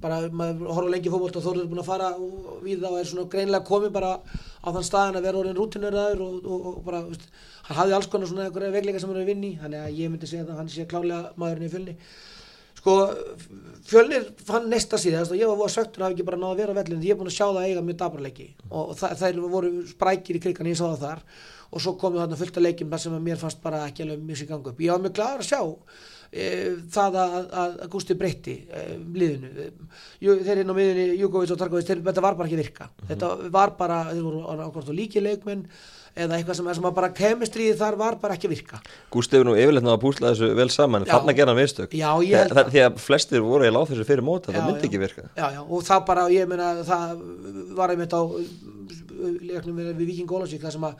bara 0.00 0.20
maður 0.32 0.72
horfa 0.72 0.92
lengi 0.94 1.12
fótbolt 1.12 1.36
og 1.36 1.44
Þórður 1.44 1.62
er 1.64 1.70
búin 1.70 1.82
að 1.82 1.88
fara 1.90 2.08
við 2.64 2.82
það 2.82 2.90
og 2.90 2.98
er 3.00 3.08
svona 3.10 3.28
greinlega 3.34 3.68
komið 3.68 3.94
bara 3.94 4.12
á 4.20 4.68
þann 4.68 4.88
staðin 4.88 5.20
að 5.20 5.26
vera 5.28 5.40
orðin 5.42 5.58
rútineraður 5.58 6.24
og, 6.24 6.34
og, 6.40 6.66
og 6.70 6.82
bara, 6.86 7.02
veist, 7.08 7.28
hann 7.68 7.80
hafði 7.80 7.96
alls 7.98 8.10
konar 8.12 8.30
svona 8.30 8.46
eitthvað 8.48 8.76
veikleika 8.76 9.02
sem 9.02 9.12
hann 9.12 9.20
er 9.20 9.26
að 9.26 9.32
vinni 9.34 9.52
þannig 9.60 9.84
að 9.84 9.98
ég 10.00 10.12
myndi 10.12 10.30
segja 10.30 10.46
að 10.46 10.60
hann 10.60 10.72
sé 10.72 10.86
klálega 10.90 11.32
maðurinn 11.40 11.68
í 11.68 11.72
fjölni. 11.74 11.96
Sko 12.80 12.96
fjölnir 13.90 14.28
fann 14.48 14.70
næsta 14.72 14.96
síðast 15.00 15.34
og 15.34 15.40
ég 15.40 15.50
var 15.60 15.72
söktur 15.72 16.00
að 16.00 16.06
hafa 16.06 16.16
ekki 16.16 16.28
bara 16.30 16.40
náða 16.40 16.54
að 16.54 16.60
vera 16.62 16.72
á 16.72 16.78
vellinu 16.80 17.04
ég 17.04 17.12
er 17.12 17.18
búin 17.20 17.28
að 17.28 17.36
sjá 17.36 17.44
það 17.50 17.58
að 17.60 17.66
eiga 17.68 17.82
mjög 17.84 17.98
dabraleiki 18.00 18.46
og 18.70 18.94
þa 18.96 19.10
þær 19.20 19.40
voru 19.52 19.72
sprækir 19.90 20.38
í 20.38 20.40
krigan 20.46 20.70
ég 20.70 20.78
sá 20.80 20.86
það 20.86 21.02
þar. 21.04 21.20
Og 21.70 21.82
svo 21.84 21.92
komið 22.00 22.22
þarna 22.24 22.38
fullt 22.40 22.56
af 22.56 22.64
leikim 22.64 22.94
sem 22.98 23.12
að 23.14 23.26
mér 23.28 23.38
fannst 23.38 23.60
bara 23.62 23.84
ekki 23.86 24.02
alveg 24.02 24.24
mjög 24.26 24.40
sér 24.40 24.48
gangu 24.48 24.72
upp. 24.72 24.80
Ég 24.80 24.90
var 24.90 25.04
mjög 25.04 25.12
glæður 25.20 25.44
að 25.44 25.50
sjá 25.50 25.60
það 26.30 27.16
að, 27.18 27.32
að, 27.34 27.72
að 27.82 27.86
Gusti 27.90 28.14
breytti 28.14 28.52
e, 28.70 28.82
liðinu 29.18 29.70
þeir 30.46 30.60
inn 30.62 30.70
á 30.70 30.74
miðunni 30.76 31.06
Júkovits 31.18 31.50
og 31.50 31.58
Tarkovits 31.58 31.90
þetta 31.90 32.22
var 32.22 32.36
bara 32.38 32.46
ekki 32.46 32.60
virka 32.60 32.84
mm 32.86 32.92
-hmm. 32.92 33.08
þetta 33.10 33.50
var 33.50 33.72
bara, 33.78 34.04
þeir 34.12 34.22
voru 34.76 34.94
líki 34.94 35.22
leikmenn 35.24 35.64
eða 36.14 36.36
eitthvað 36.36 36.56
sem, 36.58 36.68
sem 36.74 36.86
bara 36.94 37.10
kemistriði 37.14 37.74
þar 37.78 37.96
var 37.98 38.16
bara 38.22 38.34
ekki 38.34 38.50
virka 38.50 38.80
Gústi 39.10 39.36
hefur 39.36 39.50
nú 39.50 39.56
yfirleitt 39.58 39.86
náða 39.86 39.96
að 39.98 40.04
púsla 40.04 40.32
þessu 40.32 40.50
vel 40.58 40.70
saman 40.70 41.06
Já. 41.06 41.12
þarna 41.14 41.34
gerða 41.38 41.54
hann 41.54 41.62
vistök 41.62 41.94
Já, 41.94 42.10
ég 42.26 42.36
held 42.36 42.54
það, 42.54 42.70
því 42.74 42.82
að 42.84 43.00
flestir 43.04 43.44
voru 43.46 43.66
í 43.66 43.72
láð 43.74 43.88
þessu 43.90 44.06
fyrir 44.08 44.26
móta 44.26 44.52
Já, 44.52 44.58
það 44.58 44.66
myndi 44.66 44.86
já. 44.86 44.90
ekki 44.90 45.02
virka 45.02 45.26
já, 45.34 45.46
já, 45.54 45.60
og 45.62 45.82
það 45.86 46.04
bara, 46.10 46.28
ég 46.34 46.50
meina 46.50 46.70
það 46.86 47.24
var 47.78 47.94
einmitt 47.94 48.14
á 48.14 48.22
leiknum 49.50 49.82
við, 49.82 49.92
Viking 50.02 50.30
Ólasvík 50.30 50.62
það 50.62 50.76
sem 50.76 50.88
að 50.90 50.94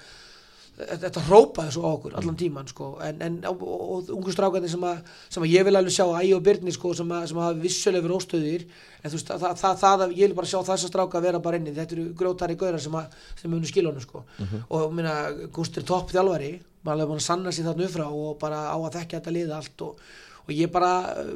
þetta- 1.00 1.22
hrópaði 1.26 1.72
svo 1.74 1.82
á 1.84 1.90
okkur 1.96 2.14
allan 2.20 2.36
tíman 2.40 2.68
sko, 2.70 2.86
en, 3.04 3.18
en 3.26 3.36
og, 3.50 3.62
og, 3.62 3.82
og 3.90 4.12
ungu 4.16 4.32
strákandi 4.34 4.68
sem, 4.72 4.84
að- 4.86 5.02
sem 5.28 5.42
að 5.44 5.52
ég 5.52 5.66
vil 5.68 5.76
alveg 5.80 5.92
sjá 5.96 6.06
Ægi 6.20 6.32
og 6.36 6.42
Byrni 6.46 6.72
sko, 6.76 6.94
sem, 6.98 7.10
að, 7.16 7.26
sem 7.30 7.40
að 7.40 7.46
hafa 7.48 7.60
vissulega 7.64 8.06
verið 8.06 8.16
óstöðir. 8.20 8.64
En 9.02 9.10
þú 9.10 9.18
veist, 9.18 9.32
það, 9.34 9.54
það, 9.60 9.76
það, 9.84 10.04
að 10.06 10.16
ég 10.16 10.24
vil 10.30 10.38
bara 10.40 10.50
sjá 10.52 10.58
þessa 10.70 10.90
stráka 10.92 11.22
vera 11.24 11.42
bara 11.44 11.60
inni, 11.60 11.74
þetta 11.76 11.96
eru 11.98 12.08
grjótari 12.20 12.56
gaurar 12.60 12.80
sem, 12.84 12.96
að, 13.00 13.20
sem 13.40 13.50
munu 13.52 13.68
skilunum 13.70 14.00
sko. 14.04 14.24
og 14.70 14.92
minna, 14.96 15.14
Gústur 15.52 15.84
topp 15.86 16.10
þjálfari. 16.14 16.52
Maður 16.80 16.96
alveg 16.96 17.08
búin 17.12 17.20
að 17.20 17.26
sanna 17.28 17.50
sér 17.52 17.66
þarna 17.68 17.84
upp 17.86 17.92
frá 17.92 18.06
og 18.08 18.36
bara 18.40 18.58
á 18.72 18.76
að 18.80 18.94
þekka 18.96 19.18
þetta 19.20 19.32
liða 19.36 19.56
allt 19.60 19.82
og, 19.84 19.98
og 20.46 20.52
ég 20.56 20.70
bara 20.72 20.92
uh, 21.20 21.32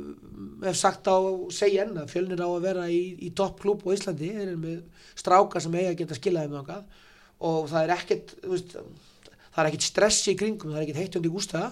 hef 0.65 0.79
sagt 0.81 1.05
á 1.05 1.17
segja 1.53 1.85
enn 1.85 1.99
að 2.01 2.09
fjölnir 2.15 2.41
á 2.41 2.49
að 2.49 2.63
vera 2.65 2.87
í, 2.89 3.03
í 3.21 3.29
topp 3.37 3.61
klúb 3.61 3.85
á 3.85 3.93
Íslandi, 3.93 4.31
þeir 4.33 4.47
eru 4.49 4.57
með 4.63 4.79
stráka 5.21 5.61
sem 5.61 5.77
eiga 5.77 5.91
að 5.93 5.99
geta 6.01 6.17
skilaði 6.17 6.49
með 6.55 6.63
okkar 6.63 7.03
og 7.45 7.69
það 7.69 7.83
er 7.85 7.93
ekkert 7.99 8.33
þú 8.41 8.55
veist, 8.55 8.73
það 9.55 9.63
er 9.63 9.71
ekkert 9.71 9.87
stress 9.87 10.31
í 10.31 10.37
kringum, 10.39 10.73
það 10.73 10.81
er 10.81 10.87
ekkert 10.87 11.03
heitt 11.03 11.19
undir 11.21 11.35
gústa 11.35 11.65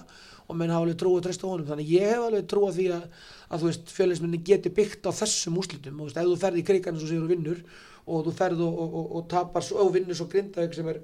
og 0.43 0.57
menn 0.59 0.73
hafa 0.73 0.85
alveg 0.85 0.99
trú 0.99 1.13
að 1.17 1.25
treysta 1.27 1.47
honum. 1.47 1.67
Þannig 1.69 1.91
ég 1.93 2.09
hef 2.11 2.25
alveg 2.25 2.47
trú 2.51 2.65
að 2.67 2.77
því 2.79 2.87
að, 2.97 3.03
að 3.55 3.65
fjölinsminni 3.93 4.41
geti 4.43 4.71
byggt 4.75 5.07
á 5.07 5.11
þessum 5.15 5.59
úslitum 5.61 5.99
og 5.99 6.07
þú 6.07 6.09
veist, 6.09 6.19
ef 6.19 6.29
þú 6.29 6.39
ferð 6.43 6.59
í 6.59 6.65
krigan 6.67 6.95
eins 6.95 7.05
og 7.05 7.11
sigur 7.11 7.27
og 7.27 7.33
vinnur 7.33 7.63
og 8.03 8.25
þú 8.27 8.35
ferð 8.39 8.63
og, 8.65 8.79
og, 8.83 8.95
og, 8.99 9.11
og 9.17 9.27
tapar 9.31 9.69
og 9.79 9.93
vinnur 9.95 10.19
svo 10.19 10.27
grindaug 10.31 10.75
sem 10.75 10.89
er 10.91 10.99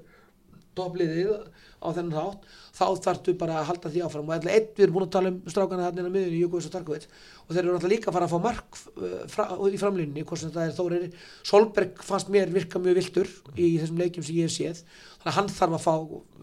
toppliðið 0.76 1.32
á 1.80 1.88
þennan 1.96 2.16
þátt 2.16 2.48
þá 2.76 2.84
þarftu 3.04 3.34
bara 3.40 3.58
að 3.60 3.68
halda 3.70 3.92
því 3.92 4.02
áfram. 4.06 4.28
Og 4.28 4.36
ætla 4.36 4.54
einn 4.54 4.68
við 4.76 4.84
erum 4.86 4.96
búin 4.96 5.06
að 5.06 5.12
tala 5.16 5.32
um 5.32 5.38
strákana 5.50 5.90
inn 5.90 6.08
á 6.08 6.12
miðunni 6.14 6.40
Jökuvis 6.40 6.68
og 6.68 6.74
Tarkovits 6.74 7.08
og 7.50 7.54
þeir 7.54 7.62
eru 7.64 7.74
náttúrulega 7.74 7.94
líka 7.96 8.10
að 8.10 8.16
fara 8.16 8.26
að 8.28 8.34
fá 8.34 8.42
mark 8.44 8.80
uh, 8.94 9.14
fra, 9.30 9.46
í 9.66 9.78
framlýninni, 9.80 10.24
hvort 10.28 10.40
sem 10.40 10.52
þetta 10.54 10.66
er 10.68 10.76
Þórir 10.76 11.06
Solberg 11.50 12.02
fannst 12.06 12.30
mér 12.30 12.52
virka 12.54 12.82
mjög 12.82 13.00
viltur 13.00 13.30
í 13.56 13.72
þessum 13.80 13.98
leikjum 14.00 14.26
sem 14.26 14.38
ég 14.38 14.46
hef 14.46 14.54
séð. 14.54 14.84
Þannig 15.20 15.32
að 15.32 15.36
hann 15.36 15.50
þarf 15.52 15.74
að 15.76 15.82
fá 15.84 15.94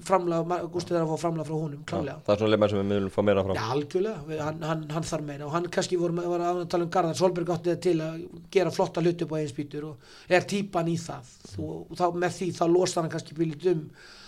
framlega 0.08 0.58
Gústi 0.74 0.94
þarf 0.94 1.08
að 1.08 1.13
fá 1.13 1.24
framlega 1.24 1.48
frá 1.48 1.56
honum, 1.58 1.86
klálega 1.88 2.17
það 2.27 2.34
er 2.34 2.41
svona 2.41 2.51
leikmenn 2.51 2.74
sem 2.74 2.82
við 2.82 2.89
miðlum 2.91 3.13
fá 3.15 3.22
meira 3.25 3.46
fram 3.48 3.58
Já, 3.58 3.63
algjörlega, 3.74 4.41
hann, 4.44 4.60
hann, 4.70 4.84
hann 4.94 5.08
þarf 5.08 5.25
meira. 5.25 5.48
Og 5.48 5.56
hann 5.56 5.70
kannski 5.74 5.98
voru 5.98 6.27
var 6.27 6.44
að 6.46 6.62
tala 6.70 6.86
um 6.86 6.91
Garðar. 6.94 7.17
Solberg 7.17 7.53
átti 7.56 7.72
það 7.72 7.82
til 7.88 7.96
að 8.06 8.20
gera 8.53 8.75
flotta 8.75 9.01
hluti 9.01 9.25
upp 9.25 9.34
á 9.34 9.38
einn 9.39 9.50
spýtur 9.50 9.88
og 9.89 10.13
er 10.38 10.46
típan 10.51 10.91
í 10.91 10.98
það. 11.01 11.34
Og 11.58 11.98
þá, 11.98 12.06
með 12.13 12.38
því 12.38 12.51
þá 12.60 12.63
losar 12.75 13.01
hann 13.08 13.15
kannski 13.15 13.39
bílit 13.39 13.65
um 13.74 13.88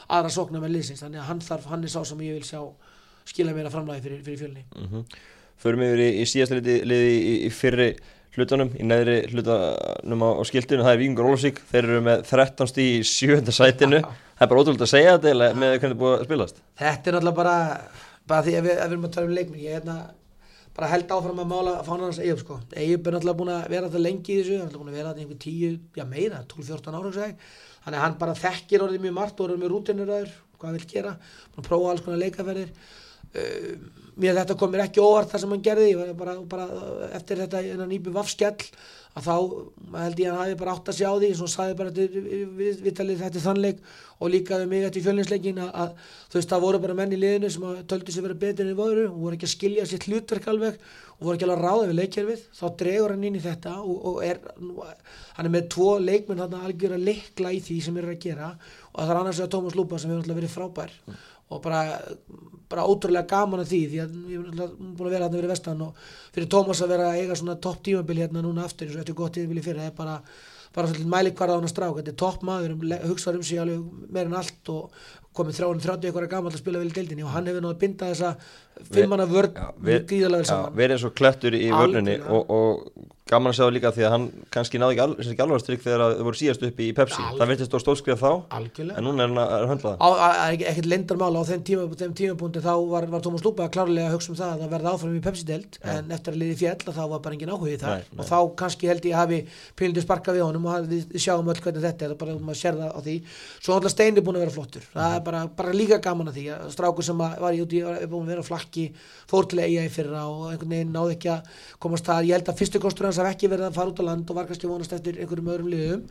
aðra 0.10 0.32
sóknar 0.34 0.64
með 0.64 0.76
liðsins 0.78 1.04
þannig 1.06 1.22
að 1.22 1.30
hann 1.30 1.44
þarf, 1.46 1.68
hann 1.70 1.84
er 1.86 1.94
sá 1.94 2.00
sem 2.06 2.24
ég 2.26 2.40
vil 2.40 2.48
sjá 2.48 2.62
skila 3.30 3.54
meira 3.54 3.70
framlagi 3.74 4.02
fyrir, 4.06 4.24
fyrir 4.26 4.42
fjölni. 4.42 4.66
Mm 4.76 5.04
förum 5.60 5.84
yfir 5.84 6.04
í, 6.04 6.10
í 6.22 6.28
síðast 6.30 6.56
liði, 6.56 6.78
liði 6.88 7.16
í, 7.16 7.34
í 7.48 7.52
fyrri 7.54 7.90
hlutunum 8.38 8.70
í 8.80 8.86
neðri 8.88 9.18
hlutunum 9.34 10.24
á, 10.24 10.30
á 10.40 10.44
skiltinu 10.48 10.86
það 10.86 10.94
er 10.94 11.02
Víkingur 11.02 11.30
Ólafsvík, 11.32 11.60
þeir 11.72 11.82
eru 11.82 12.04
með 12.06 12.22
13 12.30 12.70
stíð 12.72 12.92
í 12.92 13.02
sjönda 13.10 13.56
sætinu. 13.56 14.00
Það 14.40 14.46
er 14.46 14.52
bara 14.52 14.64
ótrúlega 14.64 14.86
að 14.86 14.94
segja 14.94 15.16
þetta 15.18 15.34
eða 15.34 15.50
með 15.60 15.74
hvernig 15.74 15.96
er 15.96 16.00
búið 16.00 16.16
að 16.16 16.24
spilast. 16.30 16.62
Þetta 16.80 17.12
er 17.12 17.18
náttúrulega 17.18 17.40
bara, 17.42 17.58
bara 18.32 18.46
því 18.46 18.56
að 18.56 18.70
við, 18.70 18.78
að 18.78 18.86
við 18.86 18.96
erum 18.96 19.08
að 19.10 19.16
tala 19.18 19.30
um 19.30 19.36
leikminn 19.36 19.66
ég 19.66 19.74
er 19.74 19.80
hérna 19.80 19.98
bara 20.80 20.92
held 20.94 21.10
áfram 21.12 21.42
að 21.44 21.50
mála 21.50 21.74
fánarnas 21.84 22.22
Eyjup 22.24 22.44
sko. 22.46 22.60
Eyjup 22.72 23.10
er 23.10 23.18
náttúrulega 23.18 23.40
búin 23.42 23.52
að 23.52 23.66
vera 23.74 23.90
þetta 23.90 24.04
lengi 24.06 24.32
í 24.32 24.38
þessu, 24.38 24.54
hann 24.54 24.62
er 24.62 24.70
náttúrulega 24.70 24.86
búin 24.86 24.94
að 24.94 25.00
vera 25.02 25.12
þetta 25.12 25.26
einhver 25.26 25.42
10, 25.44 25.82
já 26.00 26.06
meira, 26.08 26.40
12-14 26.54 27.00
ára. 27.02 27.34
Þannig 27.84 27.98
að 28.00 28.06
hann 28.06 28.18
bara 28.22 28.38
þekkir 28.40 28.86
orðið 28.86 29.06
mjög 29.06 29.18
margt 29.20 29.40
og 29.40 29.48
orðið 29.48 29.62
mjög 29.64 29.74
rútinur 29.74 30.14
hvað 30.60 30.68
hann 30.68 30.80
vil 30.80 30.90
gera, 30.92 31.14
prófa 31.64 31.92
alls 31.94 32.04
konar 32.04 32.20
leikaferðir 32.20 32.74
mér 34.20 34.40
þetta 34.42 34.56
kom 34.60 34.72
mér 34.74 34.88
ekki 34.88 35.04
óvart 35.04 35.32
það 35.32 35.44
sem 35.44 35.54
hann 35.54 35.66
gerði, 35.66 35.92
bara, 36.18 36.38
bara 36.50 36.70
eftir 37.16 37.44
þetta 37.44 37.88
nýbu 37.88 38.14
vafskjall 38.16 38.58
að 39.18 39.26
þá 39.26 39.36
held 40.04 40.20
ég 40.22 40.30
að 40.30 40.36
hann 40.36 40.44
hafi 40.44 40.58
bara 40.60 40.74
átt 40.76 40.90
að 40.92 40.98
sjá 41.00 41.10
því 41.10 41.30
eins 41.32 41.42
og 41.42 41.50
sagði 41.50 41.78
bara 41.80 41.94
þetta 41.96 42.24
við, 42.60 42.82
viðtalið 42.86 43.22
þetta 43.24 43.44
þannleik 43.44 43.80
og 44.20 44.32
líka 44.34 44.60
um 44.60 44.70
mig 44.70 44.86
eftir 44.86 45.06
fjölninsleikin 45.06 45.62
að, 45.64 45.70
að 45.82 45.94
þú 46.30 46.40
veist 46.40 46.54
það 46.54 46.66
voru 46.66 46.82
bara 46.84 46.98
menn 47.00 47.16
í 47.16 47.20
liðinu 47.20 47.50
sem 47.54 47.66
að 47.70 47.80
töldu 47.90 48.14
sér 48.14 48.28
vera 48.28 48.40
betur 48.44 48.66
enn 48.66 48.74
í 48.76 48.78
voru 48.78 49.06
og 49.08 49.18
voru 49.24 49.40
ekki 49.40 49.50
að 49.50 49.54
skilja 49.56 49.88
sitt 49.90 50.06
hlutverk 50.10 50.50
alveg 50.52 50.78
og 51.18 51.26
voru 51.26 51.40
ekki 51.40 51.48
alveg 51.48 51.58
að 51.58 51.66
ráða 51.66 51.88
við 51.90 52.00
leikjörfið 52.02 52.46
þá 52.60 52.66
dregur 52.84 53.16
hann 53.16 53.26
inn 53.30 53.40
í 53.40 53.44
þetta 53.48 53.76
og, 53.82 53.98
og 54.12 54.22
er, 54.28 54.44
hann 55.40 55.50
er 55.50 55.56
með 55.56 55.72
tvo 55.74 55.90
leikmenn 56.04 56.44
hann 56.44 56.60
algjör 56.60 56.96
að 57.00 57.10
leikla 57.10 57.56
í 57.56 57.64
því 57.66 57.82
sem 57.88 58.00
er 58.00 58.12
að 58.14 58.22
gera 58.28 58.54
og 58.54 59.02
það 59.02 59.16
er 59.16 59.22
annars 59.24 59.42
vegar 59.42 59.54
Tómas 59.58 59.80
Lúpa 59.80 59.98
sem 59.98 60.12
hefur 60.12 60.22
náttúrulega 60.22 60.42
verið 60.44 60.56
frábær 60.56 60.96
og 61.50 61.62
bara, 61.66 61.82
bara 62.70 62.86
ótrúlega 62.86 63.26
gaman 63.32 63.64
að 63.64 63.72
því 63.74 63.82
því 63.92 64.00
að 64.04 64.16
ég 64.30 64.46
er 64.54 64.74
búin 64.78 65.08
að 65.08 65.14
vera 65.16 65.26
hann 65.28 65.34
verið 65.40 65.54
vestan 65.56 65.82
og 65.88 66.04
fyrir 66.36 66.50
Tómas 66.54 66.84
að 66.86 66.92
vera 66.94 67.08
að 67.12 67.22
eiga 67.24 67.38
svona 67.40 67.56
topp 67.64 67.84
tímabil 67.88 68.20
hérna 68.22 68.44
núna 68.46 68.68
aftur 68.68 68.88
eins 68.88 68.98
og 69.00 69.04
eftir 69.04 69.18
gott 69.18 69.34
tímabil 69.38 69.62
í 69.62 69.66
fyrir 69.66 69.82
það 69.82 69.92
er 69.92 69.98
bara 69.98 70.20
bara 70.70 70.86
svolítið 70.92 71.10
mæli 71.10 71.32
hvar 71.34 71.50
á 71.50 71.56
hann 71.58 71.66
að 71.66 71.72
strák 71.74 71.96
þetta 71.98 72.12
er 72.14 72.20
topp 72.22 72.44
maður, 72.46 72.76
hugsaður 73.10 73.40
um 73.40 73.46
sig 73.50 73.58
alveg 73.58 74.12
meir 74.14 74.28
en 74.30 74.36
allt 74.38 74.70
og 74.70 75.00
komið 75.40 75.58
330 75.64 76.10
eitthvað 76.12 76.28
gammal 76.30 76.52
að 76.54 76.62
spila 76.62 76.82
vel 76.84 76.92
í 76.92 76.94
deildinni 76.94 77.26
og 77.26 77.32
hann 77.34 77.50
hefur 77.50 77.64
náttúrulega 77.66 77.80
að 77.80 77.82
binda 77.82 78.10
þessa 78.12 78.30
fimmanna 78.94 79.26
vörn 79.30 79.58
Já, 79.58 79.66
við- 79.90 80.06
gríðalega 80.12 80.38
vel 80.38 80.46
Já, 80.46 80.52
saman 80.52 80.78
verið 80.78 80.96
eins 81.00 81.08
og 81.10 81.16
klettur 81.18 81.58
í 81.58 81.64
Algjörlega. 81.74 82.30
og, 82.38 82.54
og 82.54 83.10
gaman 83.30 83.54
að 83.54 83.58
segja 83.60 83.74
líka 83.76 83.92
því 83.94 84.06
að 84.08 84.14
hann 84.16 84.26
kannski 84.54 84.80
náði 84.82 84.96
ekki, 84.96 85.04
al, 85.06 85.28
ekki 85.34 85.44
alveg 85.46 85.62
strikk 85.64 85.84
þegar 85.84 86.04
að 86.06 86.14
þau 86.18 86.24
voru 86.28 86.40
síðast 86.40 86.66
uppi 86.66 86.88
í 86.88 86.96
Pepsi. 86.98 87.20
Algjörlega. 87.20 87.40
það 87.40 87.52
virtist 87.52 87.70
stór 87.70 87.84
stórskrif 87.84 88.24
þá 88.24 88.32
algjörlega. 88.58 88.98
en 88.98 89.06
núna 89.06 89.24
er 89.24 89.30
hann 89.30 89.42
að, 89.44 89.54
er 89.54 89.66
að 89.66 89.72
höndla 89.74 89.92
það. 89.92 90.00
Á, 90.00 90.10
á, 90.10 90.30
á, 90.30 90.46
ekkert 90.72 90.90
lendarmála 90.90 91.44
á 91.44 91.50
þeim, 91.50 91.64
tíma, 91.70 91.86
þeim 92.02 92.16
tímapunkti 92.20 92.64
þá 92.66 92.74
var, 92.90 93.08
var 93.14 93.24
Tómas 93.26 93.46
Lúpa 93.46 93.70
klárlega 93.74 94.10
að 94.10 94.16
hugsa 94.18 94.34
um 94.34 94.40
það 94.40 94.54
að 94.54 94.64
það 94.64 94.74
verði 94.74 94.94
áfram 94.94 95.20
í 95.20 95.24
Pepsi-delt 95.28 95.80
en 95.94 96.14
eftir 96.18 96.34
að 96.34 96.42
liði 96.42 96.58
fjall 96.64 96.90
að 96.90 96.98
þá 96.98 97.04
var 97.14 97.24
bara 97.26 97.38
engin 97.38 97.54
áhugið 97.54 97.84
þar. 97.84 97.94
Nei, 97.94 98.10
nei. 98.10 98.20
og 98.20 98.30
þá 98.30 98.40
kannski 98.64 98.90
held 98.90 99.06
ég 99.10 99.16
að 99.16 99.24
hafi 99.24 99.40
pílindi 99.80 100.06
sparka 100.06 100.36
við 100.36 100.46
honum 100.48 100.68
og 100.70 100.76
að 100.76 100.90
við 100.94 101.16
sjáum 101.22 101.52
öll 101.54 101.60
hvernig 101.60 101.86
þetta 101.86 102.08
er 102.08 102.10
það 102.10 102.16
er 102.16 102.22
bara 102.24 102.38
maður 102.50 102.62
sér 102.64 102.80
það 102.80 102.98
á 102.98 103.00
því. 103.06 103.16
Svo 103.60 103.76
alltaf 103.76 103.94
Steini 103.94 104.24
búin 104.26 104.40
að 104.40 104.46
vera 104.46 104.56
flottur. 104.56 104.88
Það 104.94 105.16
er 105.18 105.24
bara, 105.30 105.44
bara 105.60 105.76
líka 105.76 106.00
gaman 106.04 106.32
að 106.32 106.40
því 106.40 106.46
að 106.56 106.68
strákur 106.76 107.06
sem 107.06 107.24
að 107.26 107.38
var 107.44 107.58
í 107.58 107.62
úti 107.64 107.82
er 107.84 108.10
búin 108.10 108.26
að 108.26 108.34
vera 108.34 108.46
á 108.46 108.50
flakki 108.50 108.86
fór 109.30 109.50
til 109.50 109.62
eiga 109.62 109.86
í 109.86 109.92
fyrra 109.94 110.26
og 110.30 110.50
einhvern 110.54 110.74
veginn 110.74 110.94
náði 110.96 111.18
ekki 111.18 111.32
að 111.36 111.66
komast 111.84 112.08
það 112.10 112.30
ég 112.30 112.40
held 112.40 112.52
að 112.52 112.60
fyrstu 112.62 112.82
kostur 112.84 113.10
hans 113.10 113.19
hafi 113.22 113.36
ekki 113.36 113.52
verið 113.52 113.70
að 113.70 113.78
fara 113.80 113.94
út 113.94 114.02
á 114.02 114.04
land 114.10 114.30
og 114.32 114.40
var 114.40 114.50
kannski 114.50 114.70
vonast 114.70 114.96
eftir 114.96 115.20
einhverjum 115.20 115.52
öðrum 115.54 115.72
liðum. 115.74 116.04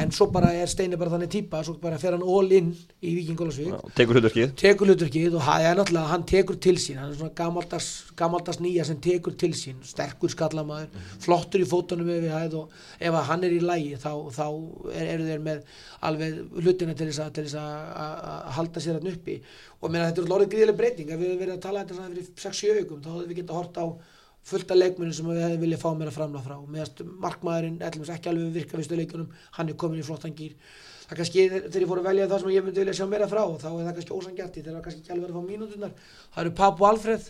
En 0.00 0.14
svo 0.14 0.28
bara 0.32 0.52
er 0.56 0.70
Steini 0.70 0.98
bara 1.00 1.12
þannig 1.14 1.32
típa 1.32 1.62
svo 1.66 1.76
bara 1.80 1.98
fer 2.00 2.14
hann 2.16 2.24
all 2.24 2.50
in 2.56 2.72
í 3.00 3.14
Víkingólasvík 3.18 3.70
Já, 3.70 3.78
tekur 3.96 4.18
hluturkið 4.18 4.54
tekur 4.60 4.90
hluturkið 4.90 5.36
og 5.38 5.44
það 5.46 5.66
er 5.66 5.78
náttúrulega 5.78 6.10
hann 6.12 6.26
tekur 6.28 6.58
til 6.62 6.76
sín, 6.80 6.98
hann 7.00 7.10
er 7.12 7.18
svona 7.18 7.34
gamaldags, 7.38 7.88
gamaldags 8.18 8.60
nýja 8.62 8.84
sem 8.88 8.98
tekur 9.02 9.34
til 9.40 9.52
sín, 9.56 9.78
sterkur 9.86 10.30
skallamaður, 10.32 10.88
flottur 11.22 11.64
í 11.64 11.68
fótunum 11.68 12.10
ef 12.10 12.20
við 12.24 12.34
hæð 12.36 12.54
og 12.60 12.66
ef 12.98 13.12
að 13.14 13.28
hann 13.30 13.46
er 13.48 13.56
í 13.56 13.60
lægi 13.64 13.96
þá, 14.02 14.12
þá 14.36 14.46
er, 14.92 15.06
eru 15.16 15.24
þeir 15.28 15.42
með 15.48 15.58
alveg 16.10 16.30
hlutina 16.60 16.94
til 16.96 17.08
þess 17.10 17.22
að, 17.24 17.30
að, 17.40 17.56
að, 18.04 18.14
að 18.30 18.54
halda 18.58 18.78
sér 18.84 18.96
hann 18.98 19.12
uppi. 19.12 19.36
Og 19.80 19.86
meina 19.88 20.08
þetta 20.08 20.20
er 20.22 20.34
orðið 20.36 20.52
gríðileg 20.54 20.78
breyting. 20.80 21.08
Ef 21.10 21.18
við 21.20 21.28
hefum 21.30 21.42
verið 21.44 21.56
að 21.56 21.64
tala 21.64 21.84
þetta 21.84 21.98
svona 24.44 24.64
fyrir 24.66 24.66
6-7 24.66 24.84
aukum 24.84 25.10
þá 25.10 25.10
hefum 25.10 25.10
við 25.10 25.10
getað 25.10 25.10
hort 25.10 25.10
á 25.10 25.10
fullt 25.10 25.10
af 25.10 25.10
leikmunum 25.10 25.12
sem 25.12 25.26
við 25.26 25.42
hefum 25.44 25.60
viljað 25.60 25.82
fá 25.82 25.90
meira 25.94 26.10
framlega 26.10 26.44
frá. 26.44 26.56
Meðast 26.66 27.02
markmaðurinn, 27.20 27.80
ellum 27.80 28.04
ekki 28.14 28.30
alveg 28.30 28.54
virka 28.54 28.78
fyrstu 28.78 28.96
leikunum, 28.96 29.28
hann 29.56 29.68
er 29.68 29.76
komin 29.76 30.00
í 30.00 30.06
flottan 30.06 30.34
gýr 30.34 30.56
það 31.10 31.18
kannski 31.18 31.46
þegar 31.50 31.82
ég 31.82 31.88
fór 31.90 32.00
að 32.00 32.06
velja 32.06 32.28
það 32.30 32.40
sem 32.40 32.52
ég 32.54 32.64
myndi 32.64 32.80
vilja 32.80 32.94
sjá 32.94 33.06
meira 33.10 33.26
frá 33.26 33.42
þá 33.58 33.70
er 33.70 33.86
það 33.86 33.94
kannski 33.96 34.14
ósangjart 34.14 34.54
þegar 34.54 34.76
það 34.76 34.84
kannski 34.84 35.00
ekki 35.00 35.12
alveg 35.14 35.24
verið 35.24 35.34
að 35.34 35.40
fá 35.40 35.50
mínútunar 35.50 35.92
það 36.30 36.42
eru 36.44 36.52
Papu 36.60 36.86
Alfreð 36.86 37.24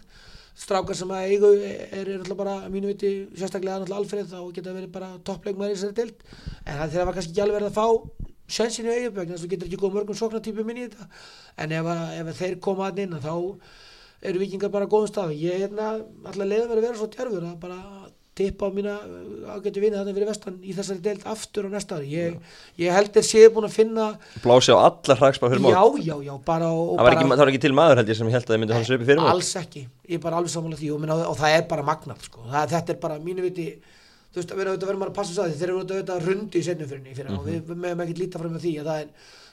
strákar 0.60 0.98
sem 0.98 1.14
að 1.16 1.30
eigu 1.30 1.52
er, 1.64 2.10
alltaf 2.18 2.36
bara 2.36 2.56
að 2.60 2.74
mínu 2.74 2.90
viti 2.90 3.12
sérstaklega 3.32 3.78
alltaf 3.80 3.96
Alfreð 3.96 4.34
þá 4.34 4.40
geta 4.58 4.74
verið 4.76 4.92
bara 4.92 5.10
toppleikmaður 5.24 5.72
í 5.72 5.78
þessari 5.78 5.96
dild 5.96 6.26
en 6.66 6.74
það 6.74 6.92
þegar 6.92 7.08
það 7.08 7.14
kannski 7.16 7.32
ekki 7.32 7.44
alveg 7.46 7.56
verið 7.56 7.70
að 7.70 7.78
í 8.84 8.94
eigubögn 8.98 9.30
þess 9.30 9.38
að 9.38 9.46
þú 9.46 9.50
getur 9.52 9.68
ekki 9.68 9.78
góð 9.80 9.92
mörgum 9.94 10.16
sóknartípum 10.18 10.70
inn 10.72 10.80
í 10.80 10.86
þetta. 10.88 11.06
En 11.62 11.74
ef, 11.76 11.86
að, 11.86 12.00
ef 12.18 12.30
að 12.32 12.40
þeir 12.40 12.56
koma 12.66 12.88
að 12.88 13.02
inn 13.04 13.14
þá 13.22 13.34
eru 14.22 14.38
vikingar 14.42 14.70
bara 14.72 14.86
góðum 14.90 15.08
stað 15.10 15.34
ég 15.40 15.66
er 15.66 15.76
alltaf 15.80 16.36
leiða 16.44 16.66
verið 16.70 16.80
að 16.82 16.86
vera 16.88 16.98
svo 17.00 17.06
djarfur 17.14 17.44
að 17.50 17.58
bara 17.62 17.78
tippa 18.40 18.68
á 18.68 18.70
mína 18.72 18.92
ágættu 19.52 19.80
vinni 19.82 19.98
þarna 19.98 20.12
fyrir 20.16 20.28
vestan 20.30 20.54
í 20.64 20.72
þessari 20.72 21.02
deild 21.04 21.24
aftur 21.28 21.66
á 21.68 21.70
næsta 21.74 21.96
ári 21.98 22.08
ég, 22.14 22.36
ég 22.80 22.94
held 22.94 23.10
þeir 23.16 23.26
séu 23.26 23.50
búin 23.52 23.66
að 23.68 23.74
finna 23.74 24.06
Blási 24.44 24.72
á 24.72 24.78
allar 24.80 25.18
hrakspa 25.20 25.50
fyrir 25.50 25.60
mót 25.64 25.74
já, 25.74 25.82
já, 26.06 26.14
já, 26.24 26.34
bara 26.46 26.70
og, 26.72 26.94
Það 26.96 27.04
var, 27.08 27.16
ekki, 27.16 27.28
það 27.32 27.42
var 27.42 27.52
ekki 27.52 27.62
til 27.66 27.72
maður 27.76 28.00
held 28.00 28.12
ég 28.12 28.16
sem 28.20 28.30
held 28.32 28.44
að 28.46 28.54
þið 28.54 28.62
myndi 28.62 28.76
hans 28.78 28.92
upp 28.96 29.02
í 29.04 29.08
fyrir 29.10 29.20
mót 29.20 29.32
alls 29.34 29.50
ekki, 29.60 29.82
ég 30.08 30.16
er 30.20 30.24
bara 30.24 30.40
alveg 30.40 30.54
sammála 30.54 30.78
því 30.80 30.92
og, 30.94 31.02
minna, 31.04 31.18
og 31.32 31.36
það 31.42 31.56
er 31.58 31.66
bara 31.74 31.86
magnað 31.90 32.24
sko. 32.30 32.46
það, 32.48 32.70
þetta 32.76 32.94
er 32.94 33.00
bara 33.04 33.18
mínu 33.26 33.44
viti 33.44 33.66
þú 34.30 34.40
veist, 34.40 34.54
við 34.54 34.64
verðum 34.70 35.02
maður 35.02 35.10
að 35.10 35.18
passa 35.20 35.34
þess 35.34 35.42
að 35.42 35.58
þeir 35.58 35.68
eru 35.68 35.82
auðvitað 35.82 36.26
rundi 36.30 36.60
í 36.60 36.66
setnumfyrinni 36.70 37.16
fyrir 37.18 37.30
mm 37.30 37.36
-hmm. 37.36 37.40
og 37.40 37.46
við 37.50 37.60
Mhm. 37.74 37.80
meðum 37.84 38.02
ekki 38.06 38.18
líta 38.20 38.38
fram 38.38 38.52
með 38.54 38.62
því 38.64 38.74
að 38.80 38.86
það 38.90 39.00
er 39.02 39.08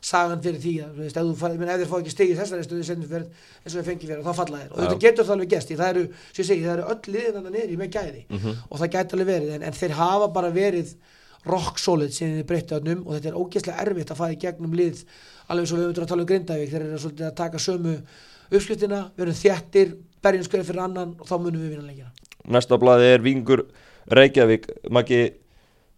sagan 0.07 0.41
fyrir 0.43 0.61
því 0.63 0.73
að 0.85 1.01
veist, 1.01 1.17
ef, 1.19 1.27
þú, 1.41 1.51
ég 1.53 1.59
meina, 1.61 1.73
ef 1.75 1.81
þeir 1.83 1.91
fá 1.91 1.97
ekki 1.99 2.13
stigið 2.13 2.39
þessari 2.41 2.65
stöðu 2.67 2.83
í 2.83 2.87
setnumfyrin 2.87 3.27
eins 3.27 3.73
og 3.73 3.77
þeir 3.77 3.87
fengi 3.89 4.09
fyrir 4.09 4.23
þá 4.27 4.33
falla 4.39 4.61
þeir. 4.61 4.71
Og 4.71 4.79
þetta 4.83 4.99
getur 5.03 5.27
það 5.27 5.35
alveg 5.37 5.53
því 5.67 5.77
það 5.81 5.91
eru, 5.93 6.03
sem 6.31 6.41
ég 6.43 6.49
segi, 6.51 6.65
það 6.67 6.73
eru 6.77 6.87
öll 6.93 7.13
liðin 7.17 7.37
þannig 7.37 7.55
niður 7.57 7.81
með 7.83 7.91
gæði 7.97 8.23
Mhm. 8.37 8.55
og 8.71 8.81
það 8.81 8.91
gæti 8.95 9.17
alveg 9.17 9.29
verið 9.33 9.53
en, 9.57 9.63
en 9.67 9.77
þeir 9.81 9.95
hafa 9.99 10.27
bara 10.37 10.51
verið 10.55 10.93
rock 11.47 11.79
solid 11.79 12.13
sem 12.13 12.33
þeir 12.37 12.47
breyttu 12.49 12.77
önnum 12.79 13.03
og 13.07 13.15
þetta 13.17 13.29
er 13.31 13.39
ógeðslega 13.39 13.83
erfitt 13.85 14.11
að 14.11 14.31
í 14.33 14.39
gegnum 14.41 14.73
lið 14.75 15.03
alveg 15.47 15.71
og 15.71 15.77
við 15.77 15.85
höfum 15.87 16.03
að 16.03 16.11
tala 16.11 16.21
um 16.25 16.29
Grindavík 16.31 16.71
þeir 16.71 16.85
eru 16.87 16.99
svolítið 16.99 17.27
að 17.29 17.35
taka 17.39 17.61
sömu 17.63 17.93
uppskriftina 18.51 19.01
við 19.15 19.25
erum 19.25 19.37
þjættir, 19.41 19.93
berjum 20.23 20.47
skverið 20.47 20.69
fyrir 20.71 20.83
annan 20.83 21.15
og 21.19 21.27
þá 21.29 21.35
munum 21.39 21.61
við 21.63 21.75
vinna 21.75 21.87
lengjana 21.87 22.11
Næsta 22.47 22.77
blaði 22.79 23.09
er 23.11 23.23
Vingur 23.23 23.65
Reykjavík. 24.07 24.69
Maggi 24.89 25.21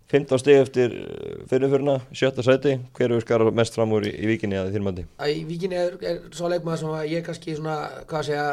15 0.10 0.40
stig 0.42 0.58
eftir 0.58 0.94
fyrirförina, 1.52 2.00
sjötta 2.18 2.42
sæti. 2.42 2.72
Hver 2.98 3.12
hefur 3.14 3.22
skara 3.22 3.52
mest 3.54 3.76
fram 3.78 3.92
úr 3.94 4.08
í, 4.10 4.14
í 4.18 4.26
vikinni 4.32 4.58
að 4.58 4.72
þín 4.74 4.86
mandi? 4.88 5.04
Í 5.22 5.44
Víkinni 5.46 5.78
er, 5.78 5.98
er 6.02 6.22
svo 6.34 6.50
leikmaður 6.50 6.80
sem 6.82 6.94
að 6.98 7.12
ég 7.12 7.26
kannski 7.28 7.54
svona, 7.60 7.76
hvað 8.10 8.24
að 8.24 8.30
segja 8.32 8.46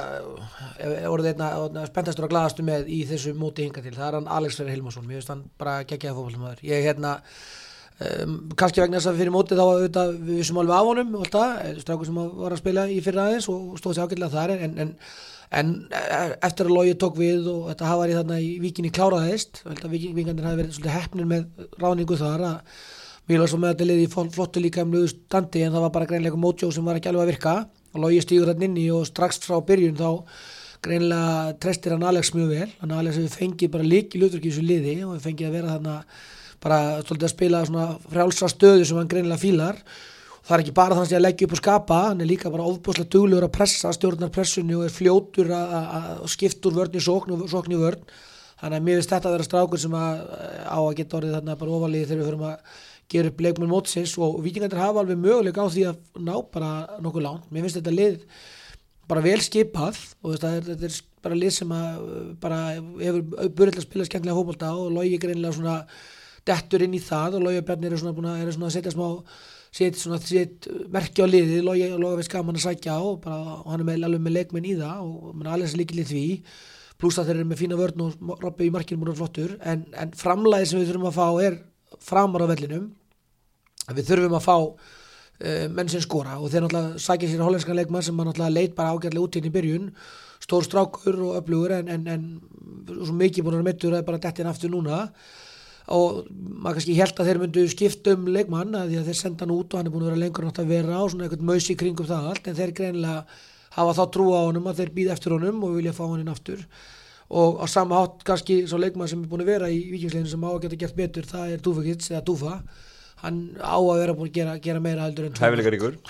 er- 0.76 0.96
er 0.98 1.08
orðið 1.08 1.30
einna, 1.32 1.84
spenntastur 1.88 2.26
og 2.28 2.32
glaðastu 2.34 2.66
með 2.66 2.90
í 2.92 2.98
þessu 3.08 3.32
móti 3.40 3.64
hinga 3.64 3.80
til, 3.86 3.94
það 3.96 4.08
er 4.10 4.18
hann 4.18 4.28
Alex 4.36 4.58
Freyr 4.60 4.74
Hilmarsson, 4.74 5.06
mér 5.08 5.22
finnst 5.22 5.32
hann 5.32 5.46
bara 5.56 5.78
geggjaði 5.88 6.18
fótballmaður 6.18 6.60
ég 6.68 6.84
hérna 6.90 7.14
um, 8.04 8.34
kannski 8.60 8.82
vegna 8.84 9.00
þess 9.00 9.10
að 9.14 9.22
fyrir 9.22 9.32
móti 9.34 9.56
þá 9.56 9.64
auðvitað 9.64 10.12
við 10.28 10.42
vissum 10.42 10.60
alveg 10.60 10.76
af 10.76 10.90
honum 10.90 11.16
alltaf, 11.22 11.64
strákur 11.80 12.10
sem 12.10 12.20
var 12.42 12.52
að 12.52 12.60
spila 12.60 12.84
í 12.92 13.00
fyrra 13.04 13.30
aðeins 13.30 13.48
og 13.48 13.78
stóð 13.80 13.96
sér 13.96 14.10
ágætlega 14.10 14.34
þar 14.36 14.54
en, 14.58 14.76
en, 14.84 14.92
en 15.50 15.72
eh, 15.94 16.34
eftir 16.42 16.66
að 16.66 16.74
logi 16.74 16.94
tók 16.98 17.16
við 17.20 17.46
og 17.52 17.70
þetta 17.70 17.90
hafa 17.90 18.02
verið 18.04 18.20
þarna 18.20 18.38
í 18.42 18.52
Víkinni 18.64 18.92
kláraðist, 18.94 19.62
að 19.66 19.88
Víkingandir 19.94 20.46
hafi 20.48 20.62
verið 20.62 20.76
svolítið 20.76 20.96
hefnir 20.96 21.30
með 21.30 21.66
ráningu 21.82 22.18
þar 22.20 22.46
að 22.50 22.78
Mílas 23.26 23.50
var 23.50 23.58
með 23.58 23.72
þetta 23.72 23.86
liði 23.88 24.02
í 24.06 24.10
fl- 24.12 24.28
flottu 24.30 24.60
líka 24.62 24.84
um 24.86 24.92
lögu 24.94 25.08
standi 25.10 25.64
en 25.66 25.72
það 25.74 25.82
var 25.82 25.92
bara 25.96 26.06
greinlega 26.06 26.38
mótjó 26.38 26.68
sem 26.70 26.86
var 26.86 27.00
ekki 27.00 27.08
alveg 27.10 27.24
að 27.24 27.30
virka. 27.32 27.54
Og 27.90 28.04
logi 28.04 28.20
stígur 28.22 28.52
hann 28.52 28.62
inni 28.62 28.84
og 28.94 29.02
strax 29.08 29.40
frá 29.42 29.56
byrjun 29.66 29.98
þá 29.98 30.10
greinlega 30.86 31.56
trestir 31.58 31.96
hann 31.96 32.06
Alex 32.06 32.30
mjög 32.36 32.52
vel. 32.52 32.68
Hann 32.84 32.94
Alex 32.94 33.18
hefur 33.18 33.34
fengið 33.40 33.72
bara 33.74 33.88
líki 33.88 34.20
þessu 34.22 34.62
liði 34.62 35.00
og 35.02 35.16
hefur 35.16 35.24
fengið 35.26 35.48
að 35.48 35.56
vera 35.58 35.72
þarna 35.74 35.96
bara 36.62 36.78
svolítið 37.00 37.26
að 37.26 37.34
spila 37.34 37.64
svona 37.66 37.88
frjálsa 38.14 38.52
stöðu 38.52 38.86
sem 38.86 39.00
hann 39.00 39.10
greinlega 39.10 39.42
fílar 39.42 39.82
það 40.46 40.54
er 40.56 40.62
ekki 40.62 40.76
bara 40.76 40.96
þannig 40.96 41.16
að 41.18 41.24
leggja 41.24 41.48
upp 41.48 41.56
og 41.56 41.60
skapa 41.62 42.00
hann 42.04 42.22
er 42.22 42.30
líka 42.30 42.52
bara 42.54 42.68
ofbúslega 42.70 43.10
duglegur 43.10 43.48
að 43.48 43.54
pressa 43.56 43.92
stjórnar 43.94 44.32
pressunni 44.34 44.76
og 44.78 44.86
er 44.86 44.94
fljótur 44.94 45.50
að, 45.50 45.76
að, 45.80 46.10
að 46.14 46.32
skipta 46.36 46.70
úr 46.70 46.80
vörn 46.80 46.98
í 46.98 47.02
sókn 47.02 47.34
og 47.34 47.46
sókn 47.50 47.74
í 47.74 47.80
vörn 47.80 48.04
þannig 48.60 48.78
að 48.78 48.84
mér 48.86 49.00
finnst 49.00 49.14
þetta 49.14 49.30
að 49.30 49.36
vera 49.36 49.46
strákur 49.48 49.82
sem 49.82 49.96
að, 49.98 50.20
á 50.70 50.78
að 50.78 50.94
geta 51.00 51.18
orðið 51.18 51.34
þarna 51.36 51.58
bara 51.60 51.80
ofalíði 51.80 52.10
þegar 52.10 52.20
við 52.20 52.30
förum 52.30 52.46
að 52.50 52.76
gera 53.12 53.30
upp 53.30 53.42
leikmenn 53.44 53.70
mótsins 53.70 54.14
og 54.18 54.38
vikingandir 54.44 54.80
hafa 54.82 55.02
alveg 55.02 55.18
möguleika 55.20 55.66
á 55.66 55.68
því 55.70 55.84
að 55.90 56.22
ná 56.26 56.32
bara 56.52 56.70
nokkuð 57.02 57.26
langt. 57.26 57.50
Mér 57.50 57.66
finnst 57.66 57.78
þetta 57.78 57.94
lið 57.94 58.16
bara 59.06 59.22
vel 59.22 59.38
skipað 59.44 60.00
og 60.22 60.34
þetta 60.34 60.52
er, 60.56 60.64
þetta 60.72 60.88
er 60.88 60.96
bara 61.26 61.38
lið 61.38 61.52
sem 61.54 61.74
að 61.76 62.00
bara 62.42 62.60
hefur 62.74 63.20
börjað 63.58 63.82
að 63.82 63.86
spila 63.86 64.08
skemmtilega 64.08 64.38
fótbolta 64.40 64.72
og 64.74 64.94
logi 64.96 65.20
greinlega 65.22 65.54
svona 65.54 65.76
dettur 66.46 66.86
inn 66.86 66.96
í 66.96 67.02
það 67.02 67.38
og 67.38 67.46
logi 67.46 67.60
og 67.62 67.68
Bjarni 67.68 67.90
eru 67.90 68.00
svona 68.00 68.34
að, 68.34 68.50
svona 68.56 68.70
að 68.70 68.76
setja 68.78 68.94
smá 68.94 69.06
set 69.76 70.68
merki 70.92 71.24
á 71.24 71.26
liðið 71.28 71.64
logi, 71.66 71.88
logi 72.00 72.20
veist 72.20 72.32
gaman 72.32 72.56
að 72.56 72.64
sækja 72.64 72.96
og, 73.04 73.20
bara, 73.24 73.60
og 73.60 73.70
hann 73.72 73.82
er 73.82 73.88
með, 73.90 74.04
alveg 74.08 74.24
með 74.24 74.36
leikmenn 74.38 74.68
í 74.70 74.74
það 74.78 75.02
og 75.04 75.46
alveg 75.52 75.76
líkil 75.80 76.00
í 76.00 76.06
því. 76.10 76.26
Pluss 76.96 77.20
að 77.20 77.28
þeir 77.28 77.38
eru 77.40 77.48
með 77.50 77.60
fína 77.60 77.76
vörn 77.76 78.04
og 78.06 78.30
Robby 78.40 78.70
í 78.70 78.72
markinu 78.72 79.02
múin 79.02 79.16
flottur. 79.18 79.56
En, 79.60 79.84
en 80.00 80.14
framlæði 80.16 80.70
sem 80.70 80.80
við 80.80 80.92
þurfum 80.92 81.10
að 81.10 81.18
fá 81.18 81.26
er 81.44 81.58
framar 82.06 82.46
á 82.48 82.52
vellinum. 82.54 82.86
Við 83.92 84.08
þurfum 84.08 84.38
að 84.38 84.46
fá 84.46 84.56
uh, 84.56 85.66
menn 85.76 85.92
sem 85.92 86.04
skora 86.04 86.38
og 86.40 86.48
þeir 86.52 86.64
náttúrulega 86.64 87.02
sækja 87.04 87.32
sér 87.32 87.44
hollenskan 87.44 87.76
leikmann 87.76 88.06
sem 88.06 88.16
maður 88.16 88.32
náttúrulega 88.32 88.56
leit 88.56 88.78
bara 88.78 88.96
ágætlega 88.96 89.26
út 89.28 89.36
inn 89.36 89.50
í 89.50 89.52
byrjun. 89.58 89.90
Stór 90.46 90.64
strákur 90.64 91.20
og 91.26 91.36
öflugur 91.42 91.76
en, 91.76 91.92
en, 91.92 92.08
en 92.08 92.96
svo 93.02 93.16
mikið 93.16 93.44
búin 93.44 93.60
að 93.60 93.68
meittur 93.68 93.98
að 93.98 94.08
bara 94.08 94.22
dettin 94.24 94.48
aftur 94.48 94.72
núna 94.72 95.04
og 95.94 96.24
maður 96.34 96.78
kannski 96.80 96.96
held 96.98 97.20
að 97.20 97.28
þeir 97.30 97.40
myndu 97.42 97.64
skipta 97.70 98.14
um 98.16 98.26
leikmann 98.34 98.74
að 98.74 98.88
því 98.90 99.00
að 99.00 99.10
þeir 99.10 99.18
senda 99.20 99.44
hann 99.44 99.54
út 99.54 99.74
og 99.74 99.78
hann 99.78 99.86
er 99.86 99.94
búin 99.94 100.06
að 100.06 100.10
vera 100.10 100.22
lengur 100.24 100.46
nátt 100.46 100.58
að 100.62 100.72
vera 100.72 100.98
á 100.98 101.04
svona 101.06 101.26
eitthvað 101.26 101.46
mausi 101.46 101.76
kringum 101.78 102.08
það 102.08 102.30
allt 102.32 102.48
en 102.50 102.58
þeir 102.58 102.72
greinlega 102.80 103.20
hafa 103.76 103.94
þá 103.94 104.04
trú 104.16 104.26
á 104.34 104.40
honum 104.48 104.66
að 104.66 104.82
þeir 104.82 104.92
býða 104.96 105.14
eftir 105.14 105.36
honum 105.36 105.62
og 105.66 105.76
vilja 105.78 105.94
fá 105.94 106.04
hann 106.08 106.24
inn 106.24 106.32
aftur. 106.32 106.64
Og 107.26 107.62
á 107.62 107.66
sama 107.70 108.00
hátt 108.02 108.22
kannski 108.26 108.60
svo 108.66 108.80
leikmann 108.82 109.10
sem 109.10 109.22
er 109.22 109.30
búin 109.30 109.44
að 109.44 109.52
vera 109.52 109.70
í 109.70 109.80
vikingsleginu 109.92 110.32
sem 110.32 110.46
á 110.46 110.50
að 110.50 110.60
geta 110.66 110.80
gert 110.82 110.98
betur 110.98 111.26
það 111.26 111.54
er 111.54 111.62
Dúfakits 111.62 112.10
eða 112.10 112.22
Dúfa. 112.26 112.54
Hann 113.22 113.40
á 113.58 113.78
að 113.78 114.00
vera 114.02 114.16
búin 114.16 114.30
að 114.30 114.38
gera, 114.38 114.56
gera 114.62 114.82
meira 114.82 115.06
heldur 115.06 115.28
en 115.28 115.38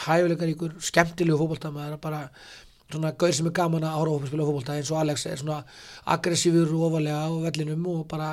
Hæfileikaríkur. 0.07 0.77
skemmtilegu 0.89 1.39
fótbolta 1.41 1.73
maður 1.73 1.97
er 1.97 2.03
bara 2.03 2.23
svona 2.93 3.13
gaur 3.19 3.35
sem 3.35 3.49
er 3.49 3.55
gaman 3.57 3.87
að 3.87 3.99
ára 3.99 4.15
ofum 4.15 4.31
spila 4.31 4.47
fótbolta 4.47 4.77
eins 4.77 4.91
og 4.93 5.01
Alex 5.01 5.27
er 5.27 5.41
svona 5.41 5.63
aggressífur 6.15 6.75
og 6.77 6.89
ofalega 6.91 7.25
á 7.27 7.31
vellinum 7.47 7.87
og 7.95 8.05
bara 8.11 8.31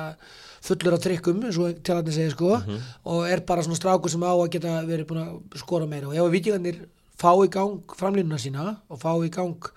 fullur 0.64 0.96
af 0.96 1.02
trykkum 1.04 1.42
eins 1.44 1.58
og 1.60 1.80
tjáðarnir 1.84 2.16
segir 2.16 2.34
sko 2.34 2.54
og 2.56 3.26
er 3.28 3.44
bara 3.46 3.64
svona 3.66 3.78
strákur 3.78 4.12
sem 4.12 4.24
á 4.24 4.32
að 4.32 4.52
geta 4.56 4.78
verið 4.88 5.10
búin 5.10 5.22
að 5.24 5.60
skora 5.60 5.88
meira 5.90 6.08
og 6.08 6.16
ef 6.16 6.24
að 6.24 6.36
vikingarnir 6.38 6.80
fá 7.20 7.30
í 7.44 7.50
gang 7.52 7.94
framlínuna 7.98 8.40
sína 8.40 8.70
og 8.88 9.00
fá 9.02 9.12
í 9.20 9.30
gang 9.32 9.70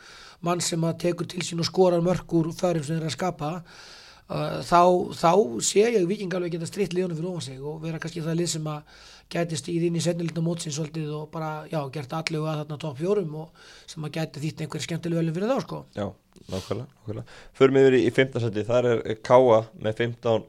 mann 0.45 0.63
sem 0.63 0.83
að 0.85 0.99
tekur 1.05 1.29
til 1.29 1.43
sín 1.45 1.61
og 1.61 1.67
skorar 1.67 2.03
mörg 2.05 2.33
úr 2.39 2.51
förum 2.55 2.85
sem 2.85 2.97
þeir 2.97 3.09
að 3.09 3.15
skapa 3.17 3.51
uh, 3.57 4.59
þá, 4.63 4.81
þá 5.17 5.31
sé 5.65 5.85
ég 5.85 6.07
viking 6.09 6.33
alveg 6.33 6.55
geta 6.55 6.69
stritt 6.69 6.95
liðunum 6.95 7.19
fyrir 7.19 7.31
ofan 7.31 7.47
sig 7.49 7.61
og 7.61 7.79
vera 7.83 8.01
kannski 8.01 8.23
það 8.25 8.41
lið 8.41 8.51
sem 8.55 8.71
að 8.71 9.05
gæti 9.33 9.59
stíð 9.59 9.87
inn 9.89 9.97
í 9.99 10.03
setnilita 10.03 10.43
mótsins 10.43 10.77
svolítið 10.77 11.09
og 11.17 11.25
bara, 11.33 11.65
já, 11.67 11.81
gert 11.91 12.13
allu 12.15 12.45
að 12.47 12.61
þarna 12.61 12.77
topp 12.79 13.01
fjórum 13.01 13.33
og 13.41 13.65
sem 13.89 14.05
að 14.07 14.13
gæti 14.19 14.43
þýtt 14.45 14.63
einhver 14.63 14.85
skemmtileg 14.85 15.19
velum 15.19 15.35
fyrir 15.35 15.51
þá, 15.51 15.57
sko. 15.65 15.79
Já, 15.97 16.05
nákvæmlega, 16.47 16.87
nákvæmlega. 16.93 17.41
Förum 17.59 17.79
yfir 17.81 17.97
í, 17.97 17.99
í 18.07 18.13
15 18.15 18.45
seti, 18.45 18.63
þar 18.69 18.87
er 18.93 19.19
Káa 19.27 19.59
með 19.83 19.99
15 20.05 20.47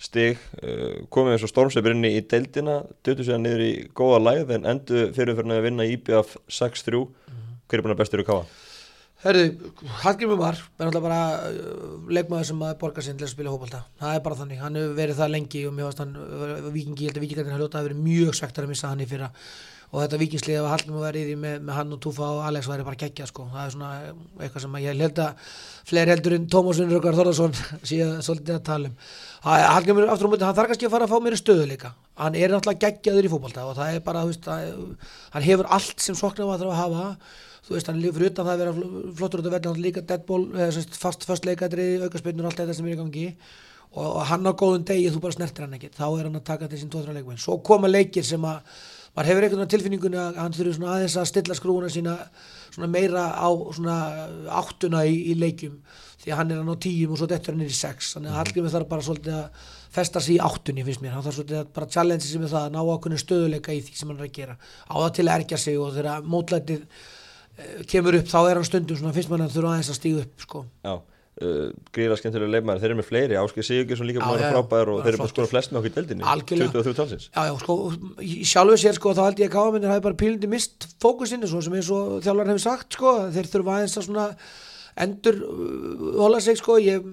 stig, 0.00 0.40
uh, 0.62 1.04
komið 1.12 1.36
eins 1.36 1.44
og 1.44 1.52
stormsveipur 1.52 1.94
inn 1.94 2.08
í 2.08 2.22
deildina, 2.30 2.80
dötu 3.06 3.26
sér 3.26 3.40
niður 3.42 3.66
í 3.66 3.72
góða 3.96 4.22
læð 4.24 4.56
en 4.56 4.66
endu 4.72 5.06
fyrirfyrirna 5.16 5.60
að 5.60 5.68
vinna 5.68 5.86
IBF 5.92 6.34
6-3. 6.48 7.04
Hver 7.70 7.78
er 7.78 7.86
búin 7.86 7.94
að 7.94 8.02
bestur 8.02 8.24
í 8.24 8.26
Káa? 8.28 8.42
Herðu, 9.20 9.72
Hallgrimur 10.00 10.38
var 10.40 10.56
er 10.56 10.88
náttúrulega 10.88 11.04
bara 11.04 11.50
uh, 11.50 11.96
leikmaður 12.08 12.46
sem 12.48 12.62
að 12.64 12.78
borga 12.80 13.02
sinn 13.04 13.18
til 13.20 13.26
að 13.26 13.34
spila 13.34 13.52
hópalda, 13.52 13.82
það 14.00 14.14
er 14.16 14.22
bara 14.24 14.38
þannig 14.38 14.62
hann 14.64 14.78
hefur 14.80 14.94
verið 14.96 15.20
það 15.20 15.34
lengi 15.34 15.64
og 15.68 15.74
mér 15.76 15.90
varst 15.90 16.00
hann 16.00 16.14
uh, 16.16 16.70
vikingi, 16.72 17.04
ég 17.04 17.10
held 17.10 17.20
að 17.20 17.26
vikingarnir 17.26 17.52
hafa 17.52 17.66
ljótað 17.66 17.82
að 17.82 17.90
verið 17.90 18.00
mjög 18.06 18.38
svektar 18.38 18.64
að 18.64 18.72
missa 18.72 18.92
hann 18.94 19.04
í 19.04 19.08
fyrra 19.10 19.28
og 19.90 19.96
þetta 20.04 20.18
vikingslið 20.20 20.58
að 20.60 20.68
Hallgrimur 20.70 21.02
var 21.02 21.16
í 21.18 21.24
því 21.26 21.32
með, 21.42 21.54
með 21.66 21.74
hann 21.80 21.94
og 21.96 22.00
Túfa 22.04 22.28
og 22.30 22.44
Alex 22.46 22.68
væri 22.70 22.84
bara 22.86 22.98
geggja 23.00 23.26
sko. 23.26 23.48
það 23.50 23.64
er 23.64 23.72
svona 23.74 23.88
eitthvað 24.44 24.62
sem 24.64 24.76
ég 24.84 25.00
held 25.02 25.18
að 25.24 25.48
fleiri 25.90 26.12
heldur 26.14 26.36
en 26.36 26.46
Tómas 26.52 26.78
Unnurökar 26.84 27.18
Þorðarsson 27.18 27.56
síðan 27.90 28.22
svolítið 28.26 28.54
að 28.60 28.64
tala 28.70 28.90
um. 28.92 28.96
Ha- 29.48 29.72
Hallgrimur 29.74 30.06
aftur 30.14 30.30
á 30.30 30.32
múti, 30.34 30.46
hann 30.46 30.56
þarf 30.60 30.70
kannski 30.72 30.86
að 30.86 30.94
fara 30.94 31.08
að 31.08 31.14
fá 31.16 31.24
mér 31.26 31.38
stöðuleika 31.40 31.92
hann 32.20 32.36
er 32.38 32.52
náttúrulega 32.54 32.86
geggjaður 32.86 33.26
í 33.26 33.32
fótbolta 33.32 33.66
og 33.66 33.78
það 33.80 33.94
er 33.96 34.02
bara, 34.06 34.22
þú 34.26 34.30
veist, 34.34 34.48
að, 34.52 35.06
hann 35.34 35.46
hefur 35.48 35.70
allt 35.78 36.04
sem 36.04 36.18
soknum 36.18 36.50
að 36.52 36.62
þarf 36.66 36.74
að 36.74 36.80
hafa. 36.84 37.06
Þú 37.64 37.74
veist, 37.76 37.88
hann 37.90 38.00
lífur 38.02 38.24
utan 38.26 38.46
það 38.46 38.52
að 38.52 38.60
vera 38.60 38.74
fl- 38.76 39.10
flottur 39.18 39.40
út 39.42 39.48
af 39.48 39.54
velli, 39.54 39.70
hann 39.70 39.82
líka 39.84 40.02
deadball, 40.10 40.44
sagt, 40.76 40.96
fast, 41.00 41.24
fast 41.28 41.46
leikadri, 41.48 41.86
aukarspinnur, 42.04 42.48
allt 42.50 42.60
þetta 42.60 42.76
sem 42.76 42.88
í 42.92 42.96
gangi. 42.98 43.24
Og, 43.94 44.04
og 44.06 44.20
hann 44.28 44.44
á 44.48 44.52
góðum 44.52 44.84
degi, 44.88 45.08
þú 45.14 45.22
bara 45.24 45.36
snertir 45.38 45.64
hann 45.66 45.76
ekkert. 45.78 45.96
Þá 45.96 46.04
er 46.08 46.28
hann 46.28 46.38
að 46.40 46.44
taka 46.50 46.68
til 46.72 46.80
sín 46.82 46.90
2-3 46.92 47.14
leikmenn. 47.16 47.40
Svo 47.40 47.56
koma 47.66 47.88
leikir 47.90 48.26
sem 48.26 48.44
að 48.48 48.60
maður 49.16 49.30
hefur 49.30 49.44
einhvern 49.46 49.62
veginn 49.62 49.74
tilfinningunni 49.74 50.20
að 50.20 50.38
hann 50.40 50.54
þurfi 50.54 50.76
svona 50.76 50.94
aðeins 50.94 51.16
að 51.18 51.28
stilla 51.30 51.56
skrúuna 51.58 51.90
sína 51.90 52.14
svona 52.70 52.90
meira 52.90 53.24
á 53.34 53.48
svona 53.74 53.96
áttuna 54.60 55.02
í, 55.08 55.16
í 55.32 55.36
leikjum. 55.38 55.80
Því 56.20 56.32
að 56.32 56.40
hann 56.40 56.52
er 56.52 56.60
hann 56.60 56.72
á 56.72 56.84
tíum 56.84 57.14
og 57.14 57.20
svo 57.20 57.28
dettur 57.30 57.56
hann 57.56 57.64
er 57.64 57.72
í 57.72 57.76
sex. 57.76 58.12
Þannig 58.14 58.32
að 58.32 58.38
Hallgrimur 58.38 58.74
þarf 58.74 58.90
bara 58.90 59.06
svolítið 59.06 59.36
að 59.38 59.68
festa 59.90 60.22
sig 60.22 60.36
í 60.36 60.42
áttunni 60.44 60.84
finnst 60.86 61.02
mér, 61.02 61.14
hann 61.16 61.24
þarf 61.24 61.38
svolítið 61.40 61.60
að 61.62 61.70
bara 61.78 61.88
challenge 61.90 62.26
sig 62.26 62.42
með 62.42 62.52
það 62.54 62.66
að 62.66 62.74
ná 62.74 62.80
ákveðinu 62.82 63.22
stöðuleika 63.24 63.74
í 63.74 63.80
því 63.86 63.96
sem 63.98 64.12
hann 64.12 64.20
er 64.20 64.28
að 64.28 64.34
gera. 64.36 64.58
Á 64.86 64.94
það 64.94 65.14
til 65.16 65.26
að 65.26 65.32
ergja 65.34 65.60
sig 65.64 65.80
og 65.80 65.94
þegar 65.96 66.28
mótlætið 66.34 66.84
eh, 66.84 67.80
kemur 67.90 68.18
upp 68.20 68.30
þá 68.30 68.38
er 68.42 68.60
hann 68.60 68.68
stundum 68.68 69.00
svona 69.00 69.16
fyrst 69.16 69.32
mann 69.32 69.46
að 69.46 69.56
þurfa 69.56 69.72
aðeins 69.74 69.90
að 69.90 69.98
stíga 69.98 70.26
upp 70.26 70.44
sko. 70.46 70.62
Já, 70.86 70.94
uh, 71.40 71.70
gríðar 71.94 72.20
skemmtilega 72.20 72.54
leifmæður, 72.54 72.82
þeir 72.82 72.90
eru 72.90 72.98
með 73.00 73.08
fleiri, 73.08 73.38
Áskei 73.40 73.66
Sigurgesson 73.66 74.08
líka 74.08 74.22
búin 74.24 74.40
að 74.40 74.54
frábær 74.54 74.92
og 74.92 75.00
bara 75.00 75.06
þeir 75.06 75.12
eru 75.12 75.20
flottur. 75.22 75.34
skora 75.34 75.50
flest 75.52 75.74
með 75.74 75.80
okkur 75.80 75.90
í 75.90 76.28
Algjörlega. 76.34 76.72
23 76.76 76.98
talsins. 77.00 77.28
Já, 77.30 77.42
já, 77.48 77.54
sko, 77.64 77.76
í 78.24 78.48
sjálfu 78.52 78.80
sér 78.84 78.98
sko 78.98 79.14
þá 79.16 79.22
held 79.28 79.44
ég 79.44 79.50
að 79.50 79.56
káamennir 79.56 79.94
hafi 79.94 80.06
bara 80.08 80.20
pílundi 80.24 80.50
mist 80.50 80.88
fókusinu 81.02 81.50
svo 81.50 81.62
sem 81.64 81.78
eins 81.78 81.92
og 81.94 82.18
þjálfar 82.24 82.52
hefur 82.52 82.64
sagt 82.66 82.98
sko 82.98 83.14
þeir 83.34 83.52
þurfa 83.54 83.78
aðeins 83.78 83.98
að 84.00 84.08
svona 84.08 84.26
endur 84.96 85.36
uh, 85.44 86.20
hola 86.20 86.40
sig 86.40 86.58
sko 86.58 86.78
ég 86.82 87.04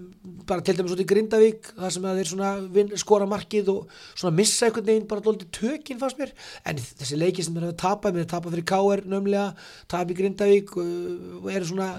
bara 0.47 0.63
til 0.63 0.77
dæmis 0.77 0.93
út 0.95 1.01
í 1.03 1.07
Grindavík 1.07 1.69
það 1.75 1.91
sem 1.93 2.05
að 2.07 2.19
þeir 2.19 2.29
svona 2.31 2.51
vin, 2.73 2.91
skora 2.99 3.27
markið 3.29 3.71
og 3.73 3.97
svona 4.13 4.35
missa 4.37 4.67
einhvern 4.67 4.87
veginn 4.87 5.07
bara 5.09 5.23
dóldi 5.23 5.47
tökinn 5.53 5.99
fannst 5.99 6.19
mér, 6.19 6.31
en 6.67 6.79
þessi 6.79 7.19
leiki 7.19 7.43
sem 7.43 7.55
þeir 7.55 7.67
hafa 7.67 7.77
tapað, 7.83 8.17
mér 8.17 8.29
tapað 8.31 8.55
fyrir 8.55 8.67
K.R. 8.71 9.03
nömlega 9.11 9.47
tapað 9.91 10.13
í 10.13 10.17
Grindavík 10.21 10.73
uh, 10.79 11.43
og 11.43 11.51
eru 11.51 11.69
svona 11.71 11.91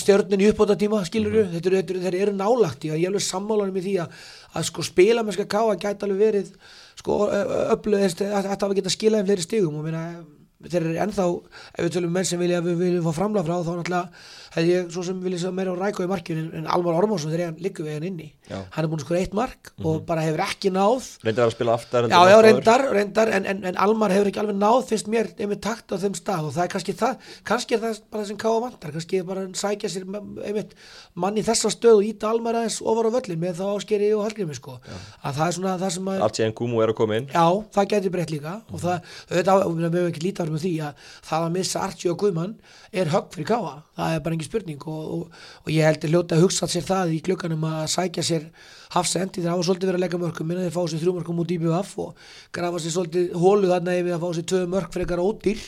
stjörnin 0.00 0.46
í 0.46 0.50
uppbóta 0.52 0.78
tíma 0.78 1.02
skilur 1.08 1.34
mm 1.34 1.58
-hmm. 1.58 2.00
þeir 2.06 2.20
eru 2.22 2.36
nálagt 2.36 2.86
í 2.86 2.92
að 2.92 3.02
ég 3.02 3.10
er 3.10 3.14
alveg 3.14 3.26
sammálanum 3.26 3.76
í 3.76 3.84
því 3.86 3.98
að, 4.04 4.24
að 4.54 4.68
sko 4.70 4.86
spila 4.86 5.22
með 5.22 5.38
skar 5.38 5.52
K.R. 5.54 5.78
gæti 5.82 6.06
alveg 6.06 6.22
verið 6.22 6.54
sko 6.96 7.26
öflug 7.74 8.00
að 8.00 8.16
það 8.16 8.50
hafa 8.50 8.74
getað 8.74 8.96
skilað 8.96 9.20
um 9.20 9.26
fleiri 9.26 9.42
stigum 9.42 9.78
og 9.78 9.84
minna 9.84 10.06
þeir 10.64 10.82
eru 10.82 10.96
ennþá, 11.04 11.26
ef 11.76 11.84
við 11.84 11.94
tölum 11.96 12.14
menn 12.16 12.26
sem 12.26 12.40
vilja 12.40 12.60
að 12.62 12.70
við 12.70 12.78
viljum 12.80 13.06
fá 13.06 13.18
framlega 13.18 13.44
frá 13.44 13.56
þá 13.60 13.72
náttúrulega 13.76 14.22
hefði 14.56 14.72
ég 14.72 14.90
svo 14.94 15.02
sem 15.06 15.20
vilja 15.22 15.50
meira 15.54 15.72
á 15.72 15.76
rækó 15.76 16.02
í 16.06 16.08
markjun 16.10 16.38
en, 16.40 16.50
en 16.62 16.66
Alvar 16.72 16.96
Ormónsson 17.02 17.30
þegar 17.34 17.50
hann 17.52 17.60
liggur 17.62 17.84
við 17.86 17.98
hann 17.98 18.06
inni. 18.08 18.32
Já. 18.48 18.58
hann 18.72 18.84
er 18.84 18.88
búin 18.88 19.00
að 19.00 19.06
skora 19.06 19.20
eitt 19.20 19.34
mark 19.34 19.72
Mhm. 19.76 19.86
og 19.90 20.04
bara 20.06 20.22
hefur 20.22 20.40
ekki 20.46 20.70
náð. 20.72 21.06
Reyndar 21.26 21.46
að 21.48 21.52
spila 21.56 21.72
aftar 21.74 22.06
Já, 22.08 22.20
já, 22.30 22.36
reyndar, 22.42 22.82
reyndar 22.94 23.28
en, 23.36 23.46
en, 23.46 23.64
en 23.66 23.76
Almar 23.76 24.10
hefur 24.14 24.30
ekki 24.30 24.40
alveg 24.40 24.56
náð 24.56 24.86
fyrst 24.88 25.08
mér 25.12 25.26
einmitt 25.38 25.60
takt 25.60 25.90
á 25.92 25.96
þeim 26.00 26.14
stað 26.16 26.46
og 26.48 26.52
það 26.54 26.64
er 26.64 26.70
kannski 26.72 26.94
það 26.96 27.16
kannski 27.44 27.74
er 27.76 27.80
það 27.82 28.00
bara 28.10 28.24
sem 28.24 28.36
káa 28.40 28.60
vantar 28.62 28.92
kannski 28.94 29.20
bara 29.26 29.40
að 29.44 29.56
sækja 29.60 29.90
sér 29.92 30.06
einmitt 30.46 30.72
mann 31.14 31.36
í 31.36 31.42
þessa 31.44 31.68
stöð 31.74 31.98
og 32.00 32.06
íta 32.06 32.30
Almar 32.30 32.54
aðeins 32.62 32.78
ofar 32.80 33.10
á 33.10 33.14
völlin 33.18 33.42
með 33.42 33.58
þá 33.60 33.66
áskeri 33.76 34.08
og 34.16 34.24
halgrimi 34.24 34.54
sko. 34.56 34.78
Að 35.26 35.34
það 35.36 35.46
er 35.50 35.56
svona 35.58 35.76
það 35.82 35.90
sem 35.98 36.06
að 36.14 36.22
Allt 36.26 36.36
séðan 36.40 36.54
Gumu 36.56 36.80
er 36.82 36.92
að 36.94 36.98
koma 37.02 37.16
inn. 37.20 37.26
Já, 37.34 37.46
það 37.76 37.88
getur 37.92 38.10
breytt 38.16 38.30
líka 38.32 38.54
og 38.72 38.80
það, 38.80 39.12
auðvitað, 39.28 39.56
við 39.66 39.98
höfum 40.00 40.10
ekki 40.14 40.24
lítið 40.24 40.40
að 44.46 44.54
það 44.54 44.54
að 44.54 44.54
fyrir 44.54 44.54
það 44.54 44.54
bara 44.54 44.54
engin 44.54 44.54
spurning 44.54 44.86
og, 44.86 45.04
og, 45.16 45.44
og 45.66 45.70
ég 45.74 45.86
heldur 45.86 46.10
hljóta 46.12 46.36
að 46.36 46.42
hugsa 46.46 46.66
sér 46.70 46.84
það 46.86 47.12
í 47.12 47.20
klukkanum 47.26 47.64
að 47.66 47.86
sækja 47.96 48.22
sér 48.26 48.44
hafsendi 48.96 49.40
þegar 49.42 49.50
hafa 49.56 49.64
svolítið 49.66 49.88
verið 49.90 49.98
að 49.98 50.04
leggja 50.04 50.18
mörgum 50.22 50.46
minna 50.46 50.62
þeir 50.62 50.74
fá 50.76 50.82
sér 50.88 51.00
þrjú 51.02 51.14
mörgum 51.16 51.40
út 51.42 51.50
í 51.50 51.58
BVF 51.58 51.94
og 51.98 52.28
grafa 52.54 52.78
sér 52.84 52.92
svolítið 52.94 53.32
hólu 53.42 53.70
þarna 53.72 53.96
yfir 53.98 54.14
að 54.14 54.22
fá 54.22 54.28
sér 54.38 54.46
tvö 54.46 54.60
mörg 54.70 54.92
frekar 54.94 55.22
ódýr. 55.22 55.64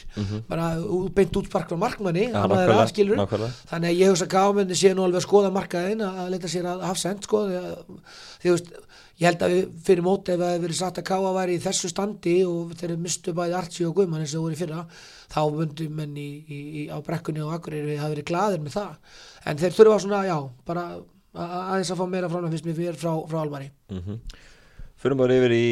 Bara 0.49 0.69
ú- 0.79 1.11
beint 1.11 1.35
útspark 1.41 1.69
frá 1.73 1.79
markmanni 1.83 2.29
er 2.29 2.37
nákvæmlega, 2.37 2.79
að 2.79 3.19
nákvæmlega. 3.19 3.51
þannig 3.73 3.91
að 3.91 3.99
ég 3.99 4.13
hugsa 4.13 4.29
að 4.29 4.35
gámenni 4.39 4.79
sé 4.79 4.95
nú 4.95 5.03
alveg 5.03 5.19
að 5.19 5.27
skoða 5.27 5.51
markaðin 5.59 6.05
að 6.07 6.21
að 6.23 6.31
leita 6.37 6.49
sér 6.55 6.71
að 6.71 6.87
hafsend 6.87 7.27
sko, 7.27 7.43
því 8.43 8.55
að 8.55 8.71
ég 9.19 9.27
held 9.29 9.43
að 9.43 9.55
fyrir 9.87 10.05
móti 10.07 10.33
ef 10.35 10.39
það 10.41 10.53
hefði 10.53 10.65
verið 10.67 10.79
satt 10.81 10.99
að 11.03 11.07
káa 11.11 11.33
væri 11.35 11.57
í 11.59 11.63
þessu 11.65 11.91
standi 11.91 12.35
og 12.47 12.75
þeir 12.79 12.97
mistu 13.03 13.35
bæði 13.35 13.57
Archie 13.59 13.87
og 13.89 13.97
Guðmann 13.99 14.23
eins 14.25 14.35
og 14.39 14.45
voru 14.47 14.55
í 14.55 14.61
fyrra 14.61 14.85
þá 15.33 15.41
myndu 15.59 15.89
menn 15.91 16.15
í, 16.17 16.29
í, 16.47 16.59
í, 16.59 16.83
á 16.93 16.97
brekkunni 17.05 17.43
og 17.43 17.55
Akureyri 17.57 17.97
hafa 17.99 18.13
verið 18.15 18.29
glaðir 18.31 18.63
með 18.63 18.77
það. 18.79 19.17
En 19.51 19.59
þeir 19.59 19.75
þurfa 19.79 19.99
svona, 20.05 20.21
já, 20.29 20.37
bara 20.69 20.85
að- 20.95 21.57
aðeins 21.59 21.91
að 21.93 22.01
fá 22.01 22.07
meira 22.15 22.31
frá 22.31 22.47
fyrst 22.51 22.69
mér 22.69 22.97
frá, 22.99 23.13
frá 23.29 23.41
Almari 23.43 23.71
mm 23.91 24.21
Fyrir 24.99 25.15
bara 25.15 25.35
yfir 25.39 25.53
í 25.55 25.67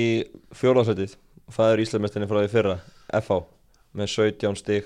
fjólaðsætið 0.54 1.16
Það 1.50 1.72
er 1.72 1.80
Íslamestinni 1.82 2.28
frá 2.30 2.38
því 2.42 2.50
fyrra 2.52 2.74
FH 3.20 3.38
með 3.96 4.10
17 4.12 4.58
stig. 4.60 4.84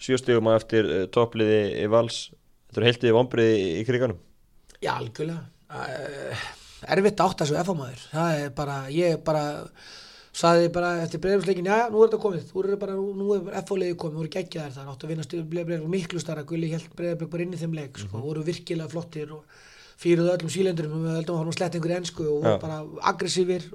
7 0.00 0.18
stigum 0.20 0.48
á 0.48 0.56
eftir 0.56 0.84
uh, 0.88 1.02
toppliði 1.12 1.58
í 1.84 1.86
vals. 1.92 2.30
Þetta 2.68 2.80
eru 2.80 2.88
heiltið 2.88 3.14
vombriði 3.16 3.58
í 3.80 3.84
kriganum. 3.88 4.18
Já, 4.80 4.94
algjörlega 4.96 5.44
erfitt 6.86 7.24
átt 7.24 7.42
að 7.42 7.50
svo 7.50 7.58
FH-maður 7.64 8.04
það 8.12 8.44
er 8.44 8.54
bara, 8.56 8.76
ég 8.94 9.18
bara 9.24 9.44
saði 10.36 10.68
bara 10.72 10.92
eftir 11.04 11.20
breyfisleikin, 11.22 11.66
já, 11.66 11.88
nú 11.90 12.02
er 12.04 12.10
þetta 12.10 12.20
komið. 12.22 12.52
Nú 12.54 12.62
er 12.62 12.76
bara, 12.80 12.94
nú 12.94 13.32
er 13.34 13.48
FH-leiði 13.64 13.96
komið, 13.98 14.14
nú 14.14 14.22
eru 14.24 14.32
geggjaðir 14.36 14.76
þar. 14.76 14.92
Áttu 14.92 15.08
að 15.08 15.12
vinna 15.14 15.26
breyfisleikin 15.26 15.90
miklu 15.90 16.22
starra 16.22 16.46
Gulli 16.46 16.70
held 16.70 16.86
breyfisleik 16.96 17.32
bara 17.32 17.46
inn 17.46 17.56
í 17.56 17.60
þeim 17.60 17.74
leik, 17.76 17.98
sko, 17.98 18.22
voru 18.22 18.44
virkilega 18.46 18.92
flottir 18.92 19.34
og 19.34 19.58
fýruðu 20.00 20.32
öllum 20.32 20.52
sílendurum 20.52 20.96
og 20.96 21.02
við 21.04 21.16
heldum 21.18 21.36
að 21.36 21.42
hann 21.42 21.56
slett 21.58 21.74
einhverju 21.76 21.98
ensku 21.98 22.24
og 22.24 22.36
voru 22.38 22.54
Já. 22.54 22.60
bara 22.62 22.78
aggressífir, 23.10 23.66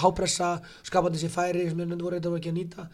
hápressa 0.00 0.54
skapandi 0.86 1.20
sér 1.20 1.34
færi 1.34 1.66
sem 1.68 1.82
við 1.82 2.00
voru 2.00 2.16
eitthvað 2.16 2.38
ekki 2.38 2.52
að 2.54 2.58
nýta. 2.60 2.86